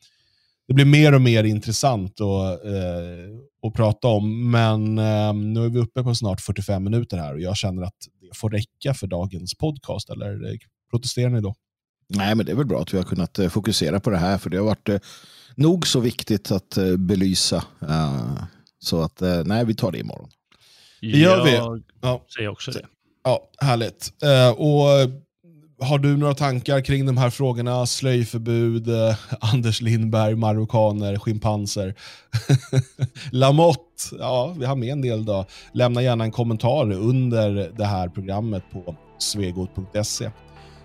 det 0.71 0.75
blir 0.75 0.85
mer 0.85 1.13
och 1.13 1.21
mer 1.21 1.43
intressant 1.43 2.21
att, 2.21 2.65
eh, 2.65 3.67
att 3.67 3.73
prata 3.73 4.07
om. 4.07 4.51
Men 4.51 4.97
eh, 4.97 5.33
nu 5.33 5.65
är 5.65 5.69
vi 5.69 5.79
uppe 5.79 6.03
på 6.03 6.15
snart 6.15 6.41
45 6.41 6.83
minuter 6.83 7.17
här 7.17 7.33
och 7.33 7.41
jag 7.41 7.57
känner 7.57 7.81
att 7.81 7.95
det 8.21 8.37
får 8.37 8.49
räcka 8.49 8.93
för 8.93 9.07
dagens 9.07 9.55
podcast. 9.55 10.09
Eller 10.09 10.51
eh, 10.51 10.57
protesterar 10.91 11.29
ni 11.29 11.41
då? 11.41 11.55
Nej, 12.09 12.35
men 12.35 12.45
det 12.45 12.51
är 12.51 12.55
väl 12.55 12.65
bra 12.65 12.81
att 12.81 12.93
vi 12.93 12.97
har 12.97 13.03
kunnat 13.03 13.39
eh, 13.39 13.49
fokusera 13.49 13.99
på 13.99 14.09
det 14.09 14.17
här, 14.17 14.37
för 14.37 14.49
det 14.49 14.57
har 14.57 14.65
varit 14.65 14.89
eh, 14.89 14.99
nog 15.55 15.87
så 15.87 15.99
viktigt 15.99 16.51
att 16.51 16.77
eh, 16.77 16.97
belysa. 16.97 17.63
så 18.79 19.01
att, 19.01 19.21
nej, 19.45 19.65
vi 19.65 19.75
tar 19.75 19.91
det 19.91 19.99
imorgon. 19.99 20.29
Det 21.01 21.07
gör 21.07 21.43
vi. 21.43 21.81
Jag 22.01 22.21
säger 22.35 22.49
också 22.49 22.71
det. 22.71 22.85
Ja, 23.23 23.49
härligt. 23.61 24.13
och 24.57 24.85
har 25.81 25.97
du 25.97 26.17
några 26.17 26.33
tankar 26.33 26.81
kring 26.81 27.05
de 27.05 27.17
här 27.17 27.29
frågorna? 27.29 27.85
Slöjförbud, 27.85 28.87
eh, 28.89 29.15
Anders 29.39 29.81
Lindberg, 29.81 30.35
marockaner, 30.35 31.19
schimpanser. 31.19 31.95
Lamotte, 33.31 34.15
ja 34.19 34.55
vi 34.59 34.65
har 34.65 34.75
med 34.75 34.89
en 34.89 35.01
del 35.01 35.25
då. 35.25 35.45
Lämna 35.73 36.01
gärna 36.01 36.23
en 36.23 36.31
kommentar 36.31 36.91
under 36.91 37.71
det 37.77 37.85
här 37.85 38.09
programmet 38.09 38.63
på 38.71 38.95
svegot.se. 39.19 40.31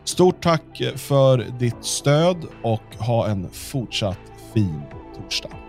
Stort 0.05 0.42
tack 0.42 0.82
för 0.97 1.47
ditt 1.59 1.84
stöd 1.84 2.36
och 2.62 2.94
ha 2.99 3.28
en 3.28 3.51
fortsatt 3.51 4.18
fin 4.55 4.80
torsdag. 5.16 5.66